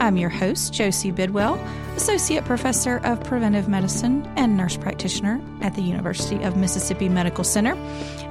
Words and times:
I'm 0.00 0.18
your 0.18 0.28
host, 0.28 0.74
Josie 0.74 1.10
Bidwell, 1.10 1.56
Associate 1.96 2.44
Professor 2.44 3.00
of 3.04 3.22
Preventive 3.22 3.68
Medicine 3.68 4.28
and 4.36 4.56
Nurse 4.56 4.76
Practitioner 4.76 5.40
at 5.62 5.74
the 5.74 5.80
University 5.80 6.42
of 6.42 6.56
Mississippi 6.56 7.08
Medical 7.08 7.44
Center. 7.44 7.74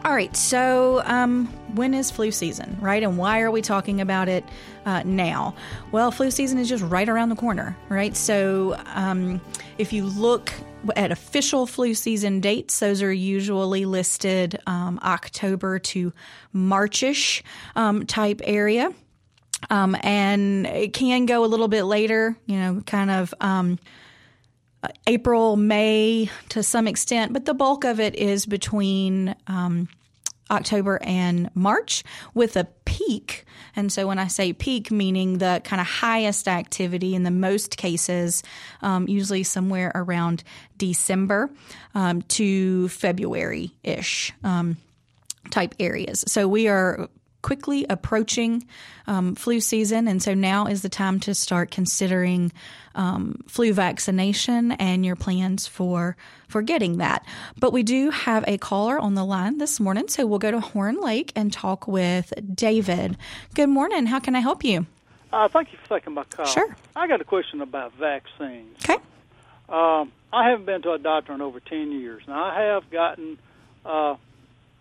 All 0.06 0.14
right, 0.14 0.36
so 0.36 1.02
um, 1.04 1.46
when 1.74 1.92
is 1.92 2.12
flu 2.12 2.30
season, 2.30 2.78
right? 2.80 3.02
And 3.02 3.18
why 3.18 3.40
are 3.40 3.50
we 3.50 3.60
talking 3.60 4.00
about 4.00 4.28
it 4.28 4.44
uh, 4.84 5.02
now? 5.04 5.56
Well, 5.90 6.12
flu 6.12 6.30
season 6.30 6.58
is 6.58 6.68
just 6.68 6.84
right 6.84 7.08
around 7.08 7.30
the 7.30 7.34
corner, 7.34 7.76
right? 7.88 8.16
So 8.16 8.80
um, 8.94 9.40
if 9.78 9.92
you 9.92 10.04
look 10.04 10.52
at 10.94 11.10
official 11.10 11.66
flu 11.66 11.92
season 11.94 12.40
dates, 12.40 12.78
those 12.78 13.02
are 13.02 13.12
usually 13.12 13.84
listed 13.84 14.60
um, 14.68 15.00
October 15.02 15.80
to 15.80 16.12
Marchish 16.52 17.42
um, 17.74 18.06
type 18.06 18.40
area. 18.44 18.94
Um, 19.70 19.96
and 20.02 20.66
it 20.66 20.92
can 20.92 21.26
go 21.26 21.44
a 21.44 21.46
little 21.46 21.68
bit 21.68 21.84
later, 21.84 22.36
you 22.46 22.58
know, 22.58 22.82
kind 22.86 23.10
of 23.10 23.34
um, 23.40 23.78
April, 25.06 25.56
May 25.56 26.30
to 26.50 26.62
some 26.62 26.86
extent, 26.86 27.32
but 27.32 27.44
the 27.44 27.54
bulk 27.54 27.84
of 27.84 27.98
it 27.98 28.14
is 28.14 28.46
between 28.46 29.34
um, 29.46 29.88
October 30.50 31.00
and 31.02 31.50
March 31.54 32.04
with 32.34 32.56
a 32.56 32.68
peak. 32.84 33.44
And 33.74 33.92
so 33.92 34.06
when 34.06 34.18
I 34.18 34.28
say 34.28 34.52
peak, 34.52 34.90
meaning 34.90 35.38
the 35.38 35.60
kind 35.64 35.80
of 35.80 35.86
highest 35.86 36.48
activity 36.48 37.14
in 37.14 37.24
the 37.24 37.30
most 37.30 37.76
cases, 37.76 38.42
um, 38.82 39.08
usually 39.08 39.42
somewhere 39.42 39.92
around 39.94 40.44
December 40.76 41.50
um, 41.94 42.22
to 42.22 42.88
February 42.88 43.72
ish 43.82 44.32
um, 44.44 44.76
type 45.50 45.74
areas. 45.80 46.24
So 46.28 46.46
we 46.48 46.68
are 46.68 47.08
quickly 47.46 47.86
approaching 47.88 48.66
um, 49.06 49.36
flu 49.36 49.60
season, 49.60 50.08
and 50.08 50.20
so 50.20 50.34
now 50.34 50.66
is 50.66 50.82
the 50.82 50.88
time 50.88 51.20
to 51.20 51.32
start 51.32 51.70
considering 51.70 52.50
um, 52.96 53.40
flu 53.46 53.72
vaccination 53.72 54.72
and 54.72 55.06
your 55.06 55.14
plans 55.14 55.64
for 55.64 56.16
for 56.48 56.60
getting 56.60 56.98
that. 56.98 57.24
But 57.56 57.72
we 57.72 57.84
do 57.84 58.10
have 58.10 58.44
a 58.48 58.58
caller 58.58 58.98
on 58.98 59.14
the 59.14 59.24
line 59.24 59.58
this 59.58 59.78
morning, 59.78 60.08
so 60.08 60.26
we'll 60.26 60.40
go 60.40 60.50
to 60.50 60.58
Horn 60.58 61.00
Lake 61.00 61.32
and 61.36 61.52
talk 61.52 61.86
with 61.86 62.32
David. 62.52 63.16
Good 63.54 63.68
morning. 63.68 64.06
How 64.06 64.18
can 64.18 64.34
I 64.34 64.40
help 64.40 64.64
you? 64.64 64.84
Uh, 65.32 65.46
thank 65.46 65.72
you 65.72 65.78
for 65.84 66.00
taking 66.00 66.14
my 66.14 66.24
call. 66.24 66.46
Sure. 66.46 66.76
I 66.96 67.06
got 67.06 67.20
a 67.20 67.24
question 67.24 67.60
about 67.60 67.92
vaccines. 67.94 68.76
Okay. 68.84 69.00
Um, 69.68 70.10
I 70.32 70.50
haven't 70.50 70.66
been 70.66 70.82
to 70.82 70.92
a 70.92 70.98
doctor 70.98 71.32
in 71.32 71.40
over 71.40 71.60
10 71.60 71.92
years. 71.92 72.24
Now, 72.26 72.42
I 72.42 72.62
have 72.62 72.90
gotten 72.90 73.38
uh, 73.84 74.16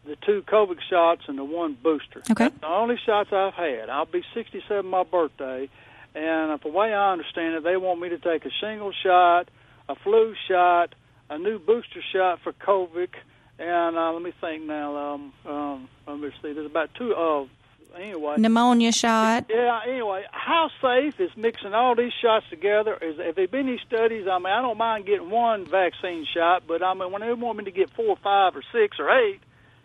the 0.05 0.15
two 0.17 0.43
COVID 0.47 0.77
shots 0.89 1.23
and 1.27 1.37
the 1.37 1.43
one 1.43 1.77
booster. 1.81 2.21
Okay. 2.31 2.45
That's 2.45 2.59
the 2.59 2.67
only 2.67 2.97
shots 3.05 3.31
I've 3.31 3.53
had. 3.53 3.89
I'll 3.89 4.05
be 4.05 4.23
67 4.33 4.85
my 4.85 5.03
birthday, 5.03 5.69
and 6.13 6.59
the 6.61 6.69
way 6.69 6.93
I 6.93 7.11
understand 7.11 7.55
it, 7.55 7.63
they 7.63 7.77
want 7.77 7.99
me 7.99 8.09
to 8.09 8.17
take 8.17 8.45
a 8.45 8.51
shingle 8.61 8.93
shot, 9.03 9.49
a 9.89 9.95
flu 9.95 10.35
shot, 10.47 10.95
a 11.29 11.37
new 11.37 11.59
booster 11.59 12.01
shot 12.13 12.39
for 12.43 12.53
COVID, 12.53 13.09
and 13.57 13.97
uh, 13.97 14.11
let 14.11 14.21
me 14.21 14.33
think 14.39 14.63
now. 14.63 14.95
Um, 14.95 15.33
um, 15.45 15.89
let 16.07 16.19
me 16.19 16.29
see. 16.41 16.53
There's 16.53 16.65
about 16.65 16.93
two. 16.95 17.13
of. 17.13 17.47
Uh, 17.47 17.97
anyway. 17.97 18.35
Pneumonia 18.37 18.91
shot. 18.91 19.45
Yeah. 19.49 19.79
Anyway, 19.87 20.23
how 20.31 20.69
safe 20.81 21.19
is 21.19 21.31
mixing 21.37 21.73
all 21.73 21.95
these 21.95 22.11
shots 22.21 22.45
together? 22.49 22.97
Is 23.01 23.17
have 23.17 23.35
there 23.35 23.47
been 23.47 23.69
any 23.69 23.79
studies? 23.87 24.27
I 24.29 24.37
mean, 24.37 24.47
I 24.47 24.61
don't 24.61 24.77
mind 24.77 25.05
getting 25.05 25.29
one 25.29 25.65
vaccine 25.65 26.25
shot, 26.33 26.63
but 26.67 26.83
I 26.83 26.93
mean, 26.93 27.11
when 27.11 27.21
they 27.21 27.33
want 27.33 27.57
me 27.57 27.63
to 27.65 27.71
get 27.71 27.89
four, 27.91 28.17
five, 28.17 28.55
or 28.55 28.63
six, 28.73 28.99
or 28.99 29.09
eight 29.09 29.39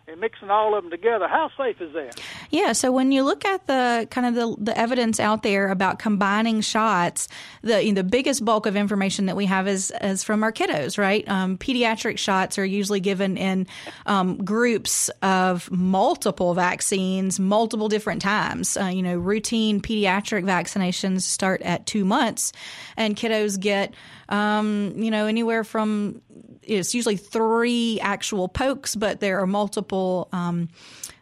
and 0.07 0.19
mixing 0.19 0.49
all 0.49 0.75
of 0.75 0.83
them 0.83 0.91
together. 0.91 1.27
How 1.27 1.49
safe 1.57 1.79
is 1.81 1.93
that? 1.93 2.19
Yeah, 2.49 2.73
so 2.73 2.91
when 2.91 3.11
you 3.11 3.23
look 3.23 3.45
at 3.45 3.67
the 3.67 4.07
kind 4.09 4.27
of 4.27 4.35
the, 4.35 4.63
the 4.63 4.77
evidence 4.77 5.19
out 5.19 5.43
there 5.43 5.69
about 5.69 5.99
combining 5.99 6.61
shots, 6.61 7.27
the 7.61 7.83
you 7.83 7.91
know, 7.93 8.01
the 8.01 8.07
biggest 8.07 8.43
bulk 8.43 8.65
of 8.65 8.75
information 8.75 9.27
that 9.27 9.35
we 9.35 9.45
have 9.45 9.67
is 9.67 9.91
is 10.01 10.23
from 10.23 10.43
our 10.43 10.51
kiddos, 10.51 10.97
right? 10.97 11.27
Um, 11.29 11.57
pediatric 11.57 12.17
shots 12.17 12.57
are 12.57 12.65
usually 12.65 12.99
given 12.99 13.37
in 13.37 13.67
um, 14.05 14.37
groups 14.43 15.09
of 15.21 15.69
multiple 15.71 16.53
vaccines, 16.53 17.39
multiple 17.39 17.87
different 17.87 18.21
times. 18.21 18.75
Uh, 18.77 18.85
you 18.85 19.01
know, 19.01 19.17
routine 19.17 19.81
pediatric 19.81 20.43
vaccinations 20.43 21.21
start 21.21 21.61
at 21.61 21.85
two 21.85 22.05
months, 22.05 22.51
and 22.97 23.15
kiddos 23.15 23.59
get 23.59 23.93
um, 24.29 24.93
you 24.97 25.11
know 25.11 25.27
anywhere 25.27 25.63
from 25.63 26.21
it's 26.63 26.93
usually 26.93 27.17
three 27.17 27.99
actual 28.01 28.47
pokes, 28.47 28.95
but 28.95 29.19
there 29.19 29.39
are 29.39 29.47
multiple. 29.47 30.29
Um, 30.31 30.69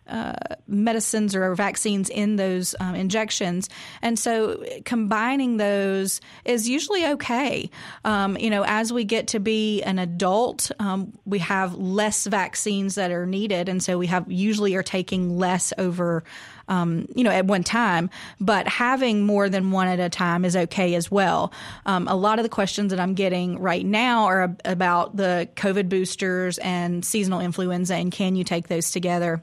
uh, 0.10 0.34
medicines 0.68 1.36
or 1.36 1.54
vaccines 1.56 2.10
in 2.10 2.36
those 2.36 2.76
um, 2.80 2.96
injections. 2.96 3.70
And 4.02 4.18
so 4.18 4.64
combining 4.86 5.58
those 5.58 6.22
is 6.46 6.68
usually 6.68 7.06
okay. 7.06 7.70
Um, 8.04 8.38
you 8.38 8.50
know, 8.50 8.64
as 8.66 8.92
we 8.92 9.04
get 9.04 9.28
to 9.30 9.40
be 9.40 9.82
an 9.84 10.00
adult, 10.00 10.72
um, 10.80 11.14
we 11.26 11.40
have 11.40 11.76
less 11.76 12.26
vaccines 12.26 12.96
that 12.96 13.12
are 13.12 13.26
needed. 13.26 13.70
And 13.70 13.84
so 13.84 13.98
we 13.98 14.08
have 14.08 14.32
usually 14.32 14.76
are 14.76 14.84
taking 14.84 15.38
less 15.38 15.74
over. 15.78 16.24
Um, 16.68 17.08
you 17.16 17.24
know, 17.24 17.32
at 17.32 17.46
one 17.46 17.64
time, 17.64 18.12
but 18.40 18.68
having 18.68 19.26
more 19.26 19.50
than 19.50 19.72
one 19.72 19.88
at 19.88 20.00
a 20.00 20.08
time 20.08 20.46
is 20.46 20.56
okay 20.56 20.94
as 20.94 21.10
well. 21.10 21.52
Um, 21.88 22.08
a 22.08 22.16
lot 22.16 22.38
of 22.38 22.44
the 22.44 22.50
questions 22.50 22.92
that 22.92 23.00
I'm 23.00 23.16
getting 23.16 23.58
right 23.58 23.84
now 23.84 24.26
are 24.26 24.56
about 24.64 25.16
the 25.16 25.50
COVID 25.56 25.90
boosters 25.90 26.60
and 26.60 27.04
seasonal 27.04 27.40
influenza, 27.40 27.96
and 27.96 28.12
can 28.12 28.36
you 28.36 28.44
take 28.44 28.68
those 28.68 28.92
together? 28.92 29.42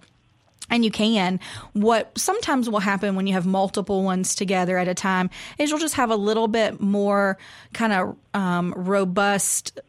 And 0.71 0.85
you 0.85 0.91
can. 0.91 1.41
What 1.73 2.17
sometimes 2.19 2.69
will 2.69 2.81
happen 2.81 3.17
when 3.17 3.27
you 3.27 3.35
have 3.35 3.47
multiple 3.47 4.03
ones 4.03 4.35
together 4.35 4.79
at 4.79 4.89
a 4.89 4.95
time 4.95 5.31
is 5.59 5.71
you'll 5.71 5.79
just 5.79 5.95
have 5.95 6.11
a 6.11 6.17
little 6.17 6.49
bit 6.49 6.81
more 6.81 7.39
kind 7.73 7.93
of 7.93 8.17
um, 8.35 8.75
robust 8.77 9.81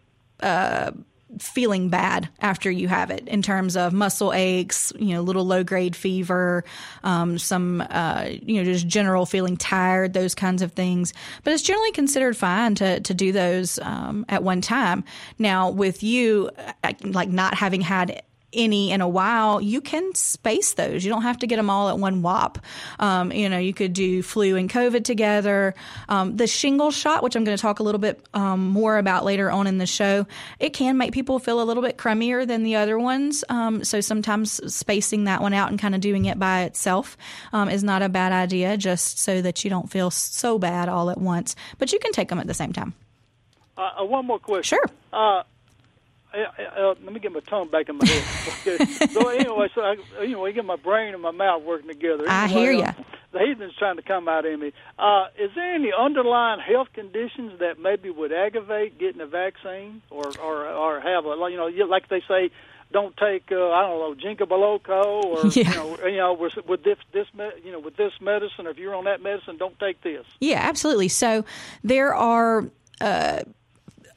uh, 0.42 0.92
feeling 1.40 1.90
bad 1.90 2.30
after 2.40 2.72
you 2.72 2.88
have 2.88 3.12
it 3.12 3.28
in 3.28 3.42
terms 3.42 3.76
of 3.76 3.94
muscle 3.94 4.34
aches, 4.34 4.94
you 4.98 5.14
know, 5.14 5.22
little 5.22 5.46
low 5.46 5.64
grade 5.64 5.96
fever, 5.96 6.64
um, 7.04 7.38
some, 7.38 7.82
uh, 7.90 8.28
you 8.30 8.58
know, 8.58 8.64
just 8.64 8.88
general 8.88 9.26
feeling 9.26 9.58
tired, 9.58 10.14
those 10.14 10.34
kinds 10.34 10.62
of 10.62 10.72
things. 10.72 11.14
But 11.44 11.54
it's 11.54 11.64
generally 11.64 11.92
considered 11.92 12.38
fine 12.38 12.76
to, 12.76 13.00
to 13.02 13.14
do 13.14 13.32
those 13.32 13.78
um, 13.80 14.26
at 14.30 14.44
one 14.44 14.62
time. 14.62 15.04
Now, 15.38 15.70
with 15.70 16.02
you, 16.02 16.50
uh, 16.84 16.94
like 17.04 17.30
not 17.30 17.56
having 17.56 17.82
had 17.82 18.24
any 18.54 18.92
in 18.92 19.02
a 19.02 19.08
while, 19.08 19.60
you 19.60 19.82
can 19.82 20.16
space 20.16 20.74
those. 20.74 21.04
You 21.04 21.12
don't 21.12 21.24
have 21.24 21.38
to 21.40 21.48
get 21.48 21.58
them 21.58 21.70
all 21.70 21.90
at 21.90 22.00
one 22.00 22.22
whop. 22.22 22.60
Um, 23.00 23.32
you 23.32 23.50
know, 23.50 23.58
you 23.58 23.74
could 23.74 23.94
do 23.94 24.24
flu 24.24 24.56
and 24.56 24.70
COVID 24.70 25.04
together. 25.04 25.76
Um, 26.08 26.38
the 26.38 26.48
shingle 26.48 26.92
shot, 26.92 27.24
which 27.24 27.36
I'm 27.36 27.44
going 27.44 27.58
to 27.58 27.62
talk 27.62 27.80
a 27.80 27.84
little 27.84 28.00
bit 28.00 28.26
um, 28.34 28.68
more 28.70 28.98
about 28.98 29.26
later 29.26 29.52
on 29.52 29.68
in 29.68 29.78
the 29.78 29.86
show, 29.86 30.26
it 30.60 30.70
can 30.70 30.98
make 30.98 31.12
people 31.12 31.40
feel 31.40 31.62
a 31.62 31.66
little 31.66 31.84
bit 31.84 31.98
crummier 31.98 32.48
than 32.48 32.64
the 32.64 32.76
other 32.76 32.98
ones. 32.98 33.44
Um, 33.50 33.84
so 33.84 34.00
sometimes 34.00 34.74
spacing 34.74 35.26
that 35.26 35.42
one 35.42 35.54
out 35.54 35.70
and 35.70 35.80
kind 35.80 35.94
of 35.94 36.02
doing 36.02 36.26
it 36.26 36.40
by 36.40 36.64
itself 36.64 37.18
um, 37.52 37.70
is 37.70 37.84
not 37.84 38.02
a 38.02 38.10
bad 38.10 38.32
idea, 38.32 38.78
just 38.78 39.20
so 39.20 39.42
that 39.42 39.64
you 39.64 39.70
don't 39.70 39.92
feel 39.92 40.10
so 40.10 40.58
bad 40.58 40.88
all 40.88 41.10
at 41.10 41.18
once. 41.18 41.56
But 41.80 41.92
you 41.92 42.00
can 42.00 42.14
take 42.14 42.30
them 42.30 42.40
at 42.40 42.48
the 42.48 42.54
same 42.54 42.72
time. 42.72 42.94
Uh, 43.78 43.92
uh 44.00 44.06
one 44.06 44.26
more 44.26 44.40
question. 44.40 44.78
Sure. 44.78 44.86
Uh, 45.12 45.44
uh, 46.34 46.94
let 47.04 47.14
me 47.14 47.20
get 47.20 47.32
my 47.32 47.40
tongue 47.42 47.70
back 47.70 47.90
in 47.90 47.98
my 47.98 48.06
head. 48.06 48.88
so 49.12 49.30
anyway, 49.30 49.70
so 49.74 49.82
I, 49.82 49.96
anyway, 50.22 50.54
get 50.54 50.66
my 50.66 50.76
brain 50.76 51.14
and 51.14 51.22
my 51.22 51.32
mouth 51.32 51.64
working 51.64 51.88
together. 51.88 52.28
Anyway, 52.28 52.30
I 52.30 52.48
hear 52.48 52.72
you. 52.72 52.84
Uh, 52.84 52.94
the 53.34 53.40
heathen's 53.40 53.76
trying 53.76 53.98
to 53.98 54.02
come 54.02 54.28
out 54.28 54.46
in 54.46 54.60
me. 54.60 54.72
Uh, 54.98 55.28
is 55.38 55.52
there 55.56 55.74
any 55.74 55.92
underlying 55.98 56.60
health 56.60 56.88
conditions 56.94 57.60
that 57.60 57.80
maybe 57.80 58.10
would 58.10 58.32
aggravate 58.32 58.98
getting 58.98 59.22
a 59.22 59.26
vaccine, 59.26 60.02
or 60.10 60.32
or 60.42 60.66
or 60.66 61.00
have 61.00 61.26
a 61.26 61.36
you 61.50 61.58
know 61.58 61.86
like 61.86 62.08
they 62.10 62.22
say, 62.28 62.52
don't 62.92 63.16
take 63.18 63.52
uh, 63.52 63.72
I 63.72 63.82
don't 63.82 64.00
know 64.00 64.16
ginkgo 64.16 64.48
biloba 64.48 65.06
or 65.06 65.48
yeah. 65.52 65.70
you 65.70 65.76
know 65.76 66.08
you 66.08 66.18
know 66.18 66.34
with, 66.34 66.54
with 66.68 66.84
this 66.84 66.98
this 67.12 67.28
you 67.64 67.72
know 67.72 67.80
with 67.80 67.98
this 67.98 68.14
medicine. 68.22 68.68
Or 68.68 68.72
if 68.72 68.78
you're 68.78 68.96
on 68.96 69.06
that 69.06 69.22
medicine, 69.22 69.58
don't 69.58 69.78
take 69.80 70.02
this. 70.02 70.26
Yeah, 70.40 70.60
absolutely. 70.62 71.10
So 71.10 71.46
there 71.84 72.16
are. 72.16 72.70
Uh, 73.00 73.44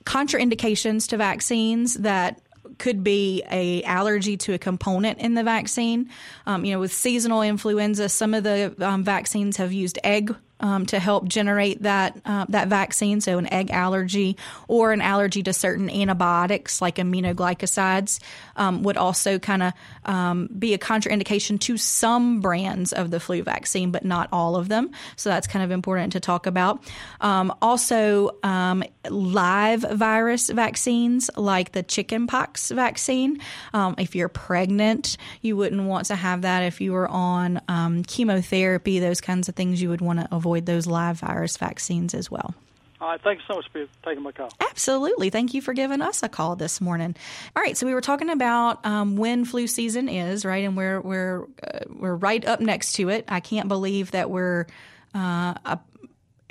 contraindications 0.05 1.09
to 1.09 1.17
vaccines 1.17 1.95
that 1.95 2.41
could 2.79 3.05
be 3.05 3.43
a 3.51 3.83
allergy 3.85 4.37
to 4.37 4.55
a 4.55 4.59
component 4.59 5.19
in 5.19 5.35
the 5.35 5.43
vaccine. 5.43 6.11
Um, 6.47 6.65
you 6.65 6.73
know, 6.73 6.81
with 6.81 6.93
seasonal 6.93 7.43
influenza, 7.43 8.09
some 8.09 8.35
of 8.35 8.43
the 8.45 8.75
um, 8.81 9.05
vaccines 9.05 9.57
have 9.59 9.73
used 9.73 9.99
egg 10.03 10.35
um, 10.61 10.87
to 10.87 10.99
help 10.99 11.29
generate 11.29 11.83
that 11.83 12.17
uh, 12.25 12.47
that 12.51 12.69
vaccine. 12.69 13.21
So 13.21 13.39
an 13.39 13.53
egg 13.53 13.71
allergy 13.71 14.37
or 14.69 14.93
an 14.93 15.01
allergy 15.01 15.43
to 15.43 15.53
certain 15.53 15.91
antibiotics 15.91 16.81
like 16.81 16.97
aminoglycosides 16.97 18.21
um, 18.57 18.83
would 18.83 18.97
also 18.97 19.39
kind 19.39 19.63
of 19.63 19.73
um, 20.05 20.49
be 20.59 20.75
a 20.75 20.79
contraindication 20.79 21.59
to 21.61 21.77
some 21.77 22.41
brands 22.41 22.93
of 22.93 23.11
the 23.11 23.21
flu 23.21 23.43
vaccine, 23.43 23.91
but 23.91 24.05
not 24.05 24.29
all 24.33 24.57
of 24.57 24.69
them. 24.69 24.91
So 25.17 25.31
that's 25.31 25.47
kind 25.47 25.65
of 25.65 25.71
important 25.71 26.13
to 26.13 26.21
talk 26.21 26.47
about. 26.47 26.85
Um, 27.21 27.53
also, 27.63 28.37
um, 28.43 28.85
live 29.09 29.81
virus 29.81 30.51
vaccines 30.51 31.31
like 31.37 31.73
the 31.73 31.83
chickenpox 31.83 32.71
vaccine. 32.71 33.41
Um, 33.73 33.95
if 33.99 34.15
you're 34.15 34.29
pregnant, 34.29 35.17
you 35.41 35.57
wouldn't 35.57 35.83
want 35.83 36.07
to 36.07 36.17
have 36.17 36.43
that. 36.43 36.63
If 36.65 36.81
you 36.81 36.93
were 36.93 37.09
on 37.09 37.61
chemotherapy, 38.07 38.99
those 38.99 39.21
kinds 39.21 39.49
of 39.49 39.55
things 39.55 39.81
you 39.81 39.89
would 39.89 40.03
want 40.03 40.21
to 40.21 40.29
avoid 40.31 40.50
avoid 40.51 40.67
those 40.67 40.87
live 40.87 41.21
virus 41.21 41.57
vaccines 41.57 42.15
as 42.15 42.31
well. 42.31 42.55
All 43.01 43.09
right. 43.09 43.21
Thank 43.23 43.39
you 43.39 43.45
so 43.49 43.55
much 43.55 43.67
for 43.73 43.87
taking 44.05 44.23
my 44.23 44.33
call. 44.33 44.51
Absolutely. 44.61 45.31
Thank 45.31 45.55
you 45.55 45.63
for 45.63 45.73
giving 45.73 46.03
us 46.03 46.23
a 46.23 46.29
call 46.29 46.57
this 46.57 46.83
morning. 46.83 47.17
All 47.57 47.63
right. 47.63 47.77
So 47.77 47.87
we 47.87 47.95
were 47.95 48.03
talking 48.03 48.29
about 48.29 48.85
um, 48.85 49.17
when 49.17 49.47
flu 49.47 49.67
season 49.67 50.09
is, 50.09 50.45
right? 50.45 50.65
And 50.65 50.77
we're 50.77 51.01
we're 51.01 51.45
uh, 51.63 51.81
we're 51.89 52.15
right 52.15 52.45
up 52.45 52.61
next 52.61 52.95
to 52.95 53.09
it. 53.09 53.25
I 53.29 53.41
can't 53.41 53.69
believe 53.69 54.11
that 54.11 54.29
we're 54.29 54.67
uh, 55.15 55.77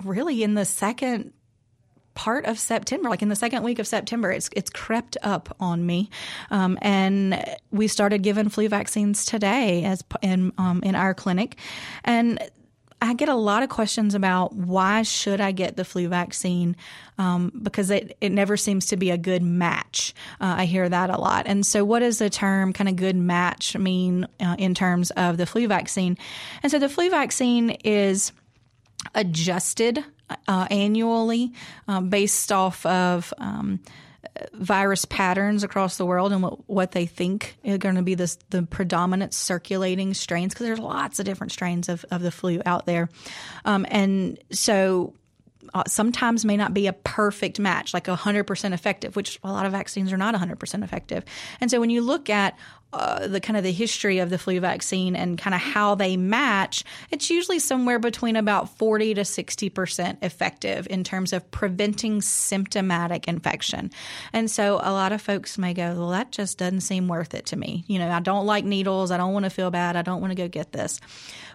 really 0.04 0.42
in 0.42 0.56
the 0.56 0.66
second 0.66 1.34
part 2.16 2.46
of 2.46 2.58
September, 2.58 3.10
like 3.10 3.22
in 3.22 3.30
the 3.30 3.36
second 3.36 3.64
week 3.64 3.78
of 3.78 3.88
September, 3.88 4.32
it's 4.32 4.50
it's 4.56 4.72
crept 4.72 5.18
up 5.22 5.56
on 5.60 5.86
me, 5.86 6.10
um, 6.50 6.78
and 6.82 7.46
we 7.72 7.88
started 7.88 8.24
giving 8.24 8.50
flu 8.50 8.68
vaccines 8.68 9.24
today 9.24 9.84
as 9.84 10.04
in 10.22 10.52
um, 10.58 10.82
in 10.84 10.96
our 10.96 11.14
clinic, 11.14 11.58
and 12.04 12.40
I 13.02 13.14
get 13.14 13.30
a 13.30 13.36
lot 13.36 13.64
of 13.64 13.70
questions 13.70 14.14
about 14.14 14.54
why 14.54 15.04
should 15.04 15.40
I 15.40 15.52
get 15.52 15.78
the 15.78 15.86
flu 15.86 16.10
vaccine 16.10 16.76
um, 17.18 17.52
because 17.62 17.90
it, 17.90 18.18
it 18.20 18.32
never 18.32 18.58
seems 18.58 18.88
to 18.88 18.98
be 18.98 19.10
a 19.10 19.18
good 19.18 19.42
match. 19.42 20.14
Uh, 20.42 20.56
I 20.60 20.66
hear 20.66 20.88
that 20.90 21.10
a 21.10 21.18
lot. 21.18 21.48
And 21.48 21.66
so, 21.66 21.86
what 21.86 22.00
does 22.00 22.20
the 22.20 22.30
term 22.30 22.74
kind 22.74 22.90
of 22.90 22.98
good 22.98 23.16
match 23.16 23.78
mean 23.78 24.28
uh, 24.40 24.56
in 24.60 24.74
terms 24.74 25.12
of 25.12 25.38
the 25.38 25.46
flu 25.46 25.68
vaccine? 25.68 26.18
And 26.62 26.72
so, 26.72 26.80
the 26.80 26.90
flu 26.90 27.10
vaccine 27.10 27.72
is 27.84 28.34
adjusted 29.16 30.04
uh, 30.48 30.68
annually 30.70 31.54
um, 31.88 32.10
based 32.10 32.52
off 32.52 32.86
of 32.86 33.34
um, 33.38 33.80
virus 34.54 35.06
patterns 35.06 35.64
across 35.64 35.98
the 35.98 36.06
world 36.06 36.32
and 36.32 36.44
what, 36.44 36.70
what 36.70 36.92
they 36.92 37.06
think 37.06 37.58
are 37.66 37.78
going 37.78 37.96
to 37.96 38.02
be 38.02 38.16
the 38.16 38.36
the 38.50 38.64
predominant 38.64 39.34
circulating 39.34 40.14
strains 40.14 40.54
because 40.54 40.66
there's 40.66 40.80
lots 40.80 41.20
of 41.20 41.26
different 41.26 41.52
strains 41.52 41.90
of, 41.90 42.06
of 42.12 42.22
the 42.22 42.32
flu 42.32 42.62
out 42.66 42.86
there. 42.86 43.10
Um, 43.66 43.86
and 43.90 44.40
so 44.52 45.14
uh, 45.74 45.84
sometimes 45.88 46.46
may 46.46 46.58
not 46.58 46.74
be 46.74 46.88
a 46.88 46.94
perfect 46.94 47.60
match, 47.60 47.94
like 47.94 48.06
100% 48.06 48.74
effective, 48.74 49.16
which 49.16 49.40
a 49.44 49.52
lot 49.52 49.66
of 49.66 49.72
vaccines 49.72 50.12
are 50.12 50.18
not 50.18 50.36
100% 50.36 50.84
effective. 50.84 51.24
And 51.62 51.70
so 51.70 51.80
when 51.80 51.90
you 51.90 52.02
look 52.02 52.30
at 52.30 52.58
uh, 52.92 53.28
the 53.28 53.40
kind 53.40 53.56
of 53.56 53.64
the 53.64 53.72
history 53.72 54.20
of 54.20 54.30
the 54.30 54.38
flu 54.38 54.60
vaccine 54.60 55.16
and 55.16 55.38
kind 55.38 55.54
of 55.54 55.62
how 55.62 55.96
they 55.96 56.18
match, 56.18 56.84
it's 57.12 57.30
usually 57.30 57.60
somewhere 57.60 58.00
between 58.00 58.36
about 58.36 58.78
40 58.78 59.14
to 59.16 59.22
60% 59.22 60.18
effective 60.24 60.88
in 60.90 61.04
terms 61.04 61.32
of 61.32 61.50
preventing 61.52 62.22
symptomatic 62.22 63.28
infection. 63.28 63.92
And 64.34 64.50
so 64.50 64.80
a 64.82 64.92
lot 64.92 65.12
of 65.12 65.22
folks 65.22 65.58
may 65.58 65.74
go, 65.74 65.94
well, 65.94 66.10
that 66.10 66.32
just 66.32 66.58
doesn't 66.58 66.82
seem 66.82 67.08
worth 67.08 67.36
it 67.36 67.46
to 67.48 67.56
me. 67.56 67.84
You 67.88 68.00
know, 68.00 68.10
I 68.10 68.22
don't 68.22 68.46
like 68.46 68.66
needles. 68.66 69.12
I 69.12 69.18
don't 69.18 69.34
want 69.34 69.46
to 69.46 69.52
feel 69.52 69.70
bad. 69.70 69.96
I 69.96 70.02
don't 70.02 70.22
want 70.22 70.32
to 70.32 70.36
go 70.36 70.48
get 70.48 70.72
this. 70.72 71.00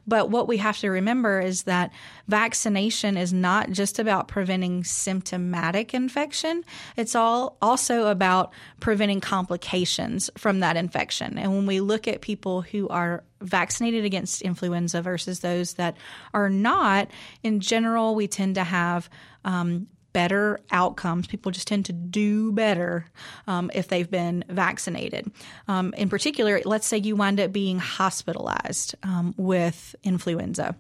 But 0.07 0.31
what 0.31 0.49
we 0.49 0.59
have 0.59 0.79
to 0.79 0.91
remember 0.91 1.41
is 1.41 1.65
that 1.65 1.93
vaccination 2.29 3.17
is 3.17 3.33
not 3.33 3.71
just 3.71 3.99
about 3.99 4.29
preventing 4.29 4.85
symptomatic 4.85 5.95
infection. 5.95 6.65
It's 6.97 7.15
all 7.15 7.57
also 7.63 8.09
about 8.09 8.53
preventing 8.81 9.21
complications 9.21 10.31
from 10.37 10.61
that 10.61 10.77
infection. 10.77 11.39
And 11.39 11.53
when 11.53 11.67
we 11.67 11.81
look 11.81 12.07
at 12.07 12.21
people 12.21 12.63
who 12.63 12.89
are 12.89 13.25
vaccinated 13.41 14.05
against 14.05 14.43
influenza 14.43 15.03
versus 15.03 15.41
those 15.41 15.75
that 15.75 15.97
are 16.33 16.51
not, 16.51 17.11
in 17.43 17.61
general, 17.61 18.15
we 18.15 18.27
tend 18.27 18.55
to 18.57 18.65
have 18.65 19.09
um, 19.45 19.87
better 20.15 20.61
outcomes. 20.71 21.27
People 21.27 21.53
just 21.53 21.69
tend 21.69 21.85
to 21.87 21.93
do 21.93 22.53
better 22.53 23.05
um, 23.47 23.71
if 23.75 23.89
they've 23.89 24.11
been 24.11 24.45
vaccinated. 24.49 25.31
Um, 25.69 25.93
in 25.99 26.09
particular, 26.09 26.63
let's 26.65 26.87
say 26.87 26.97
you 26.97 27.17
wind 27.17 27.39
up 27.41 27.53
being 27.53 27.79
hospitalized 27.79 28.95
um, 29.03 29.35
with 29.37 29.95
influenza. 30.03 30.77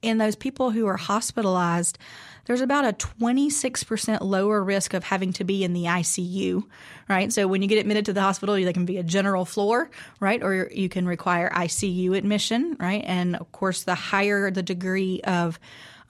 In 0.00 0.18
those 0.18 0.36
people 0.36 0.70
who 0.70 0.86
are 0.86 0.96
hospitalized, 0.96 1.98
there's 2.44 2.60
about 2.60 2.84
a 2.84 2.92
26% 2.92 4.20
lower 4.20 4.62
risk 4.62 4.94
of 4.94 5.02
having 5.02 5.32
to 5.32 5.44
be 5.44 5.64
in 5.64 5.72
the 5.72 5.84
ICU, 5.84 6.62
right? 7.08 7.32
So 7.32 7.48
when 7.48 7.60
you 7.60 7.66
get 7.66 7.78
admitted 7.78 8.04
to 8.04 8.12
the 8.12 8.20
hospital, 8.20 8.54
they 8.54 8.72
can 8.72 8.86
be 8.86 8.98
a 8.98 9.02
general 9.02 9.44
floor, 9.44 9.90
right? 10.20 10.40
Or 10.40 10.70
you 10.72 10.88
can 10.88 11.06
require 11.06 11.50
ICU 11.50 12.16
admission, 12.16 12.76
right? 12.78 13.02
And 13.04 13.34
of 13.34 13.50
course, 13.50 13.82
the 13.82 13.96
higher 13.96 14.52
the 14.52 14.62
degree 14.62 15.20
of 15.24 15.58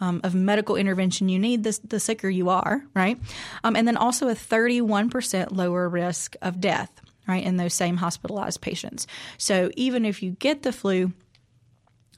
um, 0.00 0.20
of 0.24 0.34
medical 0.34 0.76
intervention 0.76 1.28
you 1.28 1.38
need, 1.38 1.64
the, 1.64 1.78
the 1.84 2.00
sicker 2.00 2.28
you 2.28 2.48
are, 2.50 2.82
right? 2.94 3.18
Um, 3.64 3.76
and 3.76 3.86
then 3.86 3.96
also 3.96 4.28
a 4.28 4.34
31% 4.34 5.52
lower 5.52 5.88
risk 5.88 6.36
of 6.42 6.60
death, 6.60 6.90
right, 7.26 7.44
in 7.44 7.56
those 7.56 7.74
same 7.74 7.96
hospitalized 7.96 8.60
patients. 8.60 9.06
So 9.38 9.70
even 9.76 10.04
if 10.04 10.22
you 10.22 10.32
get 10.32 10.62
the 10.62 10.72
flu, 10.72 11.12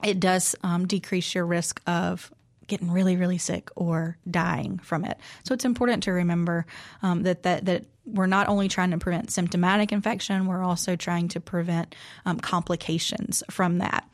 it 0.03 0.21
does 0.21 0.55
um, 0.63 0.87
decrease 0.87 1.35
your 1.35 1.47
risk 1.47 1.81
of 1.87 2.33
getting 2.69 2.91
really, 2.91 3.17
really 3.17 3.39
sick 3.39 3.71
or 3.75 4.19
dying 4.31 4.79
from 4.79 5.05
it. 5.05 5.19
So 5.43 5.55
it's 5.55 5.65
important 5.65 6.05
to 6.05 6.13
remember 6.13 6.67
um, 7.03 7.23
that 7.23 7.43
that 7.43 7.65
that 7.65 7.87
we're 8.13 8.27
not 8.27 8.49
only 8.49 8.69
trying 8.69 8.91
to 8.91 8.99
prevent 8.99 9.31
symptomatic 9.31 9.93
infection, 9.93 10.47
we're 10.47 10.63
also 10.63 10.97
trying 10.97 11.29
to 11.29 11.41
prevent 11.41 11.95
um, 12.25 12.39
complications 12.41 13.43
from 13.51 13.79
that. 13.79 14.09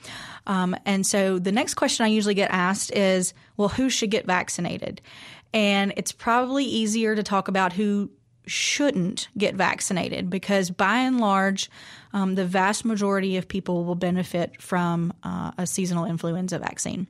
Um, 0.46 0.76
and 0.84 1.06
so 1.06 1.38
the 1.38 1.52
next 1.52 1.74
question 1.74 2.04
I 2.04 2.08
usually 2.08 2.34
get 2.34 2.50
asked 2.50 2.92
is, 2.92 3.34
well, 3.56 3.68
who 3.68 3.88
should 3.88 4.10
get 4.10 4.26
vaccinated? 4.26 5.00
And 5.52 5.92
it's 5.96 6.12
probably 6.12 6.64
easier 6.64 7.14
to 7.14 7.22
talk 7.22 7.48
about 7.48 7.72
who 7.72 8.10
shouldn't 8.46 9.28
get 9.38 9.54
vaccinated 9.54 10.28
because 10.28 10.70
by 10.70 10.98
and 10.98 11.20
large, 11.20 11.70
um, 12.14 12.36
the 12.36 12.46
vast 12.46 12.84
majority 12.84 13.36
of 13.36 13.46
people 13.46 13.84
will 13.84 13.96
benefit 13.96 14.62
from 14.62 15.12
uh, 15.24 15.50
a 15.58 15.66
seasonal 15.66 16.04
influenza 16.04 16.58
vaccine. 16.58 17.08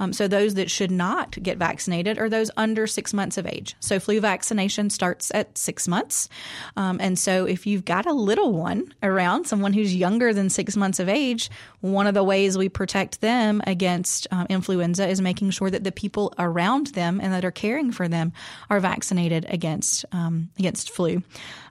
Um, 0.00 0.12
so 0.12 0.26
those 0.26 0.54
that 0.54 0.70
should 0.70 0.90
not 0.90 1.40
get 1.42 1.58
vaccinated 1.58 2.18
are 2.18 2.30
those 2.30 2.50
under 2.56 2.86
six 2.86 3.12
months 3.12 3.36
of 3.36 3.46
age. 3.46 3.76
So 3.80 4.00
flu 4.00 4.18
vaccination 4.18 4.88
starts 4.88 5.30
at 5.34 5.56
six 5.58 5.86
months. 5.86 6.28
Um, 6.76 6.98
and 7.00 7.18
so 7.18 7.44
if 7.44 7.66
you've 7.66 7.84
got 7.84 8.06
a 8.06 8.12
little 8.12 8.52
one 8.52 8.94
around, 9.02 9.46
someone 9.46 9.74
who's 9.74 9.94
younger 9.94 10.32
than 10.32 10.48
six 10.48 10.74
months 10.74 10.98
of 10.98 11.08
age, 11.08 11.50
one 11.80 12.06
of 12.06 12.14
the 12.14 12.24
ways 12.24 12.56
we 12.56 12.70
protect 12.70 13.20
them 13.20 13.60
against 13.66 14.26
um, 14.30 14.46
influenza 14.48 15.06
is 15.06 15.20
making 15.20 15.50
sure 15.50 15.70
that 15.70 15.84
the 15.84 15.92
people 15.92 16.32
around 16.38 16.88
them 16.88 17.20
and 17.22 17.32
that 17.32 17.44
are 17.44 17.50
caring 17.50 17.92
for 17.92 18.08
them 18.08 18.32
are 18.70 18.80
vaccinated 18.80 19.44
against 19.50 20.06
um, 20.12 20.48
against 20.58 20.90
flu. 20.90 21.22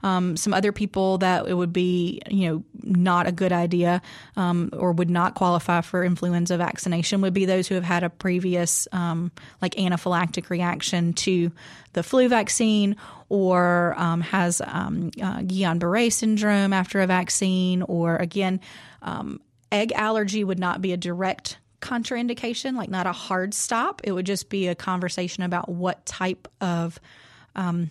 Um, 0.04 0.38
some 0.38 0.54
other 0.54 0.72
people 0.72 1.18
that 1.18 1.48
it 1.48 1.56
would 1.56 1.74
be 1.74 2.22
you 2.30 2.48
know 2.48 2.63
not 2.84 3.27
a 3.27 3.32
good 3.32 3.51
idea 3.51 4.01
um, 4.36 4.70
or 4.74 4.91
would 4.91 5.10
not 5.10 5.36
qualify 5.36 5.82
for 5.82 6.03
influenza 6.03 6.58
vaccination 6.58 7.22
would 7.22 7.34
be 7.34 7.46
those 7.46 7.67
who 7.67 7.75
have 7.75 7.84
had 7.84 8.03
a 8.03 8.10
previous 8.10 8.88
um, 8.91 9.32
like 9.62 9.75
anaphylactic 9.75 10.50
reaction 10.50 11.13
to 11.13 11.51
the 11.94 12.03
flu 12.03 12.27
vaccine 12.27 12.96
or 13.29 13.96
um, 13.98 14.22
has 14.22 14.62
um, 14.62 15.12
uh, 15.22 15.39
Guillain-Barré 15.39 16.12
syndrome 16.12 16.74
after 16.74 17.01
a 17.01 17.08
vaccine, 17.08 17.82
or 17.82 18.17
again, 18.17 18.60
um, 19.01 19.39
egg 19.72 19.91
allergy 19.94 20.44
would 20.44 20.60
not 20.60 20.82
be 20.82 20.94
a 20.94 20.98
direct 20.98 21.58
contraindication, 21.82 22.75
like 22.75 22.89
not 22.89 23.08
a 23.08 23.12
hard 23.12 23.53
stop. 23.53 24.01
It 24.03 24.12
would 24.12 24.25
just 24.25 24.50
be 24.50 24.67
a 24.67 24.75
conversation 24.75 25.44
about 25.44 25.70
what 25.70 26.05
type 26.05 26.48
of 26.62 27.00
um, 27.55 27.89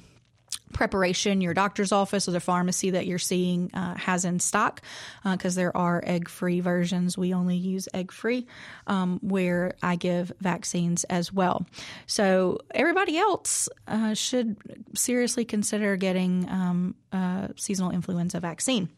preparation 0.74 1.40
your 1.40 1.54
doctor's 1.54 1.92
office 1.92 2.28
or 2.28 2.32
the 2.32 2.40
pharmacy 2.40 2.90
that 2.90 3.06
you're 3.06 3.18
seeing 3.18 3.70
uh, 3.72 3.94
has 3.96 4.24
in 4.24 4.38
stock 4.40 4.82
because 5.24 5.56
uh, 5.56 5.60
there 5.60 5.76
are 5.76 6.02
egg 6.04 6.28
free 6.28 6.60
versions. 6.60 7.16
We 7.16 7.32
only 7.32 7.56
use 7.56 7.88
egg 7.94 8.12
free 8.12 8.46
um, 8.86 9.18
where 9.22 9.74
I 9.82 9.96
give 9.96 10.32
vaccines 10.40 11.04
as 11.04 11.32
well. 11.32 11.64
So 12.06 12.58
everybody 12.74 13.16
else 13.16 13.68
uh, 13.88 14.12
should 14.14 14.56
seriously 14.94 15.44
consider 15.44 15.96
getting 15.96 16.48
um, 16.50 16.94
a 17.12 17.50
seasonal 17.56 17.92
influenza 17.92 18.40
vaccine. 18.40 18.90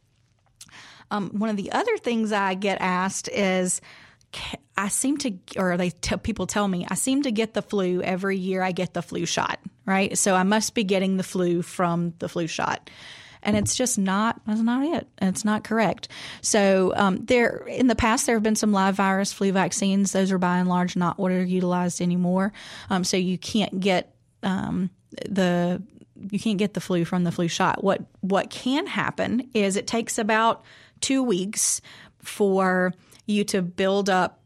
Um, 1.11 1.30
one 1.30 1.50
of 1.50 1.56
the 1.56 1.71
other 1.71 1.97
things 1.99 2.33
I 2.33 2.54
get 2.54 2.80
asked 2.80 3.28
is, 3.28 3.80
I 4.76 4.88
seem 4.88 5.16
to, 5.19 5.33
or 5.57 5.76
they 5.76 5.90
t- 5.90 6.16
people 6.19 6.47
tell 6.47 6.69
me, 6.69 6.87
I 6.88 6.95
seem 6.95 7.23
to 7.23 7.33
get 7.33 7.55
the 7.55 7.62
flu 7.62 8.02
every 8.02 8.37
year. 8.37 8.62
I 8.62 8.73
get 8.73 8.95
the 8.95 9.02
flu 9.02 9.25
shot, 9.25 9.59
right? 9.87 10.16
So 10.19 10.35
I 10.35 10.43
must 10.43 10.75
be 10.75 10.85
getting 10.85 11.16
the 11.16 11.23
flu 11.23 11.62
from 11.62 12.12
the 12.19 12.28
flu 12.28 12.47
shot, 12.47 12.90
and 13.43 13.57
it's 13.57 13.75
just 13.76 13.99
not. 13.99 14.40
That's 14.47 14.61
not 14.61 14.85
it. 14.85 15.09
It's 15.23 15.45
not 15.45 15.64
correct. 15.64 16.09
So 16.43 16.93
um, 16.97 17.25
there, 17.25 17.64
in 17.69 17.87
the 17.87 17.95
past, 17.95 18.26
there 18.26 18.37
have 18.37 18.43
been 18.43 18.57
some 18.57 18.73
live 18.73 18.97
virus 18.97 19.33
flu 19.33 19.52
vaccines. 19.52 20.12
Those 20.12 20.33
are 20.33 20.38
by 20.38 20.59
and 20.59 20.69
large 20.69 20.97
not 20.97 21.19
what 21.19 21.33
are 21.33 21.45
utilized 21.45 22.02
anymore. 22.02 22.52
Um, 22.90 23.05
so 23.05 23.16
you 23.16 23.38
can't 23.38 23.81
get 23.81 24.14
um, 24.43 24.90
the 25.28 25.83
you 26.31 26.38
can't 26.38 26.59
get 26.59 26.75
the 26.75 26.81
flu 26.81 27.05
from 27.05 27.25
the 27.25 27.33
flu 27.33 27.49
shot. 27.49 27.83
What 27.83 28.02
what 28.21 28.50
can 28.50 28.87
happen 28.87 29.49
is 29.55 29.76
it 29.76 29.87
takes 29.87 30.19
about 30.19 30.64
two 31.00 31.23
weeks 31.23 31.81
for 32.23 32.93
you 33.26 33.45
to 33.45 33.62
build 33.62 34.09
up 34.09 34.40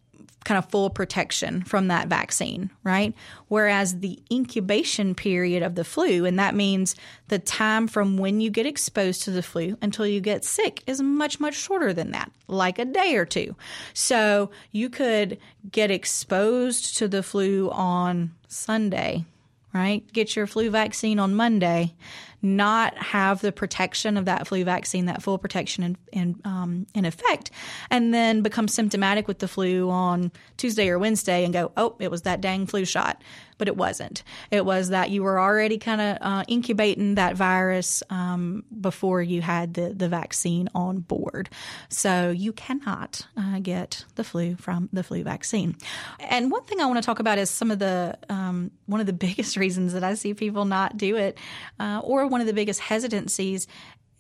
kind 0.44 0.56
of 0.56 0.70
full 0.70 0.88
protection 0.88 1.62
from 1.62 1.88
that 1.88 2.08
vaccine, 2.08 2.70
right? 2.82 3.14
Whereas 3.49 4.00
the 4.00 4.18
incubation 4.32 5.14
period 5.14 5.62
of 5.62 5.75
the 5.75 5.84
flu, 5.84 6.25
and 6.25 6.38
that 6.38 6.54
means 6.54 6.96
the 7.28 7.38
time 7.38 7.87
from 7.87 8.16
when 8.16 8.40
you 8.40 8.50
get 8.50 8.66
exposed 8.66 9.22
to 9.25 9.30
the 9.30 9.42
flu 9.42 9.76
until 9.82 10.06
you 10.06 10.20
get 10.20 10.44
sick, 10.44 10.82
is 10.87 11.02
much, 11.02 11.40
much 11.40 11.54
shorter 11.54 11.92
than 11.92 12.12
that, 12.12 12.32
like 12.49 12.78
a 12.78 12.84
day 12.84 13.16
or 13.16 13.26
two. 13.26 13.54
So 13.92 14.50
you 14.72 14.88
could 14.88 15.38
get 15.70 15.90
exposed 15.90 16.96
to 16.99 17.08
the 17.08 17.22
flu 17.22 17.70
on 17.70 18.32
Sunday, 18.49 19.26
right? 19.75 20.10
Get 20.12 20.37
your 20.37 20.46
flu 20.46 20.70
vaccine 20.70 21.18
on 21.18 21.34
Monday 21.34 21.94
not 22.42 22.97
have 22.99 23.40
the 23.40 23.52
protection 23.52 24.16
of 24.16 24.25
that 24.25 24.47
flu 24.47 24.64
vaccine, 24.64 25.06
that 25.06 25.23
full 25.23 25.38
protection 25.38 25.85
in 25.85 25.97
in, 26.12 26.40
um, 26.44 26.87
in 26.94 27.04
effect, 27.04 27.50
and 27.90 28.12
then 28.12 28.42
become 28.42 28.68
symptomatic 28.68 29.28
with 29.28 29.38
the 29.38 29.49
flu 29.49 29.90
on 29.90 30.32
Tuesday 30.56 30.88
or 30.88 30.99
Wednesday 30.99 31.44
and 31.44 31.52
go, 31.52 31.73
oh, 31.76 31.97
it 31.99 32.11
was 32.11 32.23
that 32.23 32.40
dang 32.40 32.66
flu 32.66 32.85
shot 32.85 33.23
but 33.61 33.68
it 33.68 33.76
wasn't. 33.76 34.23
It 34.50 34.64
was 34.64 34.88
that 34.88 35.11
you 35.11 35.23
were 35.23 35.38
already 35.38 35.76
kind 35.76 36.00
of 36.00 36.16
uh, 36.23 36.44
incubating 36.49 37.16
that 37.16 37.37
virus 37.37 38.02
um, 38.09 38.64
before 38.80 39.20
you 39.20 39.42
had 39.42 39.75
the, 39.75 39.92
the 39.92 40.09
vaccine 40.09 40.70
on 40.75 41.00
board. 41.00 41.50
So 41.90 42.30
you 42.30 42.54
cannot 42.54 43.26
uh, 43.37 43.59
get 43.59 44.06
the 44.14 44.25
flu 44.25 44.56
from 44.56 44.88
the 44.94 45.02
flu 45.02 45.23
vaccine. 45.25 45.76
And 46.18 46.50
one 46.50 46.64
thing 46.64 46.80
I 46.80 46.87
want 46.87 46.97
to 46.97 47.02
talk 47.02 47.18
about 47.18 47.37
is 47.37 47.50
some 47.50 47.70
of 47.70 47.78
the 47.78 48.16
um, 48.30 48.70
one 48.87 49.00
of 49.00 49.06
the 49.06 49.12
biggest 49.30 49.59
reasons 49.59 49.92
that 49.92 50.02
I 50.02 50.14
see 50.14 50.32
people 50.32 50.64
not 50.64 50.97
do 50.97 51.16
it, 51.16 51.37
uh, 51.78 52.00
or 52.02 52.26
one 52.30 52.40
of 52.40 52.46
the 52.46 52.52
biggest 52.52 52.80
hesitancies 52.80 53.66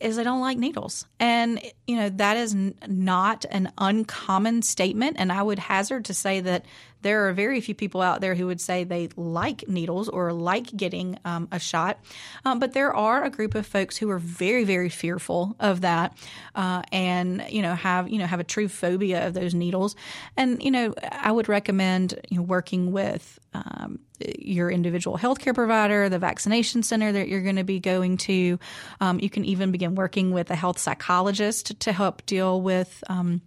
is 0.00 0.18
I 0.18 0.22
don't 0.22 0.40
like 0.40 0.58
needles. 0.58 1.06
And, 1.18 1.60
you 1.86 1.96
know, 1.96 2.08
that 2.08 2.36
is 2.36 2.54
n- 2.54 2.74
not 2.86 3.44
an 3.50 3.70
uncommon 3.76 4.62
statement. 4.62 5.16
And 5.18 5.30
I 5.30 5.42
would 5.42 5.58
hazard 5.58 6.06
to 6.06 6.14
say 6.14 6.40
that 6.40 6.64
there 7.02 7.28
are 7.28 7.32
very 7.32 7.60
few 7.60 7.74
people 7.74 8.02
out 8.02 8.20
there 8.20 8.34
who 8.34 8.46
would 8.46 8.60
say 8.60 8.84
they 8.84 9.08
like 9.16 9.68
needles 9.68 10.08
or 10.08 10.32
like 10.32 10.74
getting 10.76 11.18
um, 11.24 11.48
a 11.52 11.58
shot. 11.58 11.98
Um, 12.44 12.58
but 12.58 12.72
there 12.72 12.94
are 12.94 13.24
a 13.24 13.30
group 13.30 13.54
of 13.54 13.66
folks 13.66 13.96
who 13.96 14.10
are 14.10 14.18
very, 14.18 14.64
very 14.64 14.88
fearful 14.88 15.56
of 15.58 15.82
that, 15.82 16.16
uh, 16.54 16.82
and 16.92 17.44
you 17.48 17.62
know 17.62 17.74
have 17.74 18.08
you 18.08 18.18
know 18.18 18.26
have 18.26 18.40
a 18.40 18.44
true 18.44 18.68
phobia 18.68 19.26
of 19.26 19.34
those 19.34 19.54
needles. 19.54 19.96
And 20.36 20.62
you 20.62 20.70
know, 20.70 20.94
I 21.10 21.32
would 21.32 21.48
recommend 21.48 22.18
you 22.28 22.38
know, 22.38 22.42
working 22.42 22.92
with 22.92 23.38
um, 23.54 23.98
your 24.38 24.70
individual 24.70 25.18
healthcare 25.18 25.54
provider, 25.54 26.08
the 26.08 26.18
vaccination 26.18 26.82
center 26.82 27.12
that 27.12 27.28
you're 27.28 27.42
going 27.42 27.56
to 27.56 27.64
be 27.64 27.80
going 27.80 28.16
to. 28.18 28.58
Um, 29.00 29.18
you 29.20 29.30
can 29.30 29.44
even 29.44 29.72
begin 29.72 29.94
working 29.94 30.30
with 30.30 30.50
a 30.50 30.54
health 30.54 30.78
psychologist 30.78 31.80
to 31.80 31.92
help 31.92 32.24
deal 32.26 32.60
with 32.60 33.02
um, 33.08 33.40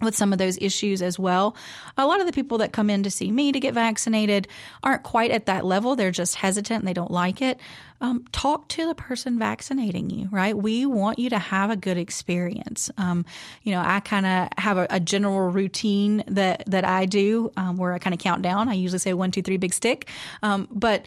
with 0.00 0.14
some 0.14 0.32
of 0.32 0.38
those 0.38 0.58
issues 0.60 1.00
as 1.00 1.18
well. 1.18 1.56
A 1.96 2.06
lot 2.06 2.20
of 2.20 2.26
the 2.26 2.32
people 2.32 2.58
that 2.58 2.72
come 2.72 2.90
in 2.90 3.02
to 3.04 3.10
see 3.10 3.30
me 3.30 3.52
to 3.52 3.60
get 3.60 3.74
vaccinated 3.74 4.48
aren't 4.82 5.02
quite 5.02 5.30
at 5.30 5.46
that 5.46 5.64
level. 5.64 5.96
They're 5.96 6.10
just 6.10 6.34
hesitant 6.34 6.80
and 6.80 6.88
they 6.88 6.92
don't 6.92 7.10
like 7.10 7.40
it. 7.40 7.58
Um, 8.00 8.24
talk 8.30 8.68
to 8.70 8.86
the 8.86 8.94
person 8.94 9.38
vaccinating 9.38 10.10
you, 10.10 10.28
right? 10.30 10.56
We 10.56 10.84
want 10.84 11.18
you 11.18 11.30
to 11.30 11.38
have 11.38 11.70
a 11.70 11.76
good 11.76 11.96
experience. 11.96 12.90
Um, 12.98 13.24
you 13.62 13.72
know, 13.72 13.82
I 13.82 14.00
kind 14.00 14.26
of 14.26 14.48
have 14.58 14.76
a, 14.76 14.86
a, 14.90 15.00
general 15.00 15.48
routine 15.48 16.22
that, 16.26 16.64
that 16.66 16.84
I 16.84 17.06
do 17.06 17.50
um, 17.56 17.78
where 17.78 17.94
I 17.94 17.98
kind 17.98 18.12
of 18.12 18.20
count 18.20 18.42
down. 18.42 18.68
I 18.68 18.74
usually 18.74 18.98
say 18.98 19.14
one, 19.14 19.30
two, 19.30 19.40
three, 19.40 19.56
big 19.56 19.72
stick. 19.72 20.10
Um, 20.42 20.68
but 20.70 21.06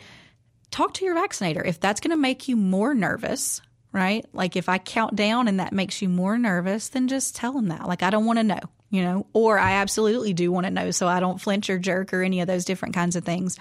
talk 0.71 0.95
to 0.95 1.05
your 1.05 1.13
vaccinator. 1.13 1.63
If 1.63 1.79
that's 1.79 1.99
going 1.99 2.11
to 2.11 2.17
make 2.17 2.47
you 2.47 2.55
more 2.55 2.95
nervous, 2.95 3.61
right? 3.91 4.25
Like 4.33 4.55
if 4.55 4.67
I 4.67 4.79
count 4.79 5.15
down 5.15 5.47
and 5.47 5.59
that 5.59 5.73
makes 5.73 6.01
you 6.01 6.09
more 6.09 6.39
nervous, 6.39 6.89
then 6.89 7.07
just 7.07 7.35
tell 7.35 7.53
them 7.53 7.67
that. 7.67 7.87
Like, 7.87 8.01
I 8.01 8.09
don't 8.09 8.25
want 8.25 8.39
to 8.39 8.43
know 8.43 8.59
you 8.89 9.03
know, 9.03 9.25
or 9.33 9.59
I 9.59 9.73
absolutely 9.73 10.33
do 10.33 10.51
want 10.51 10.65
to 10.65 10.71
know 10.71 10.91
so 10.91 11.07
I 11.07 11.19
don't 11.19 11.39
flinch 11.39 11.69
or 11.69 11.77
jerk 11.77 12.13
or 12.13 12.23
any 12.23 12.41
of 12.41 12.47
those 12.47 12.65
different 12.65 12.95
kinds 12.95 13.15
of 13.15 13.23
things. 13.23 13.57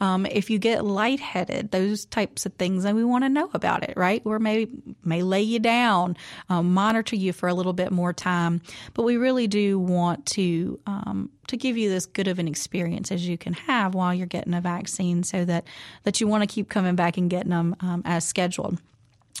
Um, 0.00 0.26
if 0.26 0.48
you 0.48 0.58
get 0.58 0.84
lightheaded, 0.84 1.70
those 1.70 2.04
types 2.04 2.46
of 2.46 2.54
things, 2.54 2.84
then 2.84 2.94
we 2.94 3.04
want 3.04 3.24
to 3.24 3.28
know 3.28 3.50
about 3.52 3.82
it, 3.82 3.94
right? 3.96 4.22
Or 4.24 4.38
maybe 4.38 4.70
may 5.04 5.22
lay 5.22 5.42
you 5.42 5.58
down, 5.58 6.16
um, 6.48 6.72
monitor 6.72 7.16
you 7.16 7.32
for 7.32 7.48
a 7.48 7.54
little 7.54 7.72
bit 7.72 7.90
more 7.90 8.12
time. 8.12 8.62
But 8.94 9.02
we 9.02 9.16
really 9.16 9.46
do 9.46 9.78
want 9.78 10.26
to 10.26 10.78
um, 10.86 11.30
to 11.48 11.56
give 11.56 11.76
you 11.76 11.90
this 11.90 12.06
good 12.06 12.28
of 12.28 12.38
an 12.38 12.46
experience 12.46 13.10
as 13.10 13.26
you 13.26 13.36
can 13.36 13.54
have 13.54 13.94
while 13.94 14.14
you're 14.14 14.26
getting 14.26 14.54
a 14.54 14.60
vaccine, 14.60 15.24
so 15.24 15.44
that 15.44 15.64
that 16.04 16.20
you 16.20 16.28
want 16.28 16.42
to 16.42 16.46
keep 16.46 16.68
coming 16.68 16.94
back 16.94 17.16
and 17.16 17.28
getting 17.28 17.50
them 17.50 17.74
um, 17.80 18.02
as 18.04 18.24
scheduled. 18.24 18.80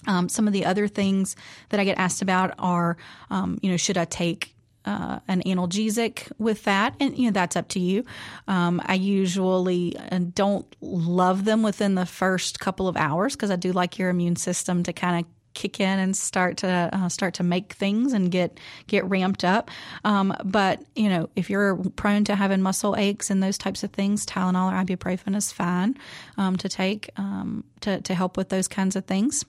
Um, 0.06 0.28
some 0.28 0.46
of 0.46 0.52
the 0.52 0.64
other 0.64 0.88
things 0.88 1.36
that 1.68 1.78
I 1.78 1.84
get 1.84 1.98
asked 1.98 2.22
about 2.22 2.54
are, 2.58 2.96
um, 3.30 3.58
you 3.62 3.70
know, 3.70 3.76
should 3.76 3.98
I 3.98 4.06
take 4.06 4.54
uh, 4.84 5.20
an 5.28 5.42
analgesic 5.44 6.30
with 6.38 6.64
that, 6.64 6.94
and 7.00 7.16
you 7.16 7.26
know 7.26 7.32
that's 7.32 7.56
up 7.56 7.68
to 7.68 7.80
you. 7.80 8.04
Um, 8.48 8.80
I 8.84 8.94
usually 8.94 9.96
uh, 9.96 10.20
don't 10.34 10.66
love 10.80 11.44
them 11.44 11.62
within 11.62 11.94
the 11.94 12.06
first 12.06 12.60
couple 12.60 12.88
of 12.88 12.96
hours 12.96 13.34
because 13.34 13.50
I 13.50 13.56
do 13.56 13.72
like 13.72 13.98
your 13.98 14.10
immune 14.10 14.36
system 14.36 14.82
to 14.84 14.92
kind 14.92 15.24
of 15.24 15.30
kick 15.54 15.80
in 15.80 15.98
and 15.98 16.16
start 16.16 16.58
to 16.58 16.90
uh, 16.92 17.08
start 17.08 17.34
to 17.34 17.42
make 17.42 17.72
things 17.72 18.12
and 18.12 18.30
get 18.30 18.58
get 18.86 19.04
ramped 19.04 19.44
up. 19.44 19.70
Um, 20.04 20.34
but 20.44 20.82
you 20.94 21.08
know, 21.08 21.28
if 21.36 21.50
you're 21.50 21.76
prone 21.96 22.24
to 22.24 22.36
having 22.36 22.62
muscle 22.62 22.96
aches 22.96 23.30
and 23.30 23.42
those 23.42 23.58
types 23.58 23.82
of 23.82 23.90
things, 23.92 24.24
Tylenol 24.26 24.72
or 24.72 24.84
ibuprofen 24.84 25.36
is 25.36 25.52
fine 25.52 25.96
um, 26.38 26.56
to 26.56 26.68
take 26.68 27.10
um, 27.16 27.64
to 27.80 28.00
to 28.02 28.14
help 28.14 28.36
with 28.36 28.48
those 28.48 28.68
kinds 28.68 28.96
of 28.96 29.04
things. 29.04 29.44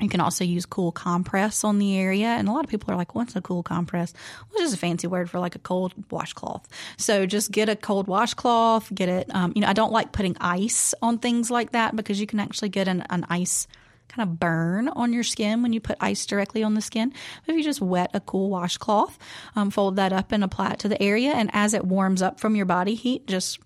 You 0.00 0.08
can 0.08 0.20
also 0.20 0.42
use 0.44 0.66
cool 0.66 0.90
compress 0.90 1.62
on 1.62 1.78
the 1.78 1.96
area. 1.96 2.26
And 2.26 2.48
a 2.48 2.52
lot 2.52 2.64
of 2.64 2.70
people 2.70 2.92
are 2.92 2.96
like, 2.96 3.14
what's 3.14 3.36
a 3.36 3.40
cool 3.40 3.62
compress? 3.62 4.12
Which 4.50 4.62
is 4.62 4.72
a 4.72 4.76
fancy 4.76 5.06
word 5.06 5.30
for 5.30 5.38
like 5.38 5.54
a 5.54 5.60
cold 5.60 5.94
washcloth. 6.10 6.66
So 6.96 7.26
just 7.26 7.52
get 7.52 7.68
a 7.68 7.76
cold 7.76 8.08
washcloth, 8.08 8.92
get 8.92 9.08
it. 9.08 9.32
Um, 9.34 9.52
you 9.54 9.62
know, 9.62 9.68
I 9.68 9.72
don't 9.72 9.92
like 9.92 10.10
putting 10.10 10.36
ice 10.40 10.94
on 11.00 11.18
things 11.18 11.50
like 11.50 11.72
that 11.72 11.94
because 11.94 12.20
you 12.20 12.26
can 12.26 12.40
actually 12.40 12.70
get 12.70 12.88
an, 12.88 13.04
an 13.08 13.24
ice 13.28 13.68
kind 14.08 14.28
of 14.28 14.38
burn 14.38 14.88
on 14.88 15.12
your 15.12 15.22
skin 15.22 15.62
when 15.62 15.72
you 15.72 15.80
put 15.80 15.96
ice 16.00 16.26
directly 16.26 16.62
on 16.62 16.74
the 16.74 16.80
skin. 16.80 17.12
But 17.46 17.52
if 17.52 17.58
you 17.58 17.64
just 17.64 17.80
wet 17.80 18.10
a 18.14 18.20
cool 18.20 18.50
washcloth, 18.50 19.16
um, 19.56 19.70
fold 19.70 19.96
that 19.96 20.12
up 20.12 20.32
and 20.32 20.44
apply 20.44 20.72
it 20.72 20.78
to 20.80 20.88
the 20.88 21.00
area, 21.02 21.32
and 21.32 21.50
as 21.52 21.74
it 21.74 21.84
warms 21.84 22.20
up 22.20 22.38
from 22.38 22.56
your 22.56 22.66
body 22.66 22.94
heat, 22.94 23.26
just 23.26 23.58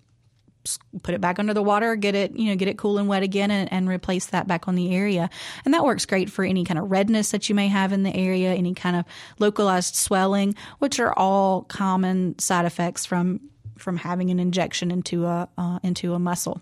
put 1.03 1.15
it 1.15 1.21
back 1.21 1.39
under 1.39 1.53
the 1.53 1.63
water, 1.63 1.95
get 1.95 2.15
it, 2.15 2.35
you 2.35 2.49
know, 2.49 2.55
get 2.55 2.67
it 2.67 2.77
cool 2.77 2.97
and 2.97 3.07
wet 3.07 3.23
again 3.23 3.49
and, 3.51 3.71
and, 3.71 3.87
replace 3.87 4.27
that 4.27 4.47
back 4.47 4.67
on 4.67 4.75
the 4.75 4.93
area. 4.93 5.29
And 5.65 5.73
that 5.73 5.83
works 5.83 6.05
great 6.05 6.29
for 6.29 6.43
any 6.43 6.63
kind 6.63 6.77
of 6.77 6.91
redness 6.91 7.31
that 7.31 7.49
you 7.49 7.55
may 7.55 7.67
have 7.67 7.91
in 7.93 8.03
the 8.03 8.15
area, 8.15 8.53
any 8.53 8.73
kind 8.73 8.95
of 8.95 9.05
localized 9.39 9.95
swelling, 9.95 10.55
which 10.79 10.99
are 10.99 11.13
all 11.17 11.63
common 11.63 12.37
side 12.39 12.65
effects 12.65 13.05
from 13.05 13.39
from 13.77 13.95
having 13.95 14.29
an 14.29 14.39
injection 14.39 14.91
into 14.91 15.25
a 15.25 15.47
uh, 15.57 15.79
into 15.81 16.13
a 16.13 16.19
muscle. 16.19 16.61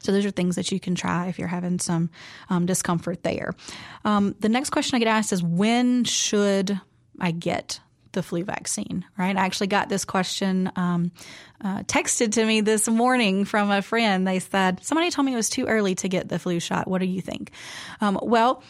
So 0.00 0.12
those 0.12 0.26
are 0.26 0.30
things 0.30 0.56
that 0.56 0.70
you 0.70 0.78
can 0.78 0.94
try 0.94 1.28
if 1.28 1.38
you're 1.38 1.48
having 1.48 1.78
some 1.78 2.10
um, 2.50 2.66
discomfort 2.66 3.22
there. 3.22 3.54
Um, 4.04 4.34
the 4.40 4.50
next 4.50 4.70
question 4.70 4.96
I 4.96 4.98
get 4.98 5.08
asked 5.08 5.32
is 5.32 5.42
when 5.42 6.04
should 6.04 6.78
I 7.18 7.30
get 7.30 7.80
the 8.12 8.22
flu 8.22 8.44
vaccine, 8.44 9.04
right? 9.16 9.36
I 9.36 9.44
actually 9.44 9.68
got 9.68 9.88
this 9.88 10.04
question 10.04 10.70
um, 10.76 11.12
uh, 11.62 11.82
texted 11.82 12.32
to 12.32 12.44
me 12.44 12.60
this 12.60 12.88
morning 12.88 13.44
from 13.44 13.70
a 13.70 13.82
friend. 13.82 14.26
They 14.26 14.38
said, 14.38 14.84
Somebody 14.84 15.10
told 15.10 15.26
me 15.26 15.32
it 15.32 15.36
was 15.36 15.50
too 15.50 15.66
early 15.66 15.94
to 15.96 16.08
get 16.08 16.28
the 16.28 16.38
flu 16.38 16.60
shot. 16.60 16.88
What 16.88 17.00
do 17.00 17.06
you 17.06 17.20
think? 17.20 17.52
Um, 18.00 18.18
well, 18.22 18.62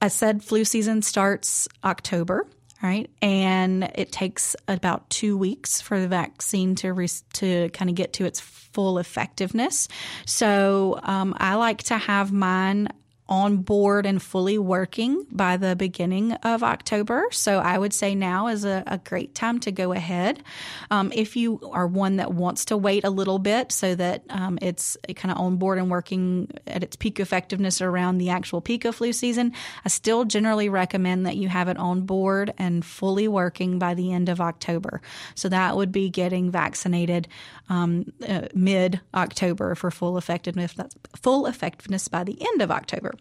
I 0.00 0.08
said 0.08 0.44
flu 0.44 0.64
season 0.64 1.02
starts 1.02 1.68
October 1.84 2.46
right? 2.82 3.10
And 3.22 3.84
it 3.94 4.12
takes 4.12 4.54
about 4.68 5.08
two 5.10 5.38
weeks 5.38 5.80
for 5.80 5.98
the 5.98 6.08
vaccine 6.08 6.74
to 6.76 6.92
re- 6.92 7.08
to 7.34 7.70
kind 7.70 7.88
of 7.88 7.96
get 7.96 8.14
to 8.14 8.24
its 8.24 8.40
full 8.40 8.98
effectiveness. 8.98 9.88
So 10.26 10.98
um, 11.02 11.34
I 11.38 11.54
like 11.54 11.84
to 11.84 11.96
have 11.96 12.32
mine 12.32 12.88
on 13.28 13.58
board 13.58 14.06
and 14.06 14.22
fully 14.22 14.58
working 14.58 15.26
by 15.30 15.56
the 15.56 15.74
beginning 15.74 16.32
of 16.32 16.62
October. 16.62 17.26
So 17.32 17.58
I 17.58 17.76
would 17.76 17.92
say 17.92 18.14
now 18.14 18.46
is 18.46 18.64
a, 18.64 18.84
a 18.86 18.98
great 18.98 19.34
time 19.34 19.58
to 19.60 19.72
go 19.72 19.92
ahead. 19.92 20.42
Um, 20.90 21.10
if 21.14 21.36
you 21.36 21.60
are 21.72 21.86
one 21.86 22.16
that 22.16 22.32
wants 22.32 22.66
to 22.66 22.76
wait 22.76 23.04
a 23.04 23.10
little 23.10 23.38
bit 23.38 23.72
so 23.72 23.94
that 23.96 24.22
um, 24.30 24.58
it's 24.62 24.96
kind 25.16 25.32
of 25.32 25.38
on 25.38 25.56
board 25.56 25.78
and 25.78 25.90
working 25.90 26.48
at 26.66 26.82
its 26.82 26.96
peak 26.96 27.18
effectiveness 27.18 27.80
around 27.80 28.18
the 28.18 28.30
actual 28.30 28.60
peak 28.60 28.84
of 28.84 28.94
flu 28.94 29.12
season, 29.12 29.52
I 29.84 29.88
still 29.88 30.24
generally 30.24 30.68
recommend 30.68 31.26
that 31.26 31.36
you 31.36 31.48
have 31.48 31.68
it 31.68 31.78
on 31.78 32.02
board 32.02 32.54
and 32.58 32.84
fully 32.84 33.26
working 33.28 33.78
by 33.78 33.94
the 33.94 34.12
end 34.12 34.28
of 34.28 34.40
October. 34.40 35.00
So 35.34 35.48
that 35.48 35.76
would 35.76 35.90
be 35.90 36.10
getting 36.10 36.50
vaccinated 36.50 37.28
um, 37.68 38.12
uh, 38.26 38.42
mid 38.54 39.00
October 39.14 39.74
for 39.74 39.90
full 39.90 40.16
effectiveness. 40.16 40.72
That's 40.74 40.94
Full 41.22 41.46
effectiveness 41.46 42.08
by 42.08 42.24
the 42.24 42.36
end 42.40 42.62
of 42.62 42.70
October. 42.70 43.15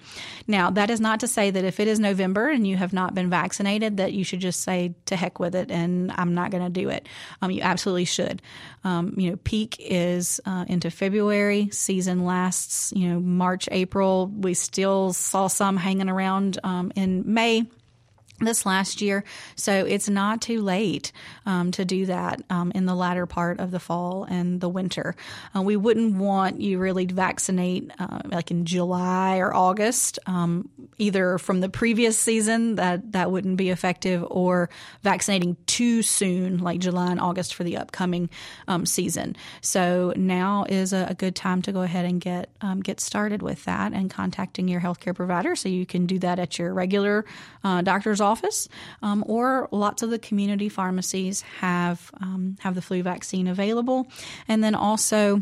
Now, 0.47 0.69
that 0.71 0.89
is 0.89 0.99
not 0.99 1.19
to 1.21 1.27
say 1.27 1.51
that 1.51 1.63
if 1.63 1.79
it 1.79 1.87
is 1.87 1.99
November 1.99 2.49
and 2.49 2.67
you 2.67 2.77
have 2.77 2.93
not 2.93 3.13
been 3.13 3.29
vaccinated, 3.29 3.97
that 3.97 4.13
you 4.13 4.23
should 4.23 4.39
just 4.39 4.61
say 4.61 4.95
to 5.05 5.15
heck 5.15 5.39
with 5.39 5.55
it 5.55 5.71
and 5.71 6.11
I'm 6.15 6.33
not 6.33 6.51
going 6.51 6.63
to 6.63 6.69
do 6.69 6.89
it. 6.89 7.07
Um, 7.41 7.51
you 7.51 7.61
absolutely 7.61 8.05
should. 8.05 8.41
Um, 8.83 9.13
you 9.17 9.31
know, 9.31 9.37
peak 9.43 9.77
is 9.79 10.39
uh, 10.45 10.65
into 10.67 10.91
February. 10.91 11.69
Season 11.71 12.25
lasts, 12.25 12.93
you 12.95 13.09
know, 13.09 13.19
March, 13.19 13.67
April. 13.71 14.27
We 14.27 14.53
still 14.53 15.13
saw 15.13 15.47
some 15.47 15.77
hanging 15.77 16.09
around 16.09 16.59
um, 16.63 16.91
in 16.95 17.23
May 17.33 17.65
this 18.39 18.65
last 18.65 19.01
year. 19.01 19.23
So 19.55 19.85
it's 19.85 20.09
not 20.09 20.41
too 20.41 20.61
late 20.61 21.11
um, 21.45 21.71
to 21.71 21.85
do 21.85 22.05
that 22.07 22.41
um, 22.49 22.71
in 22.75 22.85
the 22.85 22.95
latter 22.95 23.25
part 23.25 23.59
of 23.59 23.71
the 23.71 23.79
fall 23.79 24.25
and 24.25 24.59
the 24.59 24.67
winter. 24.67 25.15
Uh, 25.55 25.61
we 25.61 25.77
wouldn't 25.77 26.15
want 26.17 26.59
you 26.59 26.77
really 26.77 27.05
to 27.07 27.13
vaccinate 27.13 27.91
uh, 27.97 28.19
like 28.25 28.51
in 28.51 28.65
July 28.65 29.37
or 29.37 29.53
August, 29.53 30.19
um, 30.25 30.69
either 30.97 31.37
from 31.37 31.61
the 31.61 31.69
previous 31.69 32.17
season 32.17 32.75
that 32.75 33.13
that 33.13 33.31
wouldn't 33.31 33.57
be 33.57 33.69
effective, 33.69 34.25
or 34.29 34.69
vaccinating 35.01 35.55
too 35.75 36.01
soon, 36.01 36.59
like 36.59 36.79
July 36.79 37.11
and 37.11 37.19
August 37.19 37.53
for 37.53 37.65
the 37.65 37.75
upcoming 37.75 38.29
um, 38.69 38.85
season. 38.85 39.35
So 39.59 40.13
now 40.15 40.65
is 40.69 40.93
a, 40.93 41.07
a, 41.09 41.13
good 41.13 41.35
time 41.35 41.61
to 41.63 41.73
go 41.73 41.81
ahead 41.81 42.05
and 42.05 42.21
get 42.21 42.49
um, 42.61 42.79
get 42.79 43.01
started 43.01 43.41
with 43.41 43.65
that 43.65 43.91
and 43.91 44.09
contacting 44.09 44.69
your 44.69 44.79
healthcare 44.79 45.13
provider. 45.13 45.53
So 45.57 45.67
you 45.67 45.85
can 45.85 46.05
do 46.05 46.17
that 46.19 46.39
at 46.39 46.57
your 46.57 46.73
regular 46.73 47.25
uh, 47.65 47.81
doctor's 47.81 48.21
office, 48.21 48.69
um, 49.01 49.21
or 49.27 49.67
lots 49.69 50.01
of 50.01 50.11
the 50.11 50.19
community 50.19 50.69
pharmacies 50.69 51.41
have 51.59 52.09
um, 52.21 52.55
have 52.61 52.73
the 52.73 52.81
flu 52.81 53.03
vaccine 53.03 53.47
available, 53.47 54.07
and 54.47 54.63
then 54.63 54.75
also. 54.75 55.41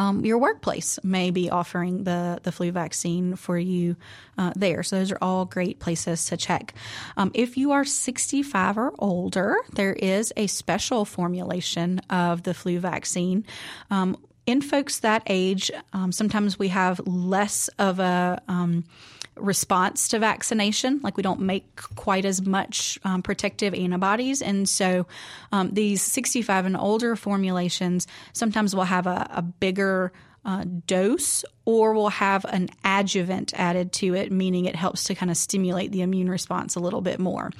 Um, 0.00 0.24
your 0.24 0.38
workplace 0.38 0.98
may 1.02 1.30
be 1.30 1.50
offering 1.50 2.04
the, 2.04 2.40
the 2.42 2.50
flu 2.52 2.72
vaccine 2.72 3.36
for 3.36 3.58
you 3.58 3.96
uh, 4.38 4.54
there. 4.56 4.82
So, 4.82 4.96
those 4.96 5.12
are 5.12 5.18
all 5.20 5.44
great 5.44 5.78
places 5.78 6.24
to 6.26 6.38
check. 6.38 6.72
Um, 7.18 7.30
if 7.34 7.58
you 7.58 7.72
are 7.72 7.84
65 7.84 8.78
or 8.78 8.94
older, 8.98 9.56
there 9.74 9.92
is 9.92 10.32
a 10.38 10.46
special 10.46 11.04
formulation 11.04 12.00
of 12.08 12.44
the 12.44 12.54
flu 12.54 12.80
vaccine. 12.80 13.44
Um, 13.90 14.16
in 14.46 14.62
folks 14.62 15.00
that 15.00 15.22
age, 15.26 15.70
um, 15.92 16.12
sometimes 16.12 16.58
we 16.58 16.68
have 16.68 17.06
less 17.06 17.68
of 17.78 18.00
a 18.00 18.40
um, 18.48 18.84
response 19.40 20.08
to 20.08 20.18
vaccination. 20.18 21.00
Like 21.02 21.16
we 21.16 21.22
don't 21.22 21.40
make 21.40 21.76
quite 21.96 22.24
as 22.24 22.42
much 22.42 22.98
um, 23.04 23.22
protective 23.22 23.74
antibodies. 23.74 24.42
And 24.42 24.68
so 24.68 25.06
um, 25.52 25.70
these 25.70 26.02
65 26.02 26.66
and 26.66 26.76
older 26.76 27.16
formulations 27.16 28.06
sometimes 28.32 28.74
will 28.74 28.84
have 28.84 29.06
a, 29.06 29.28
a 29.30 29.42
bigger 29.42 30.12
uh, 30.44 30.64
dose 30.86 31.44
or 31.64 31.92
will 31.92 32.08
have 32.08 32.44
an 32.46 32.68
adjuvant 32.84 33.52
added 33.56 33.92
to 33.92 34.14
it, 34.14 34.32
meaning 34.32 34.64
it 34.64 34.74
helps 34.74 35.04
to 35.04 35.14
kind 35.14 35.30
of 35.30 35.36
stimulate 35.36 35.92
the 35.92 36.02
immune 36.02 36.30
response 36.30 36.74
a 36.74 36.80
little 36.80 37.00
bit 37.00 37.20
more. 37.20 37.50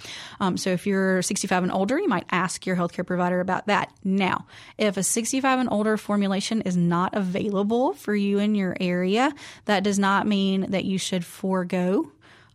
Um, 0.41 0.57
so 0.57 0.71
if 0.71 0.87
you're 0.87 1.23
65 1.23 1.63
and 1.63 1.73
older, 1.73 1.99
you 1.99 2.09
might 2.09 2.27
ask 2.31 2.67
your 2.67 2.77
healthcare 2.77 3.07
provider 3.07 3.41
about 3.41 3.67
that. 3.67 3.93
Now, 4.03 4.47
if 4.79 4.97
a 4.97 5.03
65 5.03 5.61
and 5.61 5.69
older 5.71 5.97
formulation 5.97 6.63
is 6.63 6.77
not 6.77 7.15
available 7.15 7.93
for 7.93 8.15
you 8.15 8.39
in 8.39 8.55
your 8.55 8.77
area, 8.81 9.33
that 9.67 9.85
does 9.85 9.99
not 9.99 10.27
mean 10.27 10.71
that 10.71 10.85
you 10.85 10.99
should 10.99 11.25
forego 11.25 12.11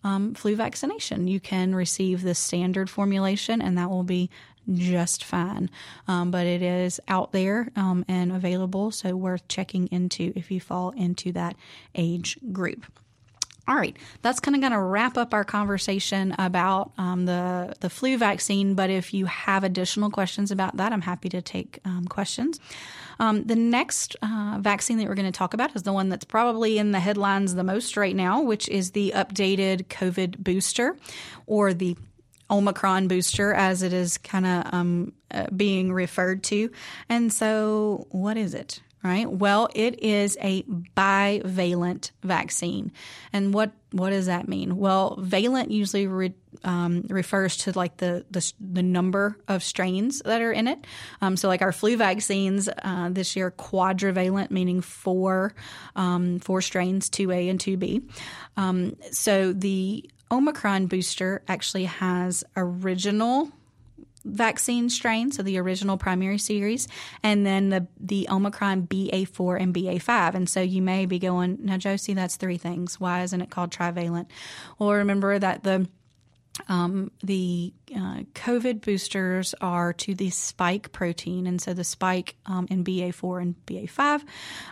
um, 0.06 0.36
flu 0.36 0.56
vaccination. 0.56 1.28
You 1.28 1.40
can 1.40 1.74
receive 1.74 2.22
the 2.22 2.36
standard 2.36 2.90
formulation, 2.92 3.60
and 3.62 3.78
that 3.78 3.90
will 3.90 4.04
be 4.04 4.30
just 4.74 5.24
fine. 5.24 5.70
Um, 6.08 6.32
but 6.32 6.46
it 6.46 6.62
is 6.62 7.00
out 7.08 7.32
there 7.32 7.70
um, 7.76 8.06
and 8.08 8.32
available, 8.32 8.92
so 8.92 9.16
worth 9.16 9.48
checking 9.48 9.88
into 9.88 10.34
if 10.36 10.52
you 10.52 10.60
fall 10.60 10.92
into 10.92 11.32
that 11.34 11.56
age 11.96 12.38
group. 12.52 12.86
All 13.68 13.76
right, 13.76 13.98
that's 14.22 14.40
kind 14.40 14.54
of 14.54 14.62
going 14.62 14.74
to 14.74 14.80
wrap 14.80 15.18
up 15.18 15.34
our 15.34 15.44
conversation 15.44 16.36
about 16.38 16.92
um, 17.00 17.26
the 17.26 17.74
the 17.80 17.90
flu 17.90 18.16
vaccine. 18.16 18.76
But 18.76 18.92
if 18.92 19.12
you 19.12 19.26
have 19.26 19.64
additional 19.64 20.12
questions 20.12 20.52
about 20.52 20.78
that, 20.78 20.94
I'm 20.94 21.02
happy 21.02 21.30
to 21.30 21.42
take 21.42 21.80
um, 21.84 22.06
questions. 22.06 22.60
Um, 23.20 23.44
the 23.46 23.56
next 23.56 24.16
uh, 24.22 24.58
vaccine 24.60 24.98
that 25.00 25.08
we're 25.08 25.16
going 25.16 25.32
to 25.32 25.38
talk 25.38 25.56
about 25.56 25.76
is 25.76 25.82
the 25.82 25.94
one 25.94 26.10
that's 26.10 26.26
probably 26.26 26.78
in 26.78 26.92
the 26.92 27.00
headlines 27.00 27.56
the 27.56 27.64
most 27.64 27.98
right 27.98 28.16
now, 28.16 28.42
which 28.42 28.70
is 28.70 28.92
the 28.92 29.14
updated 29.16 29.86
COVID 29.88 30.38
booster 30.40 30.96
or 31.48 31.74
the 31.74 31.98
Omicron 32.50 33.08
booster, 33.08 33.54
as 33.54 33.82
it 33.82 33.94
is 33.94 34.18
kind 34.18 34.46
of 34.46 34.74
um, 34.74 35.14
uh, 35.32 35.48
being 35.56 35.92
referred 35.92 36.44
to. 36.46 36.72
And 37.10 37.32
so, 37.32 38.08
what 38.10 38.38
is 38.38 38.54
it? 38.54 38.82
Right. 39.04 39.32
Well, 39.32 39.70
it 39.76 40.02
is 40.04 40.36
a 40.42 40.64
bivalent 40.64 42.10
vaccine, 42.24 42.92
and 43.32 43.54
what 43.54 43.72
what 43.96 44.10
does 44.10 44.26
that 44.26 44.48
mean? 44.48 44.78
Well, 44.78 45.16
valent 45.20 45.70
usually 45.72 46.08
re, 46.08 46.34
um, 46.64 47.06
refers 47.08 47.56
to 47.58 47.72
like 47.78 47.96
the, 47.98 48.26
the, 48.30 48.52
the 48.60 48.84
number 48.84 49.38
of 49.48 49.64
strains 49.64 50.22
that 50.26 50.42
are 50.42 50.52
in 50.52 50.68
it. 50.68 50.86
Um, 51.22 51.38
so, 51.38 51.48
like 51.48 51.62
our 51.62 51.72
flu 51.72 51.96
vaccines 51.96 52.68
uh, 52.84 53.10
this 53.10 53.38
year, 53.38 53.52
quadrivalent, 53.52 54.52
meaning 54.52 54.82
four 54.82 55.54
um, 55.96 56.40
four 56.40 56.62
strains, 56.62 57.10
two 57.10 57.32
A 57.32 57.48
and 57.48 57.60
two 57.60 57.78
B. 57.78 58.02
Um, 58.58 58.98
so 59.12 59.54
the 59.54 60.10
Omicron 60.32 60.88
booster 60.88 61.42
actually 61.48 61.86
has 61.86 62.44
original 62.58 63.52
vaccine 64.26 64.90
strain, 64.90 65.32
so 65.32 65.44
the 65.44 65.60
original 65.60 65.98
primary 65.98 66.40
series, 66.40 66.88
and 67.22 67.46
then 67.46 67.70
the 67.70 67.88
the 68.00 68.28
Omicron 68.30 68.88
BA4 68.88 69.62
and 69.62 69.74
BA5. 69.74 70.34
And 70.34 70.50
so 70.50 70.62
you 70.62 70.82
may 70.82 71.06
be 71.06 71.20
going, 71.20 71.60
now 71.62 71.78
Josie, 71.78 72.14
that's 72.14 72.36
three 72.36 72.58
things. 72.58 73.00
Why 73.00 73.22
isn't 73.22 73.42
it 73.42 73.52
called 73.52 73.72
trivalent? 73.72 74.30
Well, 74.80 74.92
remember 74.92 75.38
that 75.38 75.64
the 75.64 75.88
um, 76.68 77.12
the 77.24 77.74
uh, 77.96 78.22
COVID 78.34 78.82
boosters 78.82 79.54
are 79.62 79.94
to 79.94 80.16
the 80.16 80.30
spike 80.30 80.92
protein, 80.92 81.48
and 81.48 81.62
so 81.62 81.74
the 81.74 81.84
spike 81.84 82.36
um, 82.46 82.68
in 82.70 82.84
BA4 82.84 83.42
and 83.42 83.56
BA5 83.66 84.24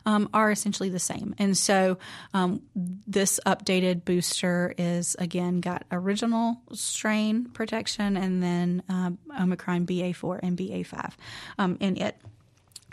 um, 0.05 0.29
are 0.33 0.51
essentially 0.51 0.89
the 0.89 0.99
same. 0.99 1.35
And 1.37 1.57
so 1.57 1.97
um, 2.33 2.61
this 2.75 3.39
updated 3.45 4.05
booster 4.05 4.73
is 4.77 5.15
again 5.19 5.59
got 5.59 5.85
original 5.91 6.61
strain 6.71 7.45
protection 7.45 8.17
and 8.17 8.41
then 8.41 8.83
uh, 8.89 9.11
Omicron 9.39 9.85
BA4 9.85 10.39
and 10.41 10.57
BA5 10.57 11.11
um, 11.57 11.77
in 11.79 11.97
it. 11.97 12.17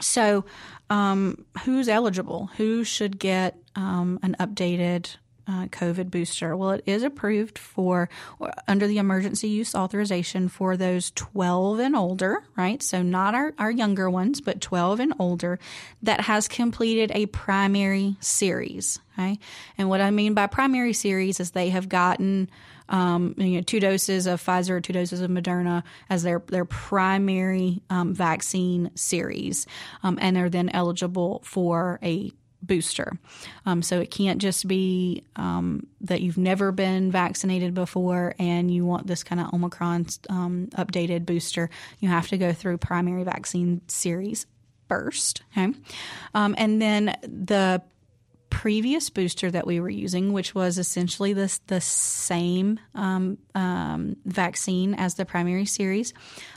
So, 0.01 0.47
um, 0.89 1.45
who's 1.65 1.87
eligible? 1.87 2.51
Who 2.57 2.85
should 2.85 3.19
get 3.19 3.57
an 3.77 4.35
updated 4.41 5.17
uh, 5.47 5.67
COVID 5.67 6.11
booster? 6.11 6.57
Well, 6.57 6.71
it 6.73 6.85
is 6.87 7.03
approved 7.03 7.59
for 7.59 8.09
under 8.69 8.87
the 8.87 8.99
emergency 8.99 9.49
use 9.49 9.75
authorization 9.75 10.49
for 10.49 10.77
those 10.77 11.11
12 11.13 11.81
and 11.81 11.97
older, 11.97 12.43
right? 12.57 12.83
So 12.83 13.03
not 13.03 13.35
our, 13.35 13.55
our 13.59 13.71
younger 13.71 14.09
ones, 14.11 14.41
but 14.41 14.61
12 14.61 15.01
and 15.01 15.15
older 15.19 15.59
that 16.03 16.23
has 16.23 16.49
completed 16.49 17.11
a 17.15 17.27
primary 17.27 18.17
series. 18.21 19.01
Okay. 19.19 19.39
And 19.77 19.89
what 19.89 20.01
I 20.01 20.11
mean 20.11 20.35
by 20.35 20.47
primary 20.47 20.93
series 20.93 21.41
is 21.41 21.51
they 21.51 21.71
have 21.71 21.89
gotten 21.89 22.49
um, 22.91 23.35
you 23.39 23.57
know, 23.57 23.61
two 23.63 23.81
doses 23.81 24.27
of 24.27 24.43
Pfizer, 24.45 24.71
or 24.71 24.81
two 24.81 24.93
doses 24.93 25.21
of 25.21 25.31
Moderna 25.31 25.85
as 26.11 26.23
their 26.23 26.43
their 26.49 26.65
primary 26.65 27.83
um, 27.89 28.13
vaccine 28.13 28.91
series, 28.97 29.67
um, 30.03 30.19
and 30.21 30.37
are 30.37 30.51
then 30.51 30.69
eligible 30.71 31.41
for 31.45 31.99
a 32.03 32.33
booster. 32.63 33.19
Um, 33.67 33.83
so 33.83 34.01
it 34.01 34.11
can't 34.11 34.41
just 34.41 34.67
be 34.69 35.25
um, 35.37 35.87
that 36.03 36.21
you've 36.21 36.39
never 36.39 36.73
been 36.73 37.11
vaccinated 37.11 37.75
before 37.75 38.35
and 38.39 38.73
you 38.73 38.85
want 38.85 39.07
this 39.07 39.23
kind 39.23 39.41
of 39.41 39.53
Omicron 39.53 40.07
um, 40.29 40.69
updated 40.75 41.27
booster. 41.27 41.71
You 42.01 42.09
have 42.09 42.29
to 42.29 42.39
go 42.39 42.53
through 42.53 42.79
primary 42.79 43.25
vaccine 43.25 43.81
series 43.89 44.47
first. 44.89 45.43
Okay. 45.57 45.73
Um, 46.35 46.55
and 46.59 46.81
then 46.83 47.17
the 47.23 47.83
previous 48.51 49.09
booster 49.09 49.51
that 49.51 49.67
we 49.67 49.81
were 49.81 49.89
using, 49.89 50.33
which 50.33 50.55
was 50.55 50.77
essentially 50.77 51.33
this 51.33 51.59
the 51.69 51.81
same 51.81 52.81
um, 52.95 53.39
um, 53.55 54.17
vaccine 54.25 54.95
as 54.95 55.15
the 55.15 55.25
primary 55.25 55.65
series, 55.65 56.13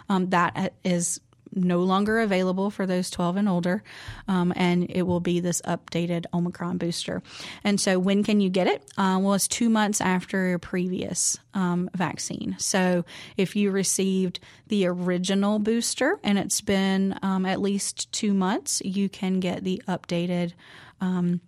um, 0.10 0.30
that 0.32 0.74
is 0.84 1.22
no 1.56 1.80
longer 1.80 2.20
available 2.20 2.70
for 2.70 2.86
those 2.86 3.10
12 3.10 3.38
and 3.38 3.50
older, 3.50 3.84
um, 4.28 4.54
and 4.56 4.89
it 4.89 5.04
will 5.04 5.20
be 5.20 5.39
this 5.39 5.62
updated 5.62 6.26
Omicron 6.34 6.78
booster. 6.78 7.22
And 7.63 7.80
so, 7.80 8.00
when 8.00 8.24
can 8.24 8.42
you 8.42 8.50
get 8.50 8.68
it? 8.68 8.84
Uh, 8.98 9.20
well, 9.22 9.34
it's 9.34 9.48
two 9.48 9.70
months 9.70 10.02
after 10.02 10.48
your 10.48 10.60
previous 10.60 11.38
um, 11.54 11.89
vaccine. 11.96 12.56
So, 12.60 13.06
if 13.38 13.56
you 13.56 13.72
received 13.72 14.39
the 14.68 14.88
original 14.88 15.60
booster 15.60 16.20
and 16.24 16.38
it's 16.38 16.62
been 16.62 17.18
um, 17.22 17.46
at 17.46 17.62
least 17.62 18.12
two 18.12 18.34
months, 18.34 18.82
you 18.84 19.10
can 19.10 19.39
get 19.39 19.63
the 19.63 19.82
updated 19.88 20.54
um, 21.02 21.42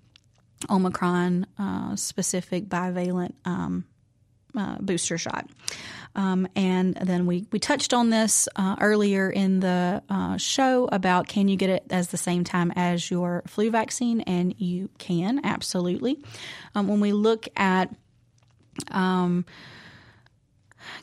Omicron 0.70 1.48
uh, 1.58 1.96
specific 1.96 2.68
bivalent 2.68 3.34
um, 3.46 3.86
uh, 4.58 4.78
booster 4.80 5.18
shot. 5.18 5.50
Um, 6.16 6.48
and 6.56 6.96
then 6.96 7.26
we, 7.26 7.46
we 7.52 7.60
touched 7.60 7.94
on 7.94 8.10
this 8.10 8.48
uh, 8.56 8.78
earlier 8.80 9.30
in 9.30 9.60
the 9.60 10.02
uh, 10.10 10.38
show 10.38 10.88
about 10.92 11.28
can 11.28 11.48
you 11.48 11.58
get 11.58 11.70
it 11.70 11.86
as 11.90 12.08
the 12.08 12.18
same 12.18 12.44
time 12.44 12.72
as 12.76 13.12
your 13.12 13.44
flu 13.48 13.70
vaccine? 13.70 14.22
And 14.22 14.56
you 14.58 14.90
can, 14.98 15.42
absolutely. 15.44 16.24
Um, 16.74 16.88
when 16.88 17.00
we 17.00 17.12
look 17.12 17.48
at 17.56 17.94
um, 18.92 19.46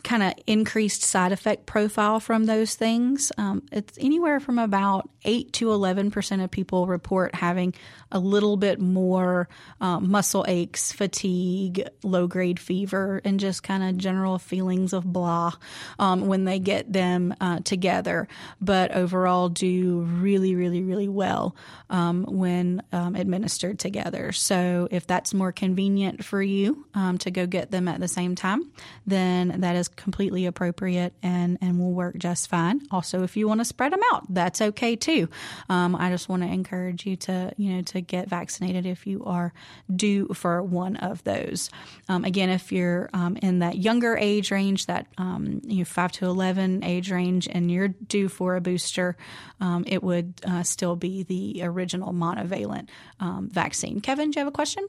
kind 0.02 0.22
of 0.22 0.34
increased 0.46 1.02
side 1.02 1.32
effect 1.32 1.66
profile 1.66 2.20
from 2.20 2.44
those 2.44 2.74
things. 2.74 3.32
Um, 3.38 3.62
it's 3.72 3.98
anywhere 3.98 4.40
from 4.40 4.58
about 4.58 5.08
8 5.24 5.52
to 5.54 5.66
11% 5.66 6.44
of 6.44 6.50
people 6.50 6.86
report 6.86 7.34
having 7.34 7.74
a 8.10 8.18
little 8.18 8.56
bit 8.56 8.80
more 8.80 9.48
um, 9.80 10.10
muscle 10.10 10.44
aches, 10.48 10.92
fatigue, 10.92 11.88
low 12.02 12.26
grade 12.26 12.58
fever, 12.58 13.20
and 13.24 13.40
just 13.40 13.62
kind 13.62 13.82
of 13.82 13.96
general 13.96 14.38
feelings 14.38 14.92
of 14.92 15.04
blah 15.04 15.52
um, 15.98 16.26
when 16.26 16.44
they 16.44 16.58
get 16.58 16.92
them 16.92 17.34
uh, 17.40 17.60
together. 17.60 18.28
But 18.60 18.92
overall, 18.92 19.48
do 19.48 20.00
really, 20.00 20.54
really, 20.54 20.82
really 20.82 21.08
well 21.08 21.56
um, 21.90 22.24
when 22.24 22.82
um, 22.92 23.14
administered 23.14 23.78
together. 23.78 24.32
So 24.32 24.88
if 24.90 25.06
that's 25.06 25.32
more 25.32 25.52
convenient 25.52 26.24
for 26.24 26.42
you 26.42 26.86
um, 26.94 27.18
to 27.18 27.30
go 27.30 27.46
get 27.46 27.70
them 27.70 27.88
at 27.88 28.00
the 28.00 28.08
same 28.08 28.34
time, 28.34 28.70
then 29.06 29.60
that 29.60 29.71
is 29.76 29.88
completely 29.88 30.46
appropriate 30.46 31.14
and, 31.22 31.58
and 31.60 31.78
will 31.78 31.92
work 31.92 32.16
just 32.18 32.48
fine. 32.48 32.80
Also, 32.90 33.22
if 33.22 33.36
you 33.36 33.48
want 33.48 33.60
to 33.60 33.64
spread 33.64 33.92
them 33.92 34.00
out, 34.12 34.32
that's 34.32 34.60
okay 34.60 34.96
too. 34.96 35.28
Um, 35.68 35.94
I 35.96 36.10
just 36.10 36.28
want 36.28 36.42
to 36.42 36.48
encourage 36.48 37.06
you 37.06 37.16
to, 37.16 37.52
you 37.56 37.74
know, 37.74 37.82
to 37.82 38.00
get 38.00 38.28
vaccinated 38.28 38.86
if 38.86 39.06
you 39.06 39.24
are 39.24 39.52
due 39.94 40.28
for 40.28 40.62
one 40.62 40.96
of 40.96 41.22
those. 41.24 41.70
Um, 42.08 42.24
again, 42.24 42.48
if 42.48 42.72
you're 42.72 43.10
um, 43.12 43.36
in 43.36 43.60
that 43.60 43.78
younger 43.78 44.16
age 44.16 44.50
range, 44.50 44.86
that 44.86 45.06
um, 45.18 45.60
you 45.64 45.78
know, 45.78 45.84
5 45.84 46.12
to 46.12 46.26
11 46.26 46.84
age 46.84 47.10
range, 47.10 47.48
and 47.50 47.70
you're 47.70 47.88
due 47.88 48.28
for 48.28 48.56
a 48.56 48.60
booster, 48.60 49.16
um, 49.60 49.84
it 49.86 50.02
would 50.02 50.34
uh, 50.46 50.62
still 50.62 50.96
be 50.96 51.22
the 51.22 51.62
original 51.62 52.12
monovalent 52.12 52.88
um, 53.20 53.48
vaccine. 53.50 54.00
Kevin, 54.00 54.30
do 54.30 54.38
you 54.38 54.44
have 54.44 54.48
a 54.48 54.54
question? 54.54 54.86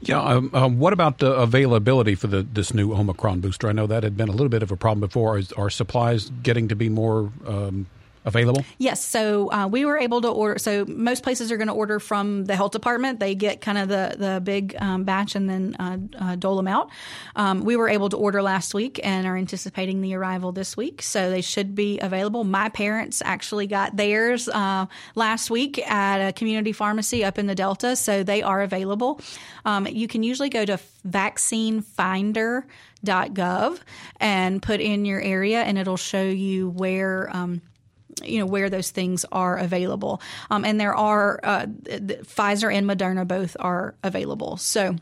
Yeah. 0.00 0.38
What 0.38 0.92
about 0.92 1.18
the 1.18 1.32
availability 1.32 2.14
for 2.14 2.26
the, 2.26 2.42
this 2.42 2.74
new 2.74 2.92
Omicron 2.92 3.40
booster? 3.40 3.68
I 3.68 3.72
know 3.72 3.86
that 3.86 4.02
had 4.02 4.16
been 4.20 4.28
a 4.28 4.32
little 4.32 4.48
bit 4.48 4.62
of 4.62 4.70
a 4.70 4.76
problem 4.76 5.00
before. 5.00 5.38
Is, 5.38 5.52
are 5.52 5.70
supplies 5.70 6.30
getting 6.42 6.68
to 6.68 6.76
be 6.76 6.88
more 6.88 7.32
available? 8.24 8.64
Yes. 8.78 9.04
So 9.04 9.50
uh, 9.50 9.66
we 9.66 9.84
were 9.84 9.96
able 9.96 10.20
to 10.20 10.28
order. 10.28 10.58
So 10.58 10.84
most 10.86 11.22
places 11.22 11.50
are 11.50 11.56
going 11.56 11.68
to 11.68 11.74
order 11.74 11.98
from 11.98 12.44
the 12.44 12.56
health 12.56 12.72
department. 12.72 13.20
They 13.20 13.34
get 13.34 13.60
kind 13.60 13.78
of 13.78 13.88
the 13.88 14.14
the 14.18 14.40
big 14.40 14.76
um, 14.78 15.04
batch 15.04 15.34
and 15.34 15.48
then 15.48 15.76
uh, 15.78 15.98
uh, 16.18 16.36
dole 16.36 16.56
them 16.56 16.68
out. 16.68 16.90
Um, 17.36 17.64
we 17.64 17.76
were 17.76 17.88
able 17.88 18.08
to 18.10 18.16
order 18.16 18.42
last 18.42 18.74
week 18.74 19.00
and 19.02 19.26
are 19.26 19.36
anticipating 19.36 20.00
the 20.02 20.14
arrival 20.14 20.52
this 20.52 20.76
week. 20.76 21.02
So 21.02 21.30
they 21.30 21.40
should 21.40 21.74
be 21.74 21.98
available. 22.00 22.44
My 22.44 22.68
parents 22.68 23.22
actually 23.24 23.66
got 23.66 23.96
theirs 23.96 24.48
uh, 24.48 24.86
last 25.14 25.50
week 25.50 25.78
at 25.90 26.28
a 26.28 26.32
community 26.32 26.72
pharmacy 26.72 27.24
up 27.24 27.38
in 27.38 27.46
the 27.46 27.54
Delta. 27.54 27.96
So 27.96 28.22
they 28.22 28.42
are 28.42 28.62
available. 28.62 29.20
Um, 29.64 29.86
you 29.86 30.08
can 30.08 30.22
usually 30.22 30.50
go 30.50 30.64
to 30.64 30.78
vaccinefinder.gov 33.04 33.78
and 34.18 34.62
put 34.62 34.80
in 34.80 35.04
your 35.04 35.20
area, 35.20 35.62
and 35.62 35.78
it'll 35.78 35.96
show 35.96 36.22
you 36.22 36.68
where 36.68 37.28
um, 37.34 37.62
you 38.22 38.38
know 38.38 38.46
where 38.46 38.70
those 38.70 38.90
things 38.90 39.24
are 39.32 39.56
available. 39.56 40.20
Um, 40.50 40.64
and 40.64 40.80
there 40.80 40.94
are 40.94 41.40
uh, 41.42 41.66
Pfizer 41.66 42.72
and 42.72 42.88
Moderna 42.88 43.26
both 43.26 43.56
are 43.58 43.94
available. 44.02 44.56
So. 44.56 44.96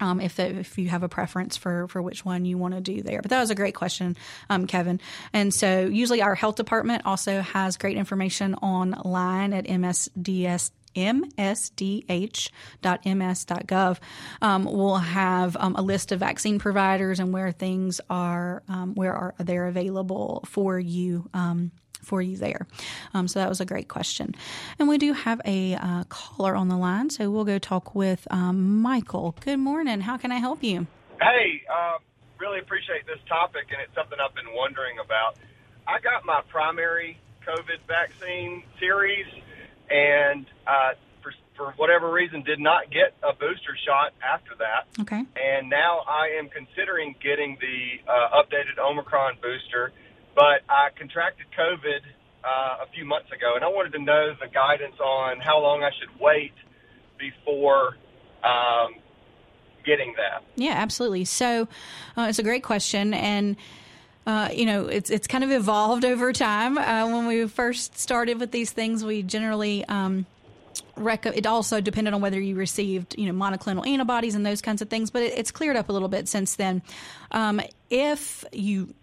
Um, 0.00 0.20
if, 0.20 0.34
the, 0.34 0.46
if 0.58 0.78
you 0.78 0.88
have 0.88 1.04
a 1.04 1.08
preference 1.08 1.56
for, 1.56 1.86
for 1.86 2.02
which 2.02 2.24
one 2.24 2.44
you 2.44 2.58
want 2.58 2.74
to 2.74 2.80
do 2.80 3.02
there. 3.02 3.22
But 3.22 3.30
that 3.30 3.38
was 3.38 3.50
a 3.50 3.54
great 3.54 3.74
question, 3.74 4.16
um, 4.50 4.66
Kevin. 4.66 5.00
And 5.32 5.54
so 5.54 5.84
usually 5.84 6.22
our 6.22 6.34
health 6.34 6.56
department 6.56 7.02
also 7.04 7.40
has 7.40 7.76
great 7.76 7.96
information 7.96 8.54
online 8.54 9.52
at 9.52 9.66
MSDS 9.66 10.72
msdh.ms.gov 10.94 11.98
um, 14.40 14.64
will 14.64 14.98
have 14.98 15.56
um, 15.56 15.74
a 15.76 15.82
list 15.82 16.12
of 16.12 16.20
vaccine 16.20 16.58
providers 16.58 17.18
and 17.20 17.32
where 17.32 17.52
things 17.52 18.00
are 18.10 18.62
um, 18.68 18.94
where 18.94 19.14
are 19.14 19.34
they're 19.38 19.66
available 19.66 20.44
for 20.46 20.78
you 20.78 21.28
um, 21.34 21.72
for 22.02 22.20
you 22.20 22.36
there? 22.36 22.66
Um, 23.14 23.28
so 23.28 23.38
that 23.38 23.48
was 23.48 23.60
a 23.60 23.64
great 23.64 23.88
question. 23.88 24.34
And 24.78 24.88
we 24.88 24.98
do 24.98 25.12
have 25.12 25.40
a 25.44 25.74
uh, 25.76 26.04
caller 26.08 26.54
on 26.54 26.68
the 26.68 26.76
line, 26.76 27.10
so 27.10 27.30
we'll 27.30 27.44
go 27.44 27.58
talk 27.58 27.94
with 27.94 28.26
um, 28.30 28.80
Michael. 28.82 29.36
Good 29.40 29.58
morning. 29.58 30.00
How 30.00 30.16
can 30.16 30.32
I 30.32 30.38
help 30.38 30.62
you? 30.62 30.86
Hey, 31.20 31.62
uh, 31.72 31.98
really 32.38 32.58
appreciate 32.58 33.06
this 33.06 33.20
topic, 33.28 33.66
and 33.70 33.80
it's 33.80 33.94
something 33.94 34.18
I've 34.18 34.34
been 34.34 34.52
wondering 34.54 34.98
about. 34.98 35.36
I 35.86 36.00
got 36.00 36.24
my 36.26 36.42
primary 36.48 37.18
COVID 37.46 37.86
vaccine 37.86 38.62
series, 38.78 39.26
and 39.92 40.46
uh, 40.66 40.94
for, 41.22 41.32
for 41.56 41.74
whatever 41.76 42.10
reason, 42.10 42.42
did 42.42 42.58
not 42.58 42.90
get 42.90 43.14
a 43.22 43.34
booster 43.34 43.76
shot 43.86 44.12
after 44.24 44.52
that. 44.58 44.88
Okay. 45.02 45.22
And 45.36 45.68
now 45.68 46.00
I 46.08 46.38
am 46.38 46.48
considering 46.48 47.14
getting 47.22 47.58
the 47.60 48.10
uh, 48.10 48.42
updated 48.42 48.78
Omicron 48.82 49.36
booster 49.42 49.92
but 50.34 50.62
I 50.68 50.88
contracted 50.96 51.46
COVID 51.58 52.00
uh, 52.44 52.84
a 52.84 52.86
few 52.94 53.04
months 53.04 53.30
ago, 53.30 53.54
and 53.54 53.64
I 53.64 53.68
wanted 53.68 53.92
to 53.92 53.98
know 53.98 54.34
the 54.40 54.48
guidance 54.48 54.98
on 54.98 55.40
how 55.40 55.60
long 55.60 55.82
I 55.82 55.90
should 55.98 56.20
wait 56.20 56.52
before 57.18 57.96
um, 58.42 58.94
getting 59.84 60.14
that. 60.16 60.42
Yeah, 60.56 60.72
absolutely. 60.72 61.24
So 61.24 61.68
uh, 62.16 62.26
it's 62.28 62.38
a 62.38 62.44
great 62.44 62.62
question, 62.62 63.14
and. 63.14 63.56
Uh, 64.26 64.48
you 64.52 64.66
know, 64.66 64.86
it's 64.86 65.10
it's 65.10 65.26
kind 65.26 65.42
of 65.42 65.50
evolved 65.50 66.04
over 66.04 66.32
time. 66.32 66.78
Uh, 66.78 67.06
when 67.08 67.26
we 67.26 67.46
first 67.48 67.98
started 67.98 68.38
with 68.38 68.52
these 68.52 68.70
things, 68.70 69.04
we 69.04 69.22
generally 69.22 69.84
um, 69.86 70.26
rec- 70.96 71.26
it 71.26 71.46
also 71.46 71.80
depended 71.80 72.14
on 72.14 72.20
whether 72.20 72.40
you 72.40 72.54
received 72.54 73.18
you 73.18 73.30
know 73.30 73.32
monoclonal 73.32 73.86
antibodies 73.86 74.34
and 74.34 74.46
those 74.46 74.62
kinds 74.62 74.80
of 74.80 74.88
things. 74.88 75.10
But 75.10 75.22
it, 75.22 75.38
it's 75.38 75.50
cleared 75.50 75.76
up 75.76 75.88
a 75.88 75.92
little 75.92 76.08
bit 76.08 76.28
since 76.28 76.54
then. 76.54 76.82
Um, 77.32 77.60
if 77.90 78.44
you 78.52 78.94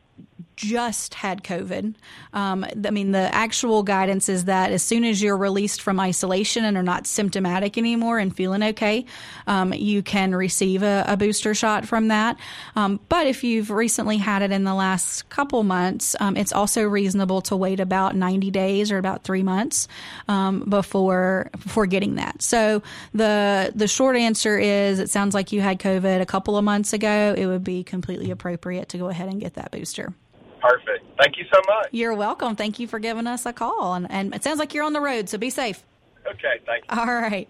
just 0.56 1.14
had 1.14 1.44
COVID. 1.44 1.96
Um, 2.34 2.66
I 2.86 2.92
mean, 2.92 3.12
the 3.12 3.34
actual 3.34 3.82
guidance 3.84 4.28
is 4.28 4.46
that 4.46 4.72
as 4.72 4.84
soon 4.84 5.06
as 5.06 5.22
you're 5.22 5.38
released 5.38 5.82
from 5.82 6.00
isolation 6.00 6.66
and 6.66 6.76
are 6.78 6.84
not 6.84 7.08
symptomatic 7.08 7.78
anymore 7.78 8.20
and 8.20 8.36
feeling 8.36 8.62
okay, 8.64 9.06
um, 9.48 9.74
you 9.74 10.04
can 10.04 10.36
receive 10.36 10.84
a, 10.84 11.06
a, 11.08 11.18
booster 11.18 11.54
shot 11.54 11.86
from 11.86 12.10
that. 12.10 12.38
Um, 12.76 13.00
but 13.10 13.28
if 13.28 13.44
you've 13.44 13.70
recently 13.70 14.18
had 14.18 14.42
it 14.42 14.52
in 14.52 14.64
the 14.64 14.74
last 14.74 15.30
couple 15.30 15.64
months, 15.64 16.16
um, 16.20 16.36
it's 16.36 16.52
also 16.52 16.84
reasonable 16.84 17.42
to 17.44 17.56
wait 17.56 17.80
about 17.80 18.16
90 18.16 18.52
days 18.52 18.92
or 18.92 18.98
about 18.98 19.24
three 19.24 19.44
months 19.44 19.88
um, 20.28 20.62
before 20.70 21.50
before 21.52 21.86
getting 21.86 22.16
that. 22.16 22.42
So 22.42 22.84
the 23.14 23.72
the 23.76 23.88
short 23.88 24.16
answer 24.18 24.58
is, 24.58 25.00
it 25.00 25.10
sounds 25.10 25.34
like 25.34 25.52
you 25.52 25.62
had 25.62 25.80
COVID 25.80 26.22
a 26.22 26.26
couple 26.26 26.58
of 26.58 26.64
months 26.64 26.94
ago. 26.94 27.34
It 27.38 27.46
would 27.46 27.64
be 27.64 27.84
completely 27.84 28.32
appropriate 28.32 28.90
to 28.90 28.98
go 28.98 29.10
ahead 29.10 29.30
and 29.30 29.40
get 29.40 29.54
that 29.56 29.72
booster. 29.72 30.14
Perfect. 30.62 31.06
Thank 31.20 31.38
you 31.38 31.46
so 31.54 31.60
much. 31.68 31.88
You're 31.92 32.14
welcome. 32.14 32.56
Thank 32.56 32.80
you 32.80 32.88
for 32.88 33.00
giving 33.00 33.28
us 33.28 33.46
a 33.46 33.54
call. 33.54 33.94
And, 33.94 34.10
and 34.12 34.36
it 34.36 34.44
sounds 34.44 34.60
like 34.60 34.74
you're 34.74 34.84
on 34.84 34.94
the 34.94 35.02
road, 35.02 35.30
so 35.30 35.38
be 35.38 35.50
safe. 35.50 35.84
Okay, 36.28 36.60
thank 36.66 36.84
you. 36.90 37.00
All 37.00 37.06
right. 37.06 37.48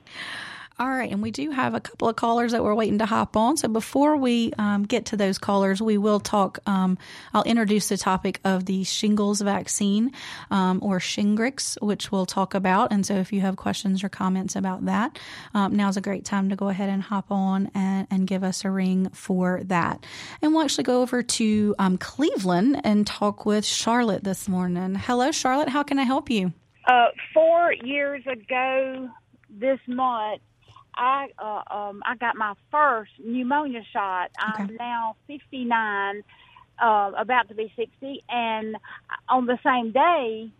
All 0.79 0.87
right, 0.87 1.11
and 1.11 1.21
we 1.21 1.31
do 1.31 1.51
have 1.51 1.73
a 1.73 1.81
couple 1.81 2.07
of 2.07 2.15
callers 2.15 2.53
that 2.53 2.63
we're 2.63 2.73
waiting 2.73 2.99
to 2.99 3.05
hop 3.05 3.35
on. 3.35 3.57
So 3.57 3.67
before 3.67 4.15
we 4.15 4.53
um, 4.57 4.83
get 4.83 5.07
to 5.07 5.17
those 5.17 5.37
callers, 5.37 5.81
we 5.81 5.97
will 5.97 6.21
talk. 6.21 6.59
Um, 6.65 6.97
I'll 7.33 7.43
introduce 7.43 7.89
the 7.89 7.97
topic 7.97 8.39
of 8.45 8.65
the 8.65 8.85
shingles 8.85 9.41
vaccine 9.41 10.13
um, 10.51 10.79
or 10.81 10.99
Shingrix, 10.99 11.77
which 11.81 12.13
we'll 12.13 12.25
talk 12.25 12.53
about. 12.53 12.93
And 12.93 13.05
so 13.05 13.15
if 13.15 13.33
you 13.33 13.41
have 13.41 13.57
questions 13.57 14.05
or 14.05 14.09
comments 14.09 14.55
about 14.55 14.85
that, 14.85 15.19
um, 15.53 15.75
now's 15.75 15.97
a 15.97 16.01
great 16.01 16.23
time 16.23 16.47
to 16.47 16.55
go 16.55 16.69
ahead 16.69 16.87
and 16.87 17.03
hop 17.03 17.29
on 17.29 17.69
and, 17.75 18.07
and, 18.09 18.25
give 18.25 18.45
us 18.45 18.63
a 18.63 18.71
ring 18.71 19.09
for 19.09 19.61
that. 19.65 20.05
And 20.41 20.53
we'll 20.53 20.63
actually 20.63 20.85
go 20.85 21.01
over 21.01 21.23
to 21.23 21.75
um, 21.77 21.97
Cleveland 21.97 22.79
and 22.85 23.05
talk 23.05 23.45
with 23.45 23.65
Charlotte 23.65 24.23
this 24.23 24.47
morning. 24.47 24.95
Hello, 24.95 25.31
Charlotte. 25.31 25.67
How 25.67 25.83
can 25.83 25.99
I 25.99 26.03
help 26.03 26.29
you? 26.29 26.53
Uh, 26.85 27.07
four 27.33 27.73
years 27.73 28.23
ago 28.27 29.09
this 29.49 29.79
month, 29.87 30.41
I 30.95 31.29
uh, 31.37 31.73
um, 31.73 32.03
I 32.05 32.15
got 32.15 32.35
my 32.35 32.53
first 32.71 33.11
pneumonia 33.23 33.81
shot. 33.91 34.31
Okay. 34.53 34.63
I'm 34.63 34.75
now 34.75 35.15
59, 35.27 36.23
uh, 36.81 37.11
about 37.17 37.47
to 37.49 37.55
be 37.55 37.71
60, 37.75 38.23
and 38.29 38.75
on 39.27 39.45
the 39.45 39.57
same 39.63 39.91
day, 39.91 40.51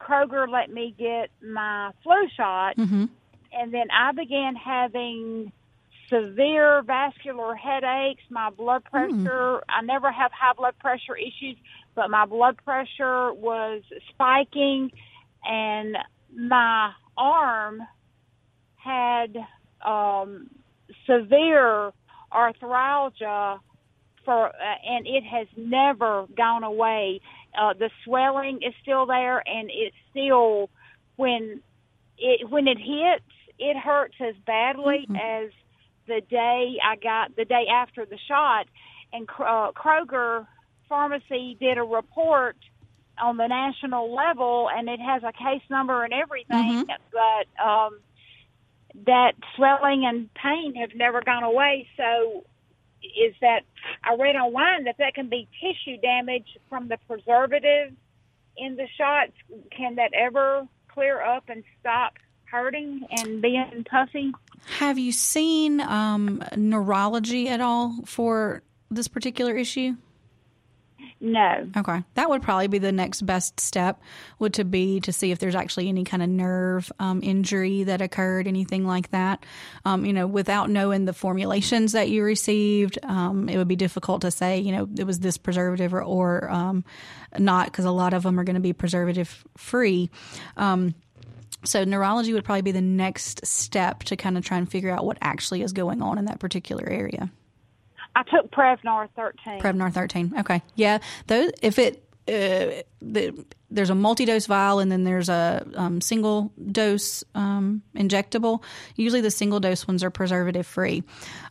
Kroger 0.00 0.48
let 0.48 0.70
me 0.70 0.94
get 0.98 1.30
my 1.42 1.92
flu 2.02 2.28
shot, 2.36 2.76
mm-hmm. 2.76 3.06
and 3.52 3.74
then 3.74 3.90
I 3.90 4.12
began 4.12 4.54
having 4.56 5.52
severe 6.08 6.82
vascular 6.82 7.54
headaches. 7.54 8.22
My 8.30 8.50
blood 8.50 8.82
hmm. 8.90 8.90
pressure, 8.90 9.58
mm. 9.58 9.60
I 9.68 9.82
never 9.82 10.10
have 10.12 10.30
high 10.32 10.52
blood 10.52 10.78
pressure 10.78 11.16
issues, 11.16 11.56
but 11.94 12.10
my 12.10 12.26
blood 12.26 12.58
pressure 12.64 13.32
was 13.32 13.82
spiking, 14.10 14.92
and 15.44 15.96
my 16.32 16.92
arm 17.16 17.82
had 18.76 19.36
um, 19.84 20.50
severe 21.06 21.92
arthralgia 22.32 23.58
for, 24.24 24.48
uh, 24.48 24.52
and 24.84 25.06
it 25.06 25.24
has 25.24 25.46
never 25.56 26.26
gone 26.36 26.64
away. 26.64 27.20
Uh, 27.56 27.72
the 27.72 27.90
swelling 28.04 28.56
is 28.62 28.74
still 28.82 29.06
there, 29.06 29.42
and 29.48 29.70
it's 29.72 29.96
still 30.10 30.68
when 31.16 31.62
it 32.18 32.50
when 32.50 32.68
it 32.68 32.78
hits, 32.78 33.24
it 33.58 33.76
hurts 33.76 34.14
as 34.20 34.34
badly 34.46 35.06
mm-hmm. 35.08 35.16
as 35.16 35.50
the 36.06 36.20
day 36.28 36.76
I 36.84 36.96
got 36.96 37.36
the 37.36 37.44
day 37.44 37.66
after 37.72 38.04
the 38.04 38.18
shot. 38.28 38.66
And 39.12 39.28
uh, 39.38 39.72
Kroger 39.72 40.46
Pharmacy 40.88 41.56
did 41.58 41.78
a 41.78 41.82
report 41.82 42.56
on 43.18 43.36
the 43.36 43.46
national 43.46 44.14
level, 44.14 44.68
and 44.74 44.88
it 44.88 45.00
has 45.00 45.22
a 45.22 45.32
case 45.32 45.62
number 45.70 46.04
and 46.04 46.12
everything. 46.12 46.84
Mm-hmm. 46.84 46.90
But 47.12 47.64
um, 47.64 47.98
that 49.04 49.32
swelling 49.54 50.04
and 50.06 50.32
pain 50.34 50.74
have 50.76 50.90
never 50.94 51.22
gone 51.22 51.42
away. 51.42 51.88
So, 51.96 52.44
is 53.02 53.34
that 53.40 53.60
I 54.02 54.16
read 54.16 54.36
online 54.36 54.84
that 54.84 54.96
that 54.98 55.14
can 55.14 55.28
be 55.28 55.48
tissue 55.60 55.98
damage 56.00 56.46
from 56.68 56.88
the 56.88 56.98
preservative 57.06 57.92
in 58.56 58.76
the 58.76 58.86
shots. 58.96 59.32
Can 59.76 59.96
that 59.96 60.12
ever 60.14 60.66
clear 60.88 61.20
up 61.20 61.44
and 61.48 61.62
stop 61.80 62.14
hurting 62.50 63.06
and 63.10 63.42
being 63.42 63.84
puffy? 63.88 64.32
Have 64.78 64.98
you 64.98 65.12
seen 65.12 65.80
um, 65.80 66.42
neurology 66.56 67.48
at 67.48 67.60
all 67.60 67.98
for 68.04 68.62
this 68.90 69.08
particular 69.08 69.54
issue? 69.54 69.96
No. 71.20 71.68
Okay. 71.76 72.02
That 72.14 72.28
would 72.28 72.42
probably 72.42 72.68
be 72.68 72.78
the 72.78 72.92
next 72.92 73.22
best 73.22 73.60
step 73.60 74.00
would 74.38 74.54
to 74.54 74.64
be 74.64 75.00
to 75.00 75.12
see 75.12 75.30
if 75.30 75.38
there's 75.38 75.54
actually 75.54 75.88
any 75.88 76.04
kind 76.04 76.22
of 76.22 76.28
nerve 76.28 76.90
um, 76.98 77.20
injury 77.22 77.84
that 77.84 78.00
occurred, 78.00 78.46
anything 78.46 78.86
like 78.86 79.10
that. 79.10 79.44
Um, 79.84 80.04
you 80.04 80.12
know, 80.12 80.26
without 80.26 80.70
knowing 80.70 81.04
the 81.04 81.12
formulations 81.12 81.92
that 81.92 82.08
you 82.08 82.22
received, 82.22 82.98
um, 83.02 83.48
it 83.48 83.56
would 83.56 83.68
be 83.68 83.76
difficult 83.76 84.22
to 84.22 84.30
say, 84.30 84.58
you 84.58 84.72
know, 84.72 84.88
it 84.96 85.04
was 85.04 85.20
this 85.20 85.38
preservative 85.38 85.94
or, 85.94 86.02
or 86.02 86.50
um, 86.50 86.84
not 87.38 87.66
because 87.66 87.84
a 87.84 87.90
lot 87.90 88.14
of 88.14 88.22
them 88.22 88.38
are 88.38 88.44
going 88.44 88.54
to 88.54 88.60
be 88.60 88.72
preservative 88.72 89.44
free. 89.56 90.10
Um, 90.56 90.94
so 91.64 91.84
neurology 91.84 92.32
would 92.32 92.44
probably 92.44 92.62
be 92.62 92.72
the 92.72 92.80
next 92.80 93.46
step 93.46 94.04
to 94.04 94.16
kind 94.16 94.36
of 94.36 94.44
try 94.44 94.58
and 94.58 94.70
figure 94.70 94.90
out 94.90 95.04
what 95.04 95.18
actually 95.20 95.62
is 95.62 95.72
going 95.72 96.02
on 96.02 96.18
in 96.18 96.26
that 96.26 96.38
particular 96.38 96.86
area. 96.88 97.30
I 98.16 98.22
took 98.22 98.50
Prevnar 98.50 99.08
13. 99.14 99.60
Prevnar 99.60 99.92
13. 99.92 100.32
Okay. 100.40 100.62
Yeah. 100.74 100.98
Those, 101.26 101.52
if 101.60 101.78
it, 101.78 102.02
uh, 102.26 102.82
the, 103.02 103.44
there's 103.70 103.90
a 103.90 103.94
multi-dose 103.94 104.46
vial 104.46 104.78
and 104.78 104.90
then 104.90 105.04
there's 105.04 105.28
a 105.28 105.66
um, 105.74 106.00
single 106.00 106.50
dose 106.72 107.22
um, 107.34 107.82
injectable. 107.94 108.62
Usually 108.96 109.20
the 109.20 109.30
single 109.30 109.60
dose 109.60 109.86
ones 109.86 110.02
are 110.02 110.10
preservative 110.10 110.66
free. 110.66 111.04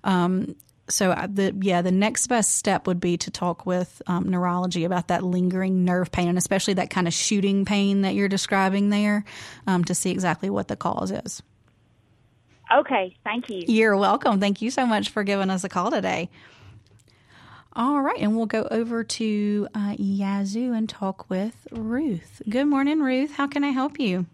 Um, 0.03 0.55
so 0.89 1.11
uh, 1.11 1.27
the 1.31 1.55
yeah 1.61 1.81
the 1.81 1.91
next 1.91 2.27
best 2.27 2.57
step 2.57 2.85
would 2.85 2.99
be 2.99 3.17
to 3.17 3.31
talk 3.31 3.65
with 3.65 4.03
um, 4.05 4.29
neurology 4.29 4.83
about 4.83 5.07
that 5.07 5.23
lingering 5.23 5.83
nerve 5.83 6.11
pain 6.11 6.27
and 6.27 6.37
especially 6.37 6.75
that 6.75 6.91
kind 6.91 7.07
of 7.07 7.13
shooting 7.13 7.65
pain 7.65 8.01
that 8.03 8.13
you're 8.13 8.29
describing 8.29 8.91
there 8.91 9.25
um, 9.65 9.83
to 9.83 9.95
see 9.95 10.11
exactly 10.11 10.49
what 10.49 10.67
the 10.67 10.75
cause 10.75 11.11
is. 11.11 11.41
Okay, 12.73 13.15
thank 13.23 13.49
you. 13.49 13.63
You're 13.67 13.97
welcome. 13.97 14.39
Thank 14.39 14.61
you 14.61 14.71
so 14.71 14.85
much 14.85 15.09
for 15.09 15.23
giving 15.23 15.49
us 15.49 15.63
a 15.63 15.69
call 15.69 15.91
today. 15.91 16.29
All 17.77 18.01
right, 18.01 18.19
and 18.19 18.37
we'll 18.37 18.45
go 18.45 18.67
over 18.71 19.03
to 19.03 19.67
uh, 19.75 19.95
Yazoo 19.97 20.71
and 20.71 20.87
talk 20.87 21.29
with 21.29 21.67
Ruth. 21.71 22.41
Good 22.47 22.65
morning, 22.65 23.01
Ruth. 23.01 23.33
How 23.33 23.47
can 23.47 23.65
I 23.65 23.71
help 23.71 23.99
you? 23.99 24.27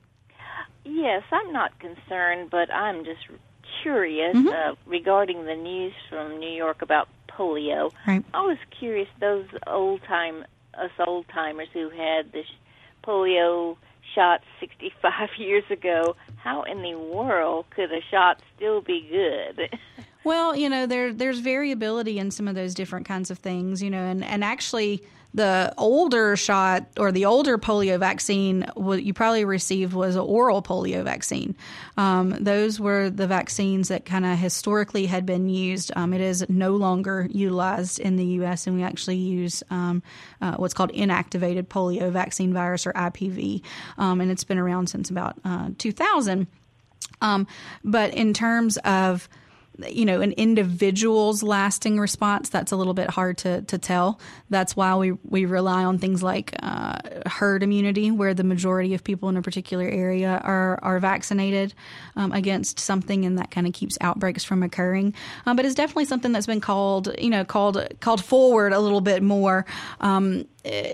Yes, 0.85 1.23
I'm 1.31 1.51
not 1.51 1.79
concerned, 1.79 2.51
but 2.51 2.71
I'm 2.71 3.03
just 3.03 3.21
curious 3.81 4.35
mm-hmm. 4.35 4.47
uh, 4.47 4.75
regarding 4.85 5.45
the 5.45 5.55
news 5.55 5.93
from 6.07 6.39
New 6.39 6.51
York 6.51 6.83
about 6.83 7.07
polio. 7.27 7.91
Right. 8.05 8.23
I 8.31 8.41
was 8.41 8.57
curious 8.79 9.09
those 9.19 9.47
old 9.65 10.03
time 10.03 10.45
us 10.75 10.91
old 11.05 11.27
timers 11.29 11.67
who 11.73 11.89
had 11.89 12.31
the 12.31 12.43
polio 13.03 13.75
shot 14.13 14.41
65 14.59 15.29
years 15.39 15.63
ago. 15.71 16.15
How 16.37 16.61
in 16.63 16.83
the 16.83 16.95
world 16.95 17.65
could 17.71 17.91
a 17.91 18.01
shot 18.11 18.41
still 18.55 18.81
be 18.81 19.07
good? 19.09 19.79
Well, 20.23 20.55
you 20.55 20.69
know, 20.69 20.85
there 20.85 21.13
there's 21.13 21.39
variability 21.39 22.19
in 22.19 22.31
some 22.31 22.47
of 22.47 22.55
those 22.55 22.73
different 22.73 23.07
kinds 23.07 23.31
of 23.31 23.39
things, 23.39 23.81
you 23.81 23.89
know, 23.89 24.03
and, 24.03 24.23
and 24.23 24.43
actually 24.43 25.03
the 25.33 25.73
older 25.77 26.35
shot 26.35 26.87
or 26.97 27.11
the 27.11 27.25
older 27.25 27.57
polio 27.57 27.97
vaccine 27.97 28.65
what 28.73 29.01
you 29.01 29.13
probably 29.13 29.45
received 29.45 29.93
was 29.93 30.15
an 30.15 30.21
oral 30.21 30.61
polio 30.61 31.03
vaccine. 31.03 31.55
Um, 31.95 32.31
those 32.31 32.79
were 32.79 33.09
the 33.09 33.27
vaccines 33.27 33.87
that 33.87 34.05
kind 34.05 34.25
of 34.25 34.37
historically 34.37 35.05
had 35.05 35.25
been 35.25 35.47
used. 35.47 35.91
Um, 35.95 36.13
it 36.13 36.21
is 36.21 36.45
no 36.49 36.75
longer 36.75 37.27
utilized 37.31 37.99
in 37.99 38.17
the 38.17 38.25
U.S., 38.25 38.67
and 38.67 38.75
we 38.75 38.83
actually 38.83 39.15
use 39.15 39.63
um, 39.69 40.03
uh, 40.41 40.55
what's 40.55 40.73
called 40.73 40.91
inactivated 40.91 41.67
polio 41.67 42.11
vaccine 42.11 42.53
virus 42.53 42.85
or 42.85 42.91
IPV, 42.93 43.61
um, 43.97 44.19
and 44.19 44.29
it's 44.31 44.43
been 44.43 44.59
around 44.59 44.87
since 44.87 45.09
about 45.09 45.37
uh, 45.45 45.69
2000. 45.77 46.47
Um, 47.21 47.47
but 47.83 48.13
in 48.13 48.33
terms 48.33 48.77
of 48.77 49.29
you 49.89 50.05
know, 50.05 50.21
an 50.21 50.31
individual's 50.33 51.43
lasting 51.43 51.99
response, 51.99 52.49
that's 52.49 52.71
a 52.71 52.75
little 52.75 52.93
bit 52.93 53.09
hard 53.09 53.37
to, 53.39 53.61
to 53.63 53.77
tell. 53.77 54.19
That's 54.49 54.75
why 54.75 54.95
we, 54.95 55.11
we 55.23 55.45
rely 55.45 55.83
on 55.83 55.97
things 55.97 56.21
like 56.21 56.55
uh, 56.61 56.99
herd 57.25 57.63
immunity, 57.63 58.11
where 58.11 58.33
the 58.33 58.43
majority 58.43 58.93
of 58.93 59.03
people 59.03 59.29
in 59.29 59.37
a 59.37 59.41
particular 59.41 59.87
area 59.87 60.41
are, 60.43 60.79
are 60.81 60.99
vaccinated 60.99 61.73
um, 62.15 62.31
against 62.31 62.79
something, 62.79 63.25
and 63.25 63.37
that 63.37 63.51
kind 63.51 63.67
of 63.67 63.73
keeps 63.73 63.97
outbreaks 64.01 64.43
from 64.43 64.63
occurring. 64.63 65.13
Um, 65.45 65.55
but 65.55 65.65
it's 65.65 65.75
definitely 65.75 66.05
something 66.05 66.31
that's 66.31 66.47
been 66.47 66.61
called, 66.61 67.13
you 67.19 67.29
know, 67.29 67.45
called 67.45 67.85
called 67.99 68.23
forward 68.23 68.73
a 68.73 68.79
little 68.79 69.01
bit 69.01 69.23
more. 69.23 69.65
Um, 69.99 70.45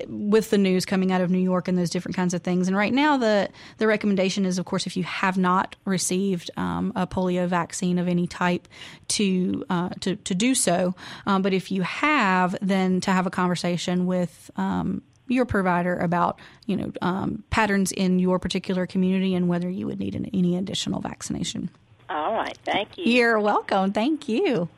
with 0.08 0.50
the 0.50 0.58
news 0.58 0.86
coming 0.86 1.12
out 1.12 1.22
of 1.22 1.30
New 1.30 1.40
York 1.40 1.68
and 1.68 1.78
those 1.78 1.90
different 1.90 2.16
kinds 2.16 2.34
of 2.34 2.42
things. 2.42 2.68
And 2.68 2.78
right 2.78 2.94
now, 2.94 3.18
the 3.18 3.50
the 3.78 3.88
recommendation 3.88 4.46
is, 4.46 4.58
of 4.58 4.66
course, 4.66 4.88
if 4.88 4.96
you 4.96 5.04
have 5.04 5.38
not 5.38 5.76
received 5.86 6.50
um, 6.58 6.94
a 6.96 7.06
polio 7.06 7.48
vaccine 7.48 8.00
of 8.00 8.08
any 8.08 8.28
type, 8.28 8.68
to 9.10 9.66
uh, 9.70 9.90
to 10.02 10.16
to 10.16 10.36
do 10.36 10.56
so. 10.56 10.96
Um, 11.26 11.42
but 11.42 11.54
if 11.54 11.72
you 11.72 11.82
have, 11.82 12.56
then 12.62 13.02
to 13.02 13.12
have 13.12 13.28
a 13.28 13.32
conversation 13.32 14.06
with 14.06 14.50
um, 14.56 15.02
your 15.28 15.46
provider 15.46 15.98
about 15.98 16.40
you 16.66 16.78
know 16.78 16.92
um, 17.02 17.44
patterns 17.50 17.92
in 17.92 18.20
your 18.20 18.40
particular 18.40 18.88
community 18.88 19.36
and 19.36 19.48
whether 19.48 19.70
you 19.70 19.88
would 19.88 20.00
need 20.00 20.16
an, 20.16 20.30
any 20.34 20.56
additional 20.56 21.02
vaccination. 21.02 21.70
All 22.10 22.34
right, 22.34 22.58
thank 22.64 22.98
you. 22.98 23.06
You're 23.06 23.40
welcome. 23.40 23.92
Thank 23.92 24.30
you. 24.30 24.70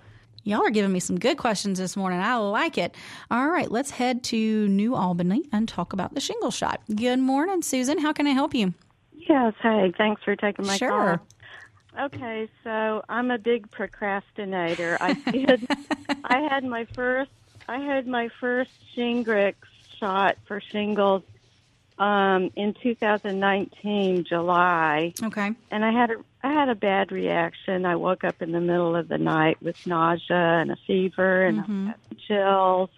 Y'all 0.49 0.65
are 0.65 0.71
giving 0.71 0.91
me 0.91 0.99
some 0.99 1.19
good 1.19 1.37
questions 1.37 1.77
this 1.77 1.95
morning. 1.95 2.19
I 2.19 2.35
like 2.37 2.79
it. 2.79 2.95
All 3.29 3.47
right, 3.47 3.69
let's 3.69 3.91
head 3.91 4.23
to 4.25 4.67
New 4.67 4.95
Albany 4.95 5.47
and 5.51 5.69
talk 5.69 5.93
about 5.93 6.15
the 6.15 6.19
shingle 6.19 6.49
shot. 6.49 6.81
Good 6.95 7.19
morning, 7.19 7.61
Susan. 7.61 7.99
How 7.99 8.13
can 8.13 8.25
I 8.25 8.31
help 8.31 8.55
you? 8.55 8.73
Yes, 9.13 9.53
hey, 9.61 9.93
thanks 9.95 10.23
for 10.23 10.35
taking 10.35 10.65
my 10.65 10.75
Sure. 10.75 11.21
call. 11.93 12.05
Okay, 12.05 12.49
so 12.63 13.03
I'm 13.07 13.29
a 13.29 13.37
big 13.37 13.69
procrastinator. 13.69 14.97
I 14.99 15.13
did 15.13 15.67
I 16.23 16.39
had 16.49 16.63
my 16.63 16.85
first 16.95 17.29
I 17.67 17.77
had 17.77 18.07
my 18.07 18.29
first 18.39 18.71
Shingrix 18.97 19.53
shot 19.99 20.35
for 20.47 20.59
shingles 20.59 21.21
um 21.99 22.49
in 22.55 22.73
2019 22.81 24.23
July 24.23 25.13
Okay. 25.21 25.51
and 25.69 25.85
I 25.85 25.91
had 25.91 26.11
a 26.11 26.15
I 26.41 26.53
had 26.53 26.69
a 26.69 26.75
bad 26.75 27.11
reaction. 27.11 27.85
I 27.85 27.97
woke 27.97 28.23
up 28.23 28.41
in 28.41 28.53
the 28.53 28.61
middle 28.61 28.95
of 28.95 29.09
the 29.09 29.17
night 29.17 29.61
with 29.61 29.85
nausea 29.85 30.61
and 30.61 30.71
a 30.71 30.77
fever 30.87 31.45
and 31.45 31.59
had 31.87 31.95
chills. 32.27 32.89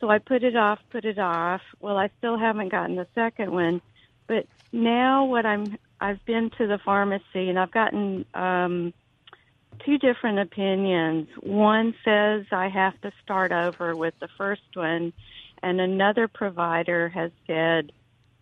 So 0.00 0.08
I 0.08 0.18
put 0.18 0.42
it 0.42 0.56
off, 0.56 0.78
put 0.90 1.04
it 1.04 1.18
off. 1.18 1.60
Well, 1.80 1.98
I 1.98 2.08
still 2.18 2.38
haven't 2.38 2.70
gotten 2.70 2.96
the 2.96 3.06
second 3.14 3.52
one, 3.52 3.82
but 4.26 4.46
now 4.72 5.26
what 5.26 5.44
I'm 5.44 5.76
I've 6.00 6.24
been 6.24 6.48
to 6.56 6.66
the 6.66 6.78
pharmacy 6.78 7.50
and 7.50 7.58
I've 7.58 7.70
gotten 7.72 8.24
um 8.32 8.94
two 9.84 9.98
different 9.98 10.38
opinions. 10.38 11.28
One 11.42 11.94
says 12.04 12.46
I 12.52 12.68
have 12.68 12.98
to 13.02 13.12
start 13.22 13.52
over 13.52 13.94
with 13.94 14.14
the 14.18 14.28
first 14.38 14.62
one 14.74 15.12
and 15.62 15.78
another 15.80 16.26
provider 16.26 17.10
has 17.10 17.30
said 17.46 17.92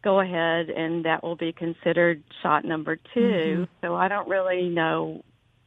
go 0.03 0.21
ahead 0.21 0.71
and 0.71 1.05
that 1.05 1.23
will 1.23 1.37
be 1.37 1.53
considered 1.53 2.23
shot 2.43 2.65
number 2.65 2.97
2 3.15 3.67
So 3.83 3.95
I 3.95 4.09
don't 4.09 4.29
really 4.29 4.69
know 4.69 5.23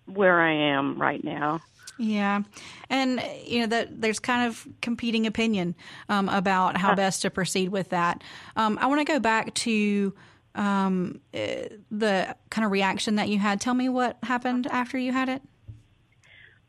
where 0.06 0.42
I 0.42 0.54
am 0.54 1.00
right 1.00 1.24
now. 1.24 1.62
Yeah, 2.00 2.42
and 2.90 3.22
you 3.46 3.62
know 3.62 3.68
that 3.68 4.02
there's 4.02 4.20
kind 4.20 4.48
of 4.48 4.68
competing 4.82 5.28
opinion 5.28 5.76
um, 6.10 6.28
about 6.28 6.76
how 6.76 6.96
best 6.96 7.22
to 7.22 7.30
proceed 7.30 7.70
with 7.70 7.90
that. 7.90 8.24
Um, 8.56 8.80
I 8.82 8.88
want 8.88 9.06
to 9.06 9.14
go 9.14 9.20
back 9.20 9.54
to 9.54 10.14
um, 10.56 11.22
eh, 11.34 11.68
the 11.92 12.36
kind 12.50 12.66
of 12.66 12.72
reaction 12.72 13.16
that 13.16 13.30
you 13.30 13.38
had. 13.38 13.62
Tell 13.62 13.76
me 13.76 13.90
what 13.90 14.18
happened 14.24 14.66
after 14.68 14.98
you 14.98 15.12
had 15.12 15.30
it. 15.30 15.44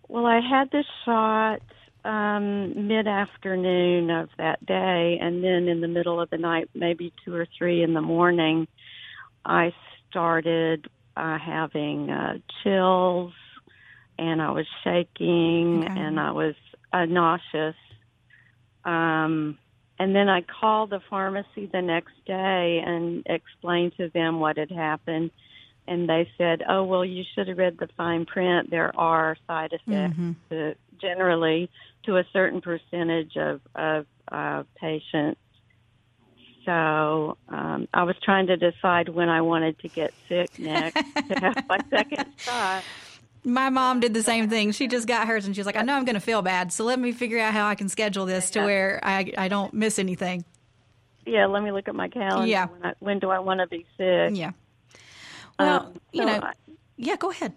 Well, 0.08 0.26
I 0.26 0.40
had 0.40 0.70
this 0.70 0.86
shot 1.04 1.62
um, 2.04 2.88
mid 2.88 3.06
afternoon 3.06 4.10
of 4.10 4.28
that 4.38 4.64
day, 4.66 5.18
and 5.20 5.42
then 5.42 5.68
in 5.68 5.80
the 5.80 5.88
middle 5.88 6.20
of 6.20 6.30
the 6.30 6.38
night, 6.38 6.68
maybe 6.74 7.12
two 7.24 7.34
or 7.34 7.46
three 7.56 7.82
in 7.82 7.94
the 7.94 8.00
morning, 8.00 8.66
I 9.44 9.72
started 10.10 10.86
uh, 11.16 11.38
having 11.38 12.10
uh, 12.10 12.34
chills, 12.62 13.32
and 14.18 14.40
I 14.42 14.50
was 14.50 14.66
shaking, 14.84 15.88
Okay. 15.90 16.00
and 16.00 16.20
I 16.20 16.32
was 16.32 16.54
uh, 16.92 17.04
nauseous. 17.06 17.76
Um, 18.84 19.58
and 19.98 20.14
then 20.14 20.28
I 20.28 20.42
called 20.60 20.90
the 20.90 21.00
pharmacy 21.08 21.70
the 21.72 21.82
next 21.82 22.14
day 22.26 22.82
and 22.84 23.24
explained 23.26 23.92
to 23.98 24.10
them 24.12 24.40
what 24.40 24.58
had 24.58 24.70
happened. 24.70 25.30
And 25.86 26.08
they 26.08 26.28
said, 26.38 26.62
"Oh 26.68 26.84
well, 26.84 27.04
you 27.04 27.24
should 27.34 27.48
have 27.48 27.58
read 27.58 27.78
the 27.78 27.88
fine 27.96 28.24
print. 28.24 28.70
There 28.70 28.90
are 28.98 29.36
side 29.46 29.72
effects 29.72 30.16
to, 30.50 30.74
generally 31.00 31.70
to 32.04 32.16
a 32.16 32.24
certain 32.32 32.60
percentage 32.60 33.36
of 33.36 33.60
of 33.74 34.06
uh, 34.30 34.62
patients." 34.80 35.40
So 36.64 37.36
um, 37.50 37.88
I 37.92 38.04
was 38.04 38.16
trying 38.22 38.46
to 38.46 38.56
decide 38.56 39.10
when 39.10 39.28
I 39.28 39.42
wanted 39.42 39.78
to 39.80 39.88
get 39.88 40.14
sick 40.28 40.58
next 40.58 40.94
to 40.94 41.38
have 41.38 41.68
my 41.68 41.78
second 41.90 42.26
shot. 42.38 42.82
My 43.46 43.68
mom 43.68 44.00
did 44.00 44.14
the 44.14 44.22
same 44.22 44.48
thing. 44.48 44.72
She 44.72 44.88
just 44.88 45.06
got 45.06 45.28
hers, 45.28 45.44
and 45.44 45.54
she 45.54 45.60
was 45.60 45.66
like, 45.66 45.76
"I 45.76 45.82
know 45.82 45.94
I'm 45.94 46.06
going 46.06 46.14
to 46.14 46.20
feel 46.20 46.40
bad, 46.40 46.72
so 46.72 46.84
let 46.84 46.98
me 46.98 47.12
figure 47.12 47.38
out 47.38 47.52
how 47.52 47.66
I 47.66 47.74
can 47.74 47.90
schedule 47.90 48.24
this 48.24 48.50
to 48.52 48.62
where 48.62 49.00
I 49.02 49.32
I 49.36 49.48
don't 49.48 49.74
miss 49.74 49.98
anything." 49.98 50.46
Yeah, 51.26 51.46
let 51.46 51.62
me 51.62 51.72
look 51.72 51.88
at 51.88 51.94
my 51.94 52.08
calendar. 52.08 52.46
Yeah. 52.46 52.66
When, 52.66 52.84
I, 52.84 52.92
when 53.00 53.18
do 53.18 53.30
I 53.30 53.38
want 53.38 53.60
to 53.60 53.66
be 53.66 53.86
sick? 53.96 54.30
Yeah. 54.32 54.52
Well, 55.58 55.86
Um, 55.86 55.94
you 56.12 56.22
so 56.22 56.28
know, 56.28 56.40
I- 56.42 56.52
yeah. 56.96 57.16
Go 57.16 57.30
ahead. 57.30 57.52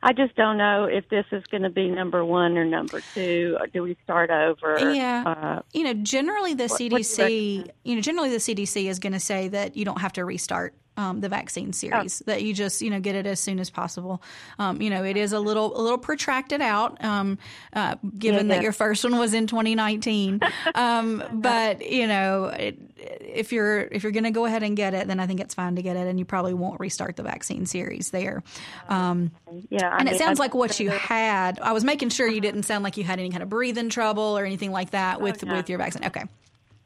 I 0.00 0.12
just 0.12 0.36
don't 0.36 0.58
know 0.58 0.84
if 0.84 1.08
this 1.08 1.24
is 1.32 1.44
going 1.46 1.64
to 1.64 1.70
be 1.70 1.88
number 1.88 2.24
one 2.24 2.56
or 2.56 2.64
number 2.64 3.00
two. 3.14 3.56
Or 3.58 3.66
do 3.66 3.82
we 3.82 3.96
start 4.04 4.30
over? 4.30 4.78
Yeah. 4.94 5.24
Uh, 5.26 5.62
you 5.72 5.82
know, 5.82 5.92
generally 5.94 6.54
the 6.54 6.64
What- 6.64 6.70
what 6.72 6.80
you 6.80 6.88
CDC, 7.04 7.70
you, 7.84 7.94
know, 7.96 8.00
generally 8.00 8.30
the 8.30 8.36
CDC 8.38 8.88
is 8.88 8.98
going 9.00 9.12
to 9.14 9.20
say 9.20 9.48
that 9.48 9.76
you 9.76 9.84
don't 9.84 10.00
have 10.00 10.12
to 10.14 10.24
restart 10.24 10.74
um, 10.98 11.20
the 11.20 11.28
vaccine 11.28 11.72
series. 11.72 12.18
That 12.26 12.42
you 12.42 12.52
just, 12.52 12.82
you 12.82 12.90
know, 12.90 12.98
get 12.98 13.14
it 13.14 13.24
as 13.24 13.38
soon 13.38 13.60
as 13.60 13.70
possible. 13.70 14.20
Um, 14.58 14.82
you 14.82 14.90
know, 14.90 15.04
it 15.04 15.16
is 15.16 15.32
a 15.32 15.38
little, 15.38 15.78
a 15.78 15.80
little 15.80 15.96
protracted 15.96 16.60
out, 16.60 17.02
um, 17.04 17.38
uh, 17.72 17.94
given 18.18 18.48
Yeah, 18.48 18.54
that 18.54 18.56
yeah. 18.56 18.62
your 18.64 18.72
first 18.72 19.04
one 19.04 19.16
was 19.16 19.32
in 19.32 19.46
2019. 19.46 20.40
um, 20.74 21.22
but 21.32 21.88
you 21.88 22.08
know, 22.08 22.46
it, 22.46 22.78
if 22.98 23.52
you're 23.52 23.82
if 23.82 24.02
you're 24.02 24.12
going 24.12 24.24
to 24.24 24.32
go 24.32 24.44
ahead 24.44 24.64
and 24.64 24.76
get 24.76 24.92
it, 24.92 25.06
then 25.06 25.20
I 25.20 25.26
think 25.28 25.38
it's 25.38 25.54
fine 25.54 25.76
to 25.76 25.82
get 25.82 25.96
it, 25.96 26.08
and 26.08 26.18
you 26.18 26.24
probably 26.24 26.52
won't 26.52 26.80
restart 26.80 27.14
the 27.14 27.22
vaccine 27.22 27.64
series 27.64 28.10
there. 28.10 28.42
Um, 28.88 29.30
yeah. 29.70 29.88
I 29.88 29.98
and 29.98 30.08
it 30.08 30.12
mean, 30.12 30.18
sounds 30.18 30.40
I'd 30.40 30.42
like 30.42 30.54
what 30.54 30.80
you 30.80 30.90
had. 30.90 31.60
I 31.60 31.72
was 31.72 31.84
making 31.84 32.08
sure 32.08 32.26
you 32.26 32.40
didn't 32.40 32.64
sound 32.64 32.82
like 32.82 32.96
you 32.96 33.04
had 33.04 33.20
any 33.20 33.30
kind 33.30 33.44
of 33.44 33.48
breathing 33.48 33.88
trouble 33.88 34.36
or 34.36 34.44
anything 34.44 34.72
like 34.72 34.90
that 34.90 35.20
with 35.20 35.44
no. 35.44 35.54
with 35.54 35.68
your 35.68 35.78
vaccine. 35.78 36.06
Okay. 36.06 36.24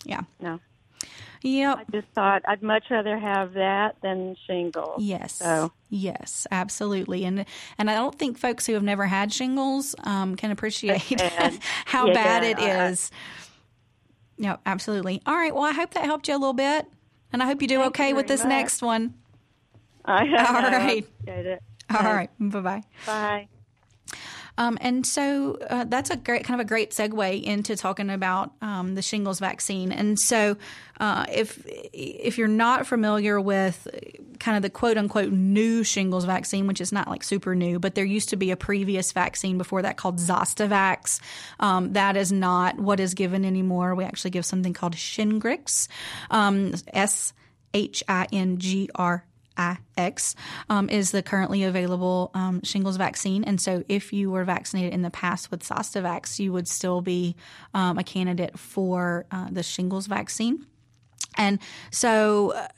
Yeah. 0.05 0.21
No. 0.39 0.61
Yep. 1.43 1.79
I 1.79 1.85
just 1.91 2.09
thought 2.15 2.43
I'd 2.47 2.63
much 2.63 2.85
rather 2.91 3.19
have 3.19 3.55
that 3.55 3.97
than 4.03 4.37
shingles. 4.47 5.03
Yes. 5.03 5.35
So 5.35 5.73
Yes, 5.91 6.47
absolutely. 6.51 7.25
And 7.25 7.45
and 7.79 7.91
I 7.91 7.95
don't 7.95 8.19
think 8.19 8.39
folks 8.39 8.67
who 8.67 8.73
have 8.75 8.83
never 8.83 9.07
had 9.07 9.33
shingles 9.33 9.95
um, 10.05 10.37
can 10.37 10.51
appreciate 10.51 11.01
how 11.85 12.07
Yeah, 12.07 12.13
bad 12.15 12.45
it 12.45 12.59
I- 12.59 12.87
is. 12.89 13.11
No, 14.39 14.59
absolutely. 14.67 15.21
All 15.27 15.35
right. 15.37 15.55
Well, 15.55 15.65
I 15.65 15.73
hope 15.73 15.93
that 15.95 16.05
helped 16.05 16.27
you 16.29 16.35
a 16.35 16.39
little 16.39 16.55
bit, 16.55 16.87
and 17.33 17.43
I 17.43 17.47
hope 17.47 17.61
you 17.63 17.69
do 17.69 17.83
okay 17.85 18.09
you 18.11 18.17
with 18.17 18.27
this 18.27 18.41
much. 18.41 18.49
next 18.49 18.83
one. 18.83 19.15
I 20.05 20.21
All 20.47 20.63
right. 20.71 21.07
It. 21.27 21.63
All 21.91 22.03
right. 22.03 22.31
Bye 22.41 22.61
bye 22.61 22.83
bye. 23.07 23.49
Um, 24.59 24.77
and 24.81 25.07
so 25.07 25.57
uh, 25.69 25.85
that's 25.85 26.11
a 26.11 26.17
great 26.17 26.45
kind 26.45 26.61
of 26.61 26.65
a 26.65 26.69
great 26.69 26.91
segue 26.91 27.43
into 27.43 27.77
talking 27.77 28.11
about 28.11 28.53
um, 28.61 28.95
the 28.95 29.03
shingles 29.03 29.39
vaccine. 29.39 29.93
And 29.93 30.19
so, 30.19 30.57
uh, 31.01 31.25
if 31.33 31.63
if 31.67 32.39
you're 32.39 32.49
not 32.49 32.87
familiar 32.87 33.41
with 33.41 33.89
kind 34.39 34.57
of 34.57 34.63
the 34.63 34.71
quote 34.71 34.99
unquote 34.99 35.33
new 35.33 35.83
shingles 35.85 36.25
vaccine, 36.25 36.67
which 36.67 36.81
is 36.81 36.93
not 36.93 37.09
like 37.09 37.23
super 37.23 37.55
new, 37.55 37.79
but 37.79 37.95
there 37.95 38.05
used 38.05 38.29
to 38.31 38.37
be 38.37 38.51
a 38.51 38.57
previous 38.57 39.13
vaccine 39.13 39.57
before 39.57 39.83
that 39.83 39.97
called 39.97 40.19
Zostavax. 40.19 41.21
Um, 41.59 41.95
that 41.95 42.17
is 42.17 42.31
not 42.31 42.79
what 42.79 43.01
is 43.01 43.15
given 43.15 43.45
anymore. 43.45 43.95
We 43.95 44.05
actually 44.05 44.33
give 44.33 44.45
something 44.45 44.75
called 44.75 44.95
Shingrix, 44.95 45.89
um, 46.31 46.75
S 46.93 47.33
H 47.73 48.05
I 48.07 48.27
N 48.33 48.59
G 48.59 48.91
R 48.95 49.25
IX 49.59 50.35
um, 50.69 50.89
is 50.89 51.11
the 51.11 51.23
currently 51.23 51.63
available 51.63 52.31
um, 52.35 52.63
shingles 52.63 52.97
vaccine. 52.97 53.45
And 53.45 53.61
so, 53.61 53.85
if 53.89 54.13
you 54.13 54.31
were 54.31 54.45
vaccinated 54.45 54.93
in 54.93 55.03
the 55.03 55.11
past 55.11 55.51
with 55.51 55.63
Zostavax, 55.63 56.39
you 56.39 56.53
would 56.53 56.69
still 56.69 57.01
be 57.01 57.37
um, 57.75 57.99
a 57.99 58.05
candidate 58.05 58.59
for 58.59 59.27
uh, 59.31 59.49
the 59.51 59.63
shingles 59.63 60.07
vaccine. 60.07 60.67
And 61.37 61.59
so, 61.91 62.53
uh, 62.53 62.69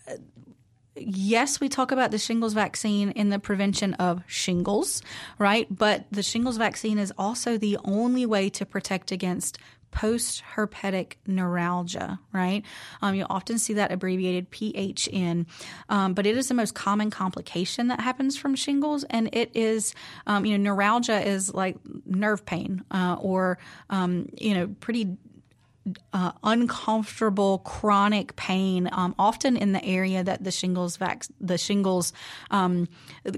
yes, 0.97 1.61
we 1.61 1.69
talk 1.69 1.93
about 1.93 2.11
the 2.11 2.19
shingles 2.19 2.53
vaccine 2.53 3.11
in 3.11 3.31
the 3.31 3.39
prevention 3.39 3.95
of 3.95 4.23
shingles, 4.27 5.03
right? 5.39 5.67
But 5.71 6.05
the 6.11 6.23
shingles 6.23 6.57
vaccine 6.57 6.99
is 6.99 7.13
also 7.19 7.59
the 7.59 7.79
only 7.85 8.27
way 8.27 8.49
to 8.51 8.65
protect 8.65 9.11
against 9.13 9.59
post 9.95 10.43
herpetic 10.57 11.15
neuralgia, 11.27 12.19
right? 12.33 12.65
Um, 13.01 13.15
you'll 13.15 13.29
often 13.31 13.59
see 13.59 13.75
that 13.75 13.93
abbreviated 13.93 14.51
PHN, 14.51 15.47
um, 15.89 16.15
but 16.15 16.27
it 16.27 16.37
is 16.37 16.49
the 16.49 16.55
most 16.55 16.75
common 16.75 17.11
complication 17.11 17.89
that 17.89 18.01
happens 18.01 18.37
from 18.37 18.57
shingles, 18.57 19.05
and 19.09 19.31
it 19.33 19.53
is, 19.55 19.95
um, 20.27 20.45
you 20.45 20.59
know, 20.59 20.73
neuralgia 20.73 21.27
is 21.27 21.55
like 21.55 21.77
nerve 22.05 22.45
pain 22.45 22.83
uh, 22.91 23.17
or, 23.21 23.57
um, 23.89 24.29
you 24.37 24.53
know, 24.53 24.67
pretty 24.81 25.17
uh, 26.13 26.33
uncomfortable 26.43 27.59
chronic 27.59 28.35
pain, 28.37 28.89
um, 28.91 29.15
often 29.19 29.57
in 29.57 29.73
the 29.73 29.85
area 29.85 30.25
that 30.25 30.43
the 30.43 30.51
shingles 30.51 30.97
vac- 30.97 31.27
the 31.41 31.59
shingles 31.59 32.13
um, 32.51 32.89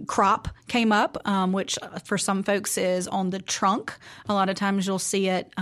crop 0.07 0.49
came 0.69 0.93
up, 0.93 1.19
um, 1.29 1.53
which 1.53 1.79
for 2.05 2.17
some 2.17 2.43
folks 2.43 2.79
is 2.79 3.09
on 3.09 3.31
the 3.31 3.41
trunk. 3.41 3.93
A 4.29 4.33
lot 4.33 4.49
of 4.49 4.55
times 4.55 4.87
you'll 4.87 4.99
see 4.99 5.29
it. 5.29 5.53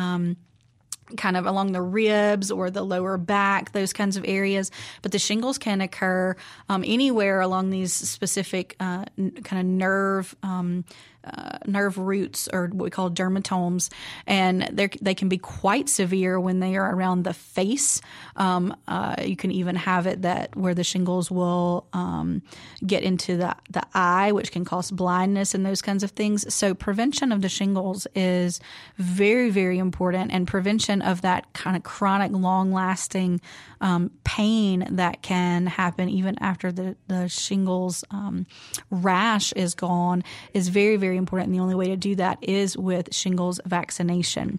Kind 1.16 1.36
of 1.36 1.46
along 1.46 1.72
the 1.72 1.82
ribs 1.82 2.50
or 2.50 2.70
the 2.70 2.82
lower 2.82 3.18
back, 3.18 3.72
those 3.72 3.92
kinds 3.92 4.16
of 4.16 4.24
areas. 4.26 4.70
But 5.02 5.12
the 5.12 5.18
shingles 5.18 5.58
can 5.58 5.80
occur 5.80 6.34
um, 6.68 6.82
anywhere 6.86 7.40
along 7.40 7.70
these 7.70 7.92
specific 7.92 8.74
uh, 8.80 9.04
n- 9.18 9.32
kind 9.42 9.60
of 9.60 9.66
nerve. 9.66 10.34
Um, 10.42 10.84
uh, 11.24 11.58
nerve 11.66 11.98
roots 11.98 12.48
or 12.52 12.68
what 12.68 12.84
we 12.84 12.90
call 12.90 13.10
dermatomes, 13.10 13.90
and 14.26 14.62
they 14.72 15.14
can 15.14 15.28
be 15.28 15.38
quite 15.38 15.88
severe 15.88 16.38
when 16.38 16.60
they 16.60 16.76
are 16.76 16.94
around 16.94 17.24
the 17.24 17.34
face. 17.34 18.00
Um, 18.36 18.76
uh, 18.88 19.16
you 19.22 19.36
can 19.36 19.50
even 19.50 19.76
have 19.76 20.06
it 20.06 20.22
that 20.22 20.54
where 20.56 20.74
the 20.74 20.84
shingles 20.84 21.30
will 21.30 21.86
um, 21.92 22.42
get 22.86 23.02
into 23.02 23.36
the 23.36 23.56
the 23.70 23.82
eye, 23.94 24.32
which 24.32 24.52
can 24.52 24.64
cause 24.64 24.90
blindness 24.90 25.54
and 25.54 25.64
those 25.64 25.82
kinds 25.82 26.02
of 26.02 26.10
things. 26.10 26.52
So 26.52 26.74
prevention 26.74 27.32
of 27.32 27.42
the 27.42 27.48
shingles 27.48 28.06
is 28.14 28.60
very 28.98 29.50
very 29.50 29.78
important, 29.78 30.32
and 30.32 30.46
prevention 30.46 31.02
of 31.02 31.22
that 31.22 31.52
kind 31.52 31.76
of 31.76 31.82
chronic, 31.82 32.32
long 32.32 32.72
lasting 32.72 33.40
um, 33.80 34.10
pain 34.24 34.86
that 34.92 35.22
can 35.22 35.66
happen 35.66 36.08
even 36.08 36.36
after 36.40 36.72
the 36.72 36.96
the 37.08 37.28
shingles 37.28 38.04
um, 38.10 38.46
rash 38.90 39.52
is 39.52 39.74
gone 39.74 40.24
is 40.52 40.68
very 40.68 40.96
very 40.96 41.13
very 41.14 41.18
important. 41.18 41.48
And 41.48 41.54
the 41.54 41.62
only 41.62 41.76
way 41.76 41.88
to 41.88 41.96
do 41.96 42.16
that 42.16 42.38
is 42.42 42.76
with 42.76 43.14
shingles 43.14 43.60
vaccination. 43.64 44.58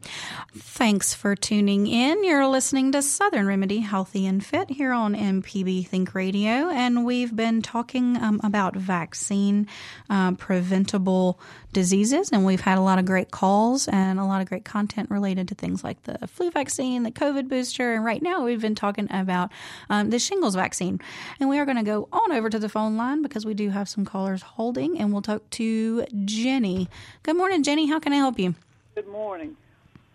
Thanks 0.55 1.13
for 1.13 1.35
tuning 1.35 1.87
in. 1.87 2.23
You're 2.23 2.47
listening 2.47 2.93
to 2.93 3.01
Southern 3.01 3.45
Remedy 3.45 3.79
Healthy 3.79 4.25
and 4.25 4.45
Fit 4.45 4.69
here 4.69 4.93
on 4.93 5.15
MPB 5.15 5.87
Think 5.87 6.15
Radio. 6.15 6.69
And 6.69 7.05
we've 7.05 7.35
been 7.35 7.61
talking 7.61 8.15
um, 8.17 8.39
about 8.43 8.75
vaccine 8.75 9.67
uh, 10.09 10.31
preventable 10.33 11.39
diseases. 11.75 12.31
And 12.31 12.43
we've 12.43 12.61
had 12.61 12.79
a 12.79 12.81
lot 12.81 12.97
of 12.97 13.05
great 13.05 13.29
calls 13.29 13.87
and 13.87 14.19
a 14.19 14.25
lot 14.25 14.41
of 14.41 14.47
great 14.47 14.65
content 14.65 15.11
related 15.11 15.47
to 15.49 15.55
things 15.55 15.83
like 15.83 16.01
the 16.03 16.27
flu 16.27 16.49
vaccine, 16.49 17.03
the 17.03 17.11
COVID 17.11 17.47
booster. 17.47 17.93
And 17.93 18.03
right 18.03 18.21
now 18.21 18.43
we've 18.43 18.61
been 18.61 18.73
talking 18.73 19.07
about 19.11 19.51
um, 19.89 20.09
the 20.09 20.17
shingles 20.17 20.55
vaccine. 20.55 20.99
And 21.39 21.49
we 21.49 21.59
are 21.59 21.65
going 21.65 21.77
to 21.77 21.83
go 21.83 22.07
on 22.11 22.31
over 22.31 22.49
to 22.49 22.57
the 22.57 22.69
phone 22.69 22.97
line 22.97 23.21
because 23.21 23.45
we 23.45 23.53
do 23.53 23.69
have 23.69 23.87
some 23.87 24.05
callers 24.05 24.41
holding. 24.41 24.97
And 24.97 25.11
we'll 25.11 25.21
talk 25.21 25.47
to 25.51 26.05
Jenny. 26.25 26.89
Good 27.21 27.35
morning, 27.35 27.61
Jenny. 27.61 27.87
How 27.87 27.99
can 27.99 28.13
I 28.13 28.17
help 28.17 28.39
you? 28.39 28.55
Good 28.95 29.07
morning. 29.09 29.57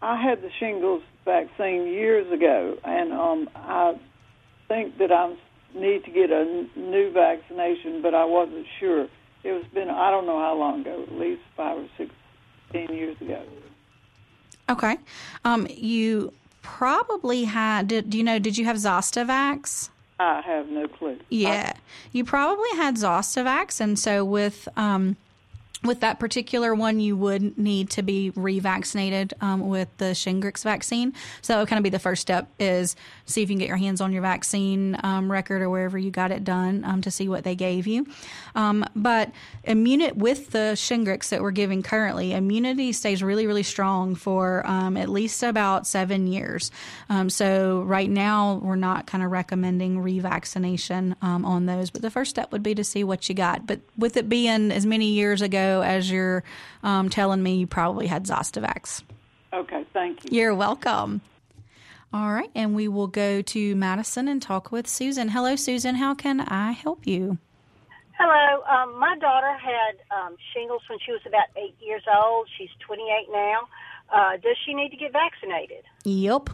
I 0.02 0.20
had 0.20 0.40
the 0.40 0.50
shingles 0.58 1.02
vaccine 1.26 1.86
years 1.86 2.32
ago, 2.32 2.78
and 2.82 3.12
um, 3.12 3.50
I 3.54 3.98
think 4.66 4.96
that 4.96 5.12
I 5.12 5.36
need 5.74 6.04
to 6.04 6.10
get 6.10 6.30
a 6.30 6.66
new 6.74 7.10
vaccination, 7.12 8.00
but 8.00 8.14
I 8.14 8.24
wasn't 8.24 8.66
sure. 8.78 9.08
It 9.42 9.52
was 9.52 9.64
been 9.72 9.88
I 9.88 10.10
don't 10.10 10.26
know 10.26 10.38
how 10.38 10.56
long 10.56 10.80
ago, 10.80 11.02
at 11.02 11.12
least 11.12 11.42
five 11.56 11.78
or 11.78 11.88
sixteen 11.96 12.96
years 12.96 13.20
ago. 13.20 13.42
Okay, 14.68 14.98
um, 15.44 15.66
you 15.70 16.32
probably 16.62 17.44
had. 17.44 17.88
Did, 17.88 18.10
do 18.10 18.18
you 18.18 18.24
know? 18.24 18.38
Did 18.38 18.58
you 18.58 18.64
have 18.66 18.76
Zostavax? 18.76 19.90
I 20.18 20.42
have 20.42 20.68
no 20.68 20.86
clue. 20.86 21.18
Yeah, 21.30 21.72
I, 21.74 21.80
you 22.12 22.24
probably 22.24 22.68
had 22.76 22.96
Zostavax, 22.96 23.80
and 23.80 23.98
so 23.98 24.24
with 24.24 24.68
um, 24.76 25.16
with 25.82 26.00
that 26.00 26.20
particular 26.20 26.74
one, 26.74 27.00
you 27.00 27.16
would 27.16 27.56
need 27.56 27.88
to 27.90 28.02
be 28.02 28.32
revaccinated 28.32 29.32
um, 29.40 29.68
with 29.68 29.88
the 29.96 30.06
Shingrix 30.06 30.62
vaccine. 30.62 31.14
So 31.40 31.54
that 31.54 31.58
would 31.60 31.68
kind 31.68 31.78
of 31.78 31.82
be 31.82 31.90
the 31.90 31.98
first 31.98 32.20
step 32.20 32.50
is 32.58 32.96
see 33.24 33.42
if 33.42 33.48
you 33.48 33.54
can 33.54 33.60
get 33.60 33.68
your 33.68 33.78
hands 33.78 34.02
on 34.02 34.12
your 34.12 34.20
vaccine 34.20 34.98
um, 35.02 35.32
record 35.32 35.62
or 35.62 35.70
wherever 35.70 35.96
you 35.96 36.10
got 36.10 36.32
it 36.32 36.44
done 36.44 36.84
um, 36.84 37.00
to 37.00 37.10
see 37.10 37.28
what 37.28 37.44
they 37.44 37.54
gave 37.54 37.86
you. 37.86 38.06
Um, 38.54 38.84
but 38.94 39.32
immunity 39.64 40.12
with 40.12 40.50
the 40.50 40.74
Shingrix 40.74 41.30
that 41.30 41.40
we're 41.40 41.50
giving 41.50 41.82
currently, 41.82 42.32
immunity 42.32 42.92
stays 42.92 43.22
really, 43.22 43.46
really 43.46 43.62
strong 43.62 44.14
for 44.14 44.66
um, 44.66 44.98
at 44.98 45.08
least 45.08 45.42
about 45.42 45.86
seven 45.86 46.26
years. 46.26 46.70
Um, 47.08 47.30
so 47.30 47.82
right 47.82 48.10
now, 48.10 48.60
we're 48.62 48.76
not 48.76 49.06
kind 49.06 49.24
of 49.24 49.30
recommending 49.30 50.02
revaccination 50.02 51.16
on 51.22 51.66
those. 51.66 51.90
But 51.90 52.02
the 52.02 52.10
first 52.10 52.30
step 52.30 52.52
would 52.52 52.62
be 52.62 52.74
to 52.74 52.84
see 52.84 53.02
what 53.02 53.28
you 53.28 53.34
got. 53.34 53.66
But 53.66 53.80
with 53.96 54.16
it 54.16 54.28
being 54.28 54.70
as 54.70 54.84
many 54.84 55.06
years 55.06 55.40
ago, 55.40 55.69
as 55.78 56.10
you're 56.10 56.42
um, 56.82 57.08
telling 57.08 57.42
me 57.42 57.56
you 57.56 57.66
probably 57.66 58.06
had 58.06 58.24
Zostavax. 58.24 59.02
Okay, 59.52 59.84
thank 59.92 60.24
you. 60.24 60.38
You're 60.38 60.54
welcome. 60.54 61.20
All 62.12 62.32
right, 62.32 62.50
and 62.54 62.74
we 62.74 62.88
will 62.88 63.06
go 63.06 63.40
to 63.40 63.76
Madison 63.76 64.26
and 64.26 64.42
talk 64.42 64.72
with 64.72 64.88
Susan. 64.88 65.28
Hello, 65.28 65.54
Susan. 65.54 65.94
How 65.94 66.14
can 66.14 66.40
I 66.40 66.72
help 66.72 67.06
you? 67.06 67.38
Hello. 68.18 68.62
Um, 68.64 68.98
my 68.98 69.16
daughter 69.18 69.56
had 69.56 69.96
um, 70.10 70.36
shingles 70.52 70.82
when 70.90 70.98
she 71.04 71.12
was 71.12 71.22
about 71.24 71.46
eight 71.56 71.76
years 71.80 72.02
old. 72.12 72.48
She's 72.58 72.68
28 72.80 73.28
now. 73.32 73.68
Uh, 74.12 74.32
does 74.42 74.56
she 74.66 74.74
need 74.74 74.90
to 74.90 74.96
get 74.96 75.12
vaccinated? 75.12 75.84
Yep. 76.04 76.50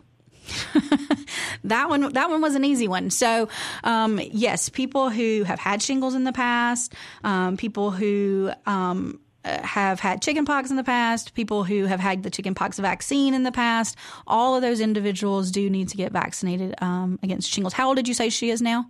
that 1.64 1.88
one 1.88 2.12
that 2.12 2.30
one 2.30 2.40
was 2.40 2.54
an 2.54 2.64
easy 2.64 2.88
one. 2.88 3.10
So 3.10 3.48
um, 3.84 4.20
yes, 4.30 4.68
people 4.68 5.10
who 5.10 5.42
have 5.44 5.58
had 5.58 5.82
shingles 5.82 6.14
in 6.14 6.24
the 6.24 6.32
past, 6.32 6.94
um, 7.24 7.56
people 7.56 7.90
who 7.90 8.50
um, 8.66 9.20
uh, 9.44 9.62
have 9.62 10.00
had 10.00 10.22
chickenpox 10.22 10.70
in 10.70 10.76
the 10.76 10.84
past, 10.84 11.34
people 11.34 11.62
who 11.64 11.84
have 11.84 12.00
had 12.00 12.22
the 12.22 12.30
chickenpox 12.30 12.78
vaccine 12.78 13.32
in 13.32 13.44
the 13.44 13.52
past, 13.52 13.96
all 14.26 14.56
of 14.56 14.62
those 14.62 14.80
individuals 14.80 15.50
do 15.50 15.70
need 15.70 15.88
to 15.88 15.96
get 15.96 16.12
vaccinated 16.12 16.74
um, 16.82 17.18
against 17.22 17.50
shingles. 17.50 17.72
How 17.72 17.88
old 17.88 17.96
did 17.96 18.08
you 18.08 18.14
say 18.14 18.28
she 18.28 18.50
is 18.50 18.60
now? 18.60 18.86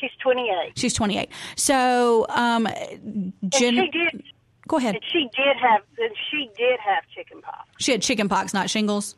She's 0.00 0.10
28. 0.22 0.78
She's 0.78 0.94
28. 0.94 1.28
So, 1.56 2.24
um, 2.28 2.66
Jen- 3.48 3.74
she 3.74 3.90
did. 3.90 4.22
Go 4.66 4.76
ahead. 4.76 4.98
She 5.12 5.28
did 5.36 5.56
have. 5.60 5.82
She 6.30 6.48
did 6.56 6.78
have 6.80 7.02
chickenpox. 7.14 7.68
She 7.78 7.92
had 7.92 8.00
chickenpox, 8.00 8.54
not 8.54 8.70
shingles. 8.70 9.16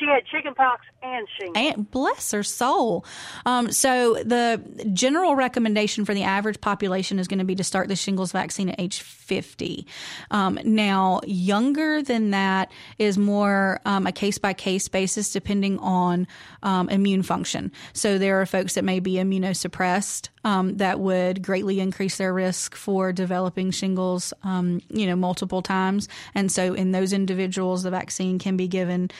She 0.00 0.06
had 0.06 0.24
chickenpox 0.26 0.86
and 1.02 1.28
shingles. 1.38 1.56
And 1.56 1.90
bless 1.90 2.32
her 2.32 2.42
soul. 2.42 3.04
Um, 3.44 3.70
so 3.70 4.14
the 4.14 4.62
general 4.92 5.36
recommendation 5.36 6.04
for 6.04 6.14
the 6.14 6.22
average 6.22 6.60
population 6.60 7.18
is 7.18 7.28
going 7.28 7.38
to 7.38 7.44
be 7.44 7.54
to 7.56 7.64
start 7.64 7.88
the 7.88 7.96
shingles 7.96 8.32
vaccine 8.32 8.70
at 8.70 8.80
age 8.80 9.00
50. 9.00 9.86
Um, 10.30 10.58
now, 10.64 11.20
younger 11.26 12.02
than 12.02 12.30
that 12.30 12.72
is 12.98 13.18
more 13.18 13.80
um, 13.84 14.06
a 14.06 14.12
case 14.12 14.38
by 14.38 14.54
case 14.54 14.88
basis 14.88 15.32
depending 15.32 15.78
on 15.80 16.26
um, 16.62 16.88
immune 16.88 17.22
function. 17.22 17.70
So 17.92 18.18
there 18.18 18.40
are 18.40 18.46
folks 18.46 18.74
that 18.74 18.84
may 18.84 19.00
be 19.00 19.14
immunosuppressed 19.14 20.28
um, 20.44 20.78
that 20.78 21.00
would 21.00 21.42
greatly 21.42 21.80
increase 21.80 22.16
their 22.16 22.32
risk 22.32 22.74
for 22.74 23.12
developing 23.12 23.70
shingles, 23.70 24.32
um, 24.42 24.80
you 24.88 25.06
know, 25.06 25.16
multiple 25.16 25.62
times. 25.62 26.08
And 26.34 26.50
so 26.50 26.74
in 26.74 26.92
those 26.92 27.12
individuals, 27.12 27.82
the 27.82 27.90
vaccine 27.90 28.38
can 28.38 28.56
be 28.56 28.66
given 28.66 29.10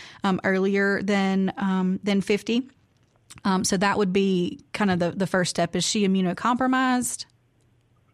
earlier 0.71 1.03
than 1.03 1.53
um, 1.57 2.01
than 2.03 2.21
50. 2.21 2.69
Um, 3.45 3.65
so 3.65 3.77
that 3.77 3.97
would 3.97 4.13
be 4.13 4.61
kind 4.73 4.91
of 4.91 4.99
the, 4.99 5.11
the 5.13 5.27
first 5.27 5.51
step. 5.51 5.77
Is 5.77 5.85
she 5.85 6.07
immunocompromised? 6.07 7.27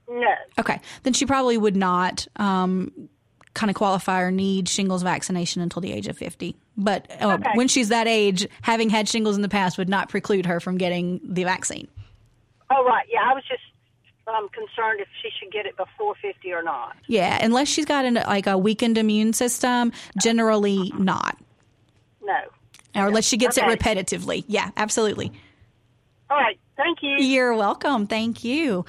No. 0.08 0.34
Okay. 0.58 0.80
Then 1.02 1.14
she 1.14 1.26
probably 1.26 1.58
would 1.58 1.76
not 1.76 2.26
um, 2.36 3.08
kind 3.54 3.70
of 3.70 3.76
qualify 3.76 4.20
or 4.20 4.30
need 4.30 4.68
shingles 4.68 5.02
vaccination 5.02 5.62
until 5.62 5.80
the 5.80 5.92
age 5.92 6.06
of 6.06 6.16
50. 6.16 6.54
But 6.76 7.10
uh, 7.20 7.38
okay. 7.40 7.50
when 7.54 7.66
she's 7.66 7.88
that 7.88 8.06
age, 8.06 8.46
having 8.62 8.90
had 8.90 9.08
shingles 9.08 9.36
in 9.36 9.42
the 9.42 9.48
past 9.48 9.78
would 9.78 9.88
not 9.88 10.08
preclude 10.08 10.46
her 10.46 10.60
from 10.60 10.76
getting 10.76 11.20
the 11.24 11.44
vaccine. 11.44 11.88
Oh, 12.70 12.84
right. 12.84 13.06
Yeah, 13.10 13.22
I 13.24 13.32
was 13.32 13.42
just 13.48 13.62
um, 14.28 14.48
concerned 14.50 15.00
if 15.00 15.08
she 15.22 15.30
should 15.40 15.52
get 15.52 15.66
it 15.66 15.76
before 15.76 16.14
50 16.20 16.52
or 16.52 16.62
not. 16.62 16.94
Yeah, 17.06 17.38
unless 17.42 17.68
she's 17.68 17.86
got 17.86 18.04
an, 18.04 18.14
like 18.14 18.46
a 18.46 18.58
weakened 18.58 18.98
immune 18.98 19.32
system, 19.32 19.92
generally 20.20 20.92
not. 20.98 21.36
No 22.26 22.50
or 22.96 23.08
unless 23.08 23.26
she 23.26 23.36
gets 23.36 23.58
okay. 23.58 23.70
it 23.70 23.78
repetitively. 23.78 24.44
Yeah, 24.48 24.70
absolutely. 24.76 25.32
All 26.30 26.36
right. 26.36 26.58
Thank 26.76 27.02
you. 27.02 27.16
You're 27.18 27.54
welcome. 27.54 28.06
Thank 28.06 28.42
you. 28.42 28.84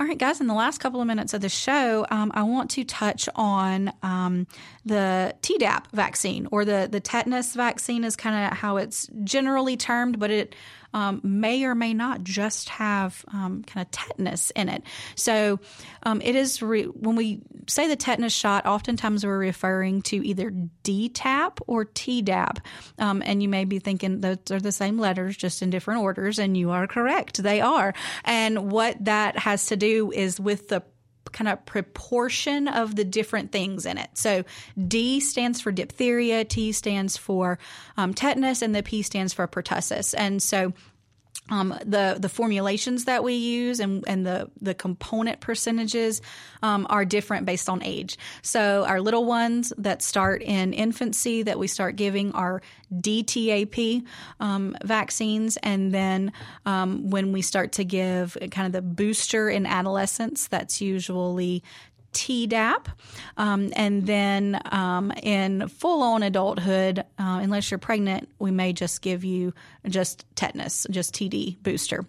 All 0.00 0.06
right, 0.06 0.18
guys, 0.18 0.40
in 0.40 0.46
the 0.46 0.54
last 0.54 0.78
couple 0.78 1.00
of 1.00 1.06
minutes 1.06 1.32
of 1.32 1.42
the 1.42 1.48
show, 1.48 2.06
um, 2.10 2.32
I 2.34 2.42
want 2.42 2.70
to 2.72 2.84
touch 2.84 3.28
on 3.36 3.92
um, 4.02 4.46
the 4.84 5.34
Tdap 5.42 5.86
vaccine 5.92 6.48
or 6.50 6.64
the, 6.64 6.88
the 6.90 6.98
tetanus 6.98 7.54
vaccine, 7.54 8.02
is 8.02 8.16
kind 8.16 8.46
of 8.46 8.58
how 8.58 8.78
it's 8.78 9.08
generally 9.22 9.76
termed, 9.76 10.18
but 10.18 10.30
it 10.30 10.56
um, 10.94 11.20
may 11.22 11.64
or 11.64 11.74
may 11.74 11.94
not 11.94 12.22
just 12.22 12.68
have 12.70 13.24
um, 13.32 13.62
kind 13.64 13.86
of 13.86 13.90
tetanus 13.90 14.50
in 14.52 14.68
it. 14.68 14.82
So 15.14 15.60
um, 16.02 16.20
it 16.22 16.36
is 16.36 16.62
re- 16.62 16.84
when 16.84 17.16
we 17.16 17.42
say 17.66 17.88
the 17.88 17.96
tetanus 17.96 18.32
shot, 18.32 18.66
oftentimes 18.66 19.24
we're 19.24 19.38
referring 19.38 20.02
to 20.02 20.26
either 20.26 20.52
DTaP 20.84 21.58
or 21.66 21.84
Tdap, 21.84 22.58
um, 22.98 23.22
and 23.24 23.42
you 23.42 23.48
may 23.48 23.64
be 23.64 23.78
thinking 23.78 24.20
those 24.20 24.38
are 24.50 24.60
the 24.60 24.72
same 24.72 24.98
letters, 24.98 25.36
just 25.36 25.62
in 25.62 25.70
different 25.70 26.02
orders, 26.02 26.38
and 26.38 26.56
you 26.56 26.70
are 26.70 26.86
correct. 26.86 27.42
They 27.42 27.60
are. 27.60 27.94
And 28.24 28.70
what 28.70 29.04
that 29.04 29.38
has 29.38 29.66
to 29.66 29.76
do 29.76 30.12
is 30.12 30.38
with 30.38 30.68
the 30.68 30.82
kind 31.30 31.48
of 31.48 31.64
proportion 31.66 32.68
of 32.68 32.96
the 32.96 33.04
different 33.04 33.52
things 33.52 33.86
in 33.86 33.98
it. 33.98 34.10
So 34.14 34.44
D 34.88 35.20
stands 35.20 35.60
for 35.60 35.72
diphtheria, 35.72 36.44
T 36.44 36.72
stands 36.72 37.16
for 37.16 37.58
um, 37.96 38.12
tetanus, 38.14 38.62
and 38.62 38.74
the 38.74 38.82
P 38.82 39.02
stands 39.02 39.32
for 39.32 39.46
pertussis. 39.46 40.14
And 40.16 40.42
so 40.42 40.72
um, 41.52 41.78
the 41.84 42.16
the 42.18 42.30
formulations 42.30 43.04
that 43.04 43.22
we 43.22 43.34
use 43.34 43.78
and, 43.78 44.02
and 44.08 44.24
the 44.24 44.50
the 44.62 44.72
component 44.72 45.40
percentages 45.40 46.22
um, 46.62 46.86
are 46.88 47.04
different 47.04 47.44
based 47.44 47.68
on 47.68 47.82
age. 47.82 48.16
So 48.40 48.86
our 48.86 49.02
little 49.02 49.26
ones 49.26 49.70
that 49.76 50.00
start 50.00 50.40
in 50.40 50.72
infancy 50.72 51.42
that 51.42 51.58
we 51.58 51.66
start 51.66 51.96
giving 51.96 52.32
are 52.32 52.62
DTaP 52.90 54.02
um, 54.40 54.74
vaccines, 54.82 55.58
and 55.58 55.92
then 55.92 56.32
um, 56.64 57.10
when 57.10 57.32
we 57.32 57.42
start 57.42 57.72
to 57.72 57.84
give 57.84 58.38
kind 58.50 58.66
of 58.66 58.72
the 58.72 58.80
booster 58.80 59.50
in 59.50 59.66
adolescence, 59.66 60.48
that's 60.48 60.80
usually 60.80 61.62
Tdap, 62.12 62.86
um, 63.36 63.72
and 63.74 64.06
then 64.06 64.60
um, 64.70 65.12
in 65.22 65.68
full 65.68 66.02
on 66.02 66.22
adulthood, 66.22 67.00
uh, 67.00 67.04
unless 67.42 67.70
you're 67.70 67.78
pregnant, 67.78 68.28
we 68.38 68.50
may 68.50 68.72
just 68.72 69.02
give 69.02 69.24
you 69.24 69.54
just 69.88 70.24
tetanus, 70.34 70.86
just 70.90 71.14
TD 71.14 71.62
booster. 71.62 72.04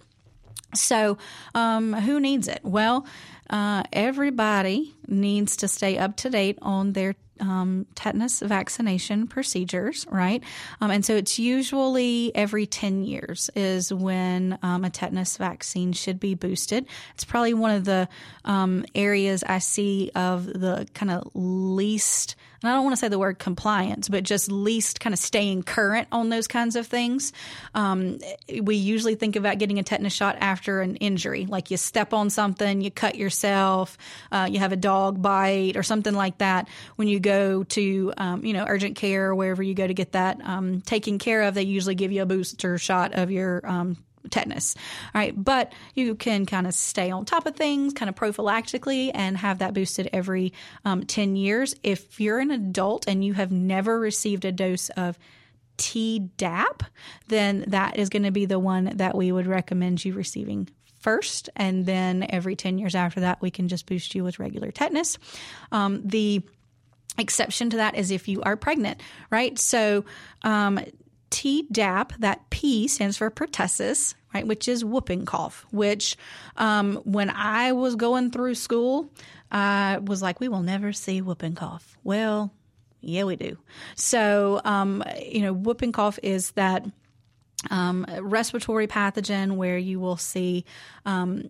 So, 0.75 1.17
um, 1.53 1.93
who 1.93 2.19
needs 2.19 2.47
it? 2.47 2.61
Well, 2.63 3.05
uh, 3.49 3.83
everybody 3.93 4.95
needs 5.07 5.57
to 5.57 5.67
stay 5.67 5.97
up 5.97 6.17
to 6.17 6.29
date 6.29 6.57
on 6.61 6.93
their 6.93 7.15
um, 7.39 7.85
tetanus 7.95 8.39
vaccination 8.39 9.27
procedures, 9.27 10.05
right? 10.09 10.43
Um, 10.81 10.91
and 10.91 11.05
so 11.05 11.15
it's 11.15 11.39
usually 11.39 12.31
every 12.35 12.65
10 12.65 13.03
years 13.03 13.49
is 13.55 13.93
when 13.93 14.57
um, 14.61 14.83
a 14.85 14.89
tetanus 14.89 15.37
vaccine 15.37 15.93
should 15.93 16.19
be 16.19 16.35
boosted. 16.35 16.85
It's 17.13 17.23
probably 17.23 17.53
one 17.53 17.71
of 17.71 17.85
the 17.85 18.07
um, 18.45 18.85
areas 18.95 19.43
I 19.43 19.59
see 19.59 20.11
of 20.15 20.45
the 20.45 20.87
kind 20.93 21.11
of 21.11 21.29
least 21.33 22.35
I 22.63 22.73
don't 22.73 22.83
want 22.83 22.93
to 22.93 22.99
say 22.99 23.07
the 23.07 23.19
word 23.19 23.39
compliance, 23.39 24.09
but 24.09 24.23
just 24.23 24.51
least 24.51 24.99
kind 24.99 25.13
of 25.13 25.19
staying 25.19 25.63
current 25.63 26.07
on 26.11 26.29
those 26.29 26.47
kinds 26.47 26.75
of 26.75 26.87
things. 26.87 27.33
Um, 27.75 28.19
we 28.61 28.75
usually 28.75 29.15
think 29.15 29.35
about 29.35 29.57
getting 29.57 29.79
a 29.79 29.83
tetanus 29.83 30.13
shot 30.13 30.37
after 30.39 30.81
an 30.81 30.95
injury, 30.97 31.45
like 31.45 31.71
you 31.71 31.77
step 31.77 32.13
on 32.13 32.29
something, 32.29 32.81
you 32.81 32.91
cut 32.91 33.15
yourself, 33.15 33.97
uh, 34.31 34.47
you 34.49 34.59
have 34.59 34.71
a 34.71 34.77
dog 34.77 35.21
bite, 35.21 35.75
or 35.75 35.83
something 35.83 36.13
like 36.13 36.37
that. 36.39 36.67
When 36.95 37.07
you 37.07 37.19
go 37.19 37.63
to, 37.63 38.13
um, 38.17 38.45
you 38.45 38.53
know, 38.53 38.65
urgent 38.67 38.95
care 38.95 39.29
or 39.29 39.35
wherever 39.35 39.63
you 39.63 39.73
go 39.73 39.85
to 39.85 39.93
get 39.93 40.13
that 40.13 40.39
um, 40.43 40.81
taken 40.81 41.19
care 41.19 41.43
of, 41.43 41.53
they 41.55 41.63
usually 41.63 41.95
give 41.95 42.11
you 42.11 42.21
a 42.21 42.25
booster 42.25 42.77
shot 42.77 43.13
of 43.13 43.31
your 43.31 43.61
um, 43.65 43.97
tetanus. 44.29 44.75
All 45.13 45.19
right. 45.19 45.33
But 45.35 45.73
you 45.95 46.15
can 46.15 46.45
kind 46.45 46.67
of 46.67 46.73
stay 46.73 47.11
on 47.11 47.25
top 47.25 47.45
of 47.45 47.55
things 47.55 47.93
kind 47.93 48.09
of 48.09 48.15
prophylactically 48.15 49.11
and 49.13 49.37
have 49.37 49.59
that 49.59 49.73
boosted 49.73 50.09
every 50.13 50.53
um, 50.85 51.03
10 51.03 51.35
years. 51.35 51.75
If 51.83 52.19
you're 52.19 52.39
an 52.39 52.51
adult 52.51 53.07
and 53.07 53.23
you 53.23 53.33
have 53.33 53.51
never 53.51 53.99
received 53.99 54.45
a 54.45 54.51
dose 54.51 54.89
of 54.89 55.17
Tdap, 55.77 56.81
then 57.27 57.65
that 57.67 57.97
is 57.97 58.09
going 58.09 58.23
to 58.23 58.31
be 58.31 58.45
the 58.45 58.59
one 58.59 58.91
that 58.97 59.15
we 59.15 59.31
would 59.31 59.47
recommend 59.47 60.03
you 60.05 60.13
receiving 60.13 60.69
first. 60.99 61.49
And 61.55 61.85
then 61.85 62.25
every 62.29 62.55
10 62.55 62.77
years 62.77 62.95
after 62.95 63.21
that, 63.21 63.41
we 63.41 63.51
can 63.51 63.67
just 63.67 63.85
boost 63.85 64.15
you 64.15 64.23
with 64.23 64.39
regular 64.39 64.71
tetanus. 64.71 65.17
Um, 65.71 66.01
the 66.05 66.41
exception 67.17 67.69
to 67.71 67.77
that 67.77 67.95
is 67.95 68.11
if 68.11 68.27
you 68.27 68.41
are 68.41 68.55
pregnant, 68.55 69.01
right? 69.29 69.57
So, 69.59 70.05
um, 70.43 70.79
Tdap, 71.33 72.15
that 72.19 72.47
P 72.51 72.87
stands 72.87 73.17
for 73.17 73.31
pertussis, 73.31 74.13
right, 74.35 74.45
which 74.45 74.67
is 74.67 74.85
whooping 74.85 75.25
cough, 75.25 75.65
which 75.71 76.15
um, 76.57 76.97
when 77.05 77.31
I 77.31 77.71
was 77.71 77.95
going 77.95 78.29
through 78.29 78.53
school, 78.53 79.09
I 79.51 79.97
was 79.97 80.21
like, 80.21 80.39
we 80.39 80.47
will 80.47 80.61
never 80.61 80.93
see 80.93 81.21
whooping 81.21 81.55
cough. 81.55 81.97
Well, 82.03 82.53
yeah, 83.01 83.23
we 83.23 83.35
do. 83.35 83.57
So, 83.95 84.61
um, 84.63 85.03
you 85.25 85.41
know, 85.41 85.53
whooping 85.53 85.91
cough 85.91 86.19
is 86.21 86.51
that 86.51 86.85
um, 87.71 88.05
respiratory 88.21 88.85
pathogen 88.85 89.55
where 89.55 89.77
you 89.79 89.99
will 89.99 90.17
see 90.17 90.65
um, 91.07 91.49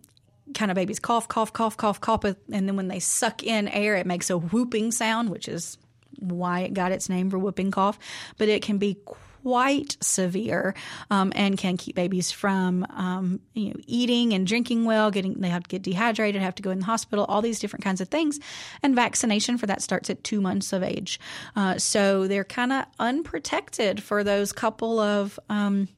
kind 0.53 0.71
of 0.71 0.75
babies 0.75 0.99
cough, 0.99 1.27
cough, 1.27 1.51
cough, 1.51 1.75
cough, 1.75 1.99
cough, 1.99 2.23
and 2.23 2.37
then 2.47 2.77
when 2.77 2.87
they 2.87 2.99
suck 2.99 3.43
in 3.43 3.67
air, 3.67 3.97
it 3.97 4.07
makes 4.07 4.29
a 4.29 4.37
whooping 4.37 4.93
sound, 4.93 5.29
which 5.29 5.49
is 5.49 5.77
why 6.19 6.61
it 6.61 6.73
got 6.73 6.93
its 6.93 7.09
name 7.09 7.29
for 7.29 7.37
whooping 7.37 7.71
cough. 7.71 7.99
But 8.37 8.47
it 8.47 8.61
can 8.61 8.77
be 8.77 8.97
quite 9.43 9.97
severe 10.01 10.73
um, 11.11 11.33
and 11.35 11.57
can 11.57 11.75
keep 11.75 11.95
babies 11.95 12.31
from 12.31 12.85
um, 12.89 13.41
you 13.53 13.69
know 13.69 13.79
eating 13.85 14.33
and 14.33 14.47
drinking 14.47 14.85
well. 14.85 15.11
Getting 15.11 15.33
they 15.33 15.49
have 15.49 15.63
to 15.63 15.69
get 15.69 15.81
dehydrated, 15.81 16.41
have 16.41 16.55
to 16.55 16.63
go 16.63 16.71
in 16.71 16.79
the 16.79 16.85
hospital, 16.85 17.25
all 17.25 17.41
these 17.41 17.59
different 17.59 17.83
kinds 17.83 18.01
of 18.01 18.07
things. 18.07 18.39
And 18.81 18.95
vaccination 18.95 19.57
for 19.57 19.67
that 19.67 19.81
starts 19.81 20.09
at 20.09 20.23
two 20.23 20.41
months 20.41 20.73
of 20.73 20.81
age. 20.81 21.19
Uh, 21.55 21.77
so 21.77 22.27
they're 22.27 22.45
kind 22.45 22.71
of 22.71 22.85
unprotected 22.99 24.01
for 24.01 24.23
those 24.23 24.51
couple 24.53 24.99
of. 24.99 25.39
Um, 25.49 25.89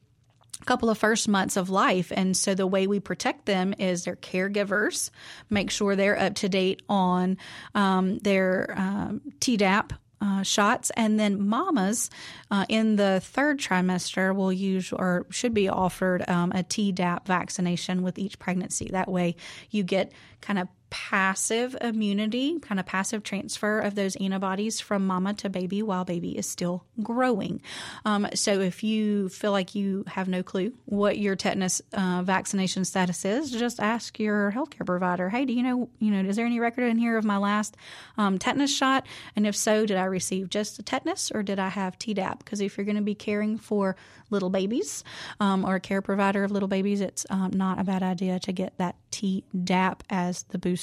couple 0.64 0.90
of 0.90 0.98
first 0.98 1.28
months 1.28 1.56
of 1.56 1.70
life. 1.70 2.10
And 2.10 2.36
so 2.36 2.54
the 2.54 2.66
way 2.66 2.88
we 2.88 2.98
protect 2.98 3.44
them 3.46 3.72
is 3.78 4.04
their 4.04 4.16
caregivers, 4.16 5.10
make 5.48 5.70
sure 5.70 5.94
they're 5.94 6.18
up 6.18 6.34
to 6.36 6.48
date 6.48 6.82
on 6.88 7.36
um, 7.74 8.18
their 8.18 8.74
um, 8.76 9.20
Tdap 9.38 9.92
uh, 10.20 10.42
shots, 10.42 10.90
and 10.96 11.20
then 11.20 11.46
mamas 11.46 12.10
uh, 12.50 12.64
in 12.68 12.96
the 12.96 13.20
third 13.20 13.58
trimester 13.58 14.34
will 14.34 14.52
use 14.52 14.92
or 14.92 15.26
should 15.30 15.54
be 15.54 15.68
offered 15.68 16.28
um, 16.28 16.52
a 16.52 16.62
Tdap 16.62 17.26
vaccination 17.26 18.02
with 18.02 18.18
each 18.18 18.38
pregnancy. 18.38 18.88
That 18.90 19.08
way, 19.08 19.36
you 19.70 19.82
get 19.82 20.12
kind 20.40 20.58
of 20.58 20.68
passive 20.90 21.76
immunity, 21.80 22.58
kind 22.60 22.78
of 22.80 22.86
passive 22.86 23.22
transfer 23.22 23.80
of 23.80 23.94
those 23.94 24.16
antibodies 24.16 24.80
from 24.80 25.06
mama 25.06 25.34
to 25.34 25.48
baby 25.48 25.82
while 25.82 26.04
baby 26.04 26.36
is 26.36 26.48
still 26.48 26.84
growing. 27.02 27.60
Um, 28.04 28.26
so 28.34 28.60
if 28.60 28.82
you 28.82 29.28
feel 29.28 29.52
like 29.52 29.74
you 29.74 30.04
have 30.06 30.28
no 30.28 30.42
clue 30.42 30.72
what 30.84 31.18
your 31.18 31.36
tetanus 31.36 31.82
uh, 31.92 32.22
vaccination 32.24 32.84
status 32.84 33.24
is, 33.24 33.50
just 33.50 33.80
ask 33.80 34.18
your 34.18 34.52
healthcare 34.52 34.86
provider. 34.86 35.28
Hey, 35.28 35.44
do 35.44 35.52
you 35.52 35.62
know? 35.62 35.88
You 35.98 36.10
know, 36.10 36.28
is 36.28 36.36
there 36.36 36.46
any 36.46 36.60
record 36.60 36.84
in 36.84 36.98
here 36.98 37.16
of 37.16 37.24
my 37.24 37.36
last 37.36 37.76
um, 38.16 38.38
tetanus 38.38 38.74
shot? 38.74 39.06
And 39.34 39.46
if 39.46 39.56
so, 39.56 39.86
did 39.86 39.96
I 39.96 40.04
receive 40.04 40.48
just 40.50 40.76
the 40.76 40.82
tetanus 40.82 41.30
or 41.30 41.42
did 41.42 41.58
I 41.58 41.68
have 41.68 41.98
Tdap? 41.98 42.38
Because 42.38 42.60
if 42.60 42.76
you're 42.76 42.84
going 42.84 42.96
to 42.96 43.02
be 43.02 43.14
caring 43.14 43.58
for 43.58 43.96
little 44.30 44.50
babies 44.50 45.04
um, 45.40 45.64
or 45.64 45.76
a 45.76 45.80
care 45.80 46.02
provider 46.02 46.44
of 46.44 46.50
little 46.50 46.68
babies, 46.68 47.00
it's 47.00 47.26
um, 47.30 47.50
not 47.52 47.78
a 47.78 47.84
bad 47.84 48.02
idea 48.02 48.38
to 48.40 48.52
get 48.52 48.76
that 48.78 48.96
Tdap 49.10 50.00
as 50.10 50.44
the 50.44 50.58
booster 50.58 50.76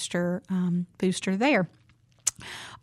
um, 0.49 0.87
booster 0.97 1.35
there. 1.37 1.69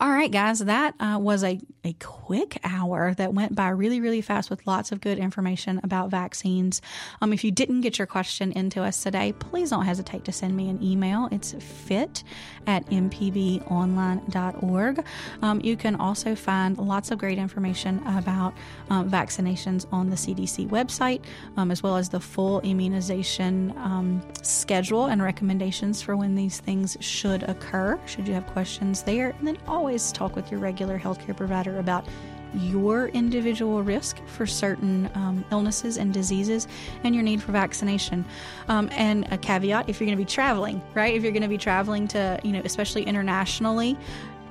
All 0.01 0.09
right, 0.09 0.31
guys, 0.31 0.61
that 0.61 0.95
uh, 0.99 1.19
was 1.21 1.45
a, 1.45 1.61
a 1.85 1.93
quick 1.95 2.59
hour 2.65 3.13
that 3.15 3.35
went 3.35 3.55
by 3.55 3.69
really, 3.69 4.01
really 4.01 4.23
fast 4.23 4.49
with 4.49 4.67
lots 4.67 4.93
of 4.93 5.03
good 5.03 5.19
information 5.19 5.79
about 5.85 6.09
vaccines. 6.09 6.81
Um, 7.21 7.35
if 7.35 7.45
you 7.45 7.51
didn't 7.51 7.83
get 7.83 7.99
your 7.99 8.07
question 8.07 8.51
into 8.53 8.83
us 8.83 9.03
today, 9.03 9.33
please 9.33 9.69
don't 9.69 9.85
hesitate 9.85 10.25
to 10.25 10.33
send 10.33 10.57
me 10.57 10.71
an 10.71 10.83
email. 10.83 11.29
It's 11.31 11.53
fit 11.53 12.25
at 12.67 12.87
mpbonline.org. 12.87 15.05
Um, 15.43 15.61
you 15.61 15.77
can 15.77 15.97
also 15.97 16.35
find 16.35 16.79
lots 16.79 17.11
of 17.11 17.19
great 17.19 17.37
information 17.37 18.03
about 18.07 18.55
um, 18.89 19.11
vaccinations 19.11 19.85
on 19.93 20.09
the 20.09 20.17
CDC 20.17 20.71
website, 20.71 21.21
um, 21.59 21.71
as 21.71 21.83
well 21.83 21.99
as 21.99 22.09
the 22.09 22.21
full 22.21 22.61
immunization 22.61 23.75
um, 23.77 24.23
schedule 24.41 25.09
and 25.09 25.23
recommendations 25.23 26.01
for 26.01 26.17
when 26.17 26.37
these 26.37 26.59
things 26.59 26.97
should 27.01 27.43
occur, 27.43 28.01
should 28.07 28.27
you 28.27 28.33
have 28.33 28.47
questions 28.47 29.03
there. 29.03 29.37
And 29.41 29.49
then 29.49 29.59
always 29.67 30.13
talk 30.13 30.37
with 30.37 30.51
your 30.51 30.61
regular 30.61 30.99
healthcare 30.99 31.35
provider 31.35 31.79
about 31.79 32.07
your 32.55 33.09
individual 33.09 33.83
risk 33.83 34.19
for 34.27 34.47
certain 34.47 35.11
um, 35.15 35.45
illnesses 35.51 35.97
and 35.97 36.13
diseases 36.13 36.69
and 37.05 37.15
your 37.15 37.25
need 37.25 37.43
for 37.43 37.53
vaccination. 37.53 38.23
Um, 38.69 38.91
and 38.93 39.27
a 39.33 39.39
caveat 39.39 39.89
if 39.89 39.99
you're 39.99 40.07
going 40.07 40.19
to 40.19 40.23
be 40.23 40.31
traveling, 40.31 40.83
right? 40.95 41.15
If 41.15 41.23
you're 41.23 41.33
going 41.33 41.43
to 41.43 41.49
be 41.49 41.57
traveling 41.57 42.07
to, 42.09 42.39
you 42.43 42.53
know, 42.53 42.61
especially 42.65 43.05
internationally, 43.05 43.97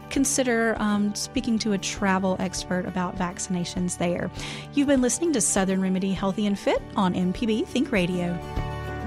consider 0.09 0.75
um, 0.79 1.13
speaking 1.13 1.59
to 1.59 1.73
a 1.73 1.77
travel 1.77 2.35
expert 2.39 2.87
about 2.87 3.15
vaccinations 3.15 3.99
there. 3.99 4.31
You've 4.73 4.87
been 4.87 5.01
listening 5.01 5.33
to 5.33 5.41
Southern 5.41 5.81
Remedy 5.81 6.13
Healthy 6.13 6.47
and 6.47 6.57
Fit 6.57 6.81
on 6.95 7.13
MPB 7.13 7.67
Think 7.67 7.91
Radio. 7.91 8.78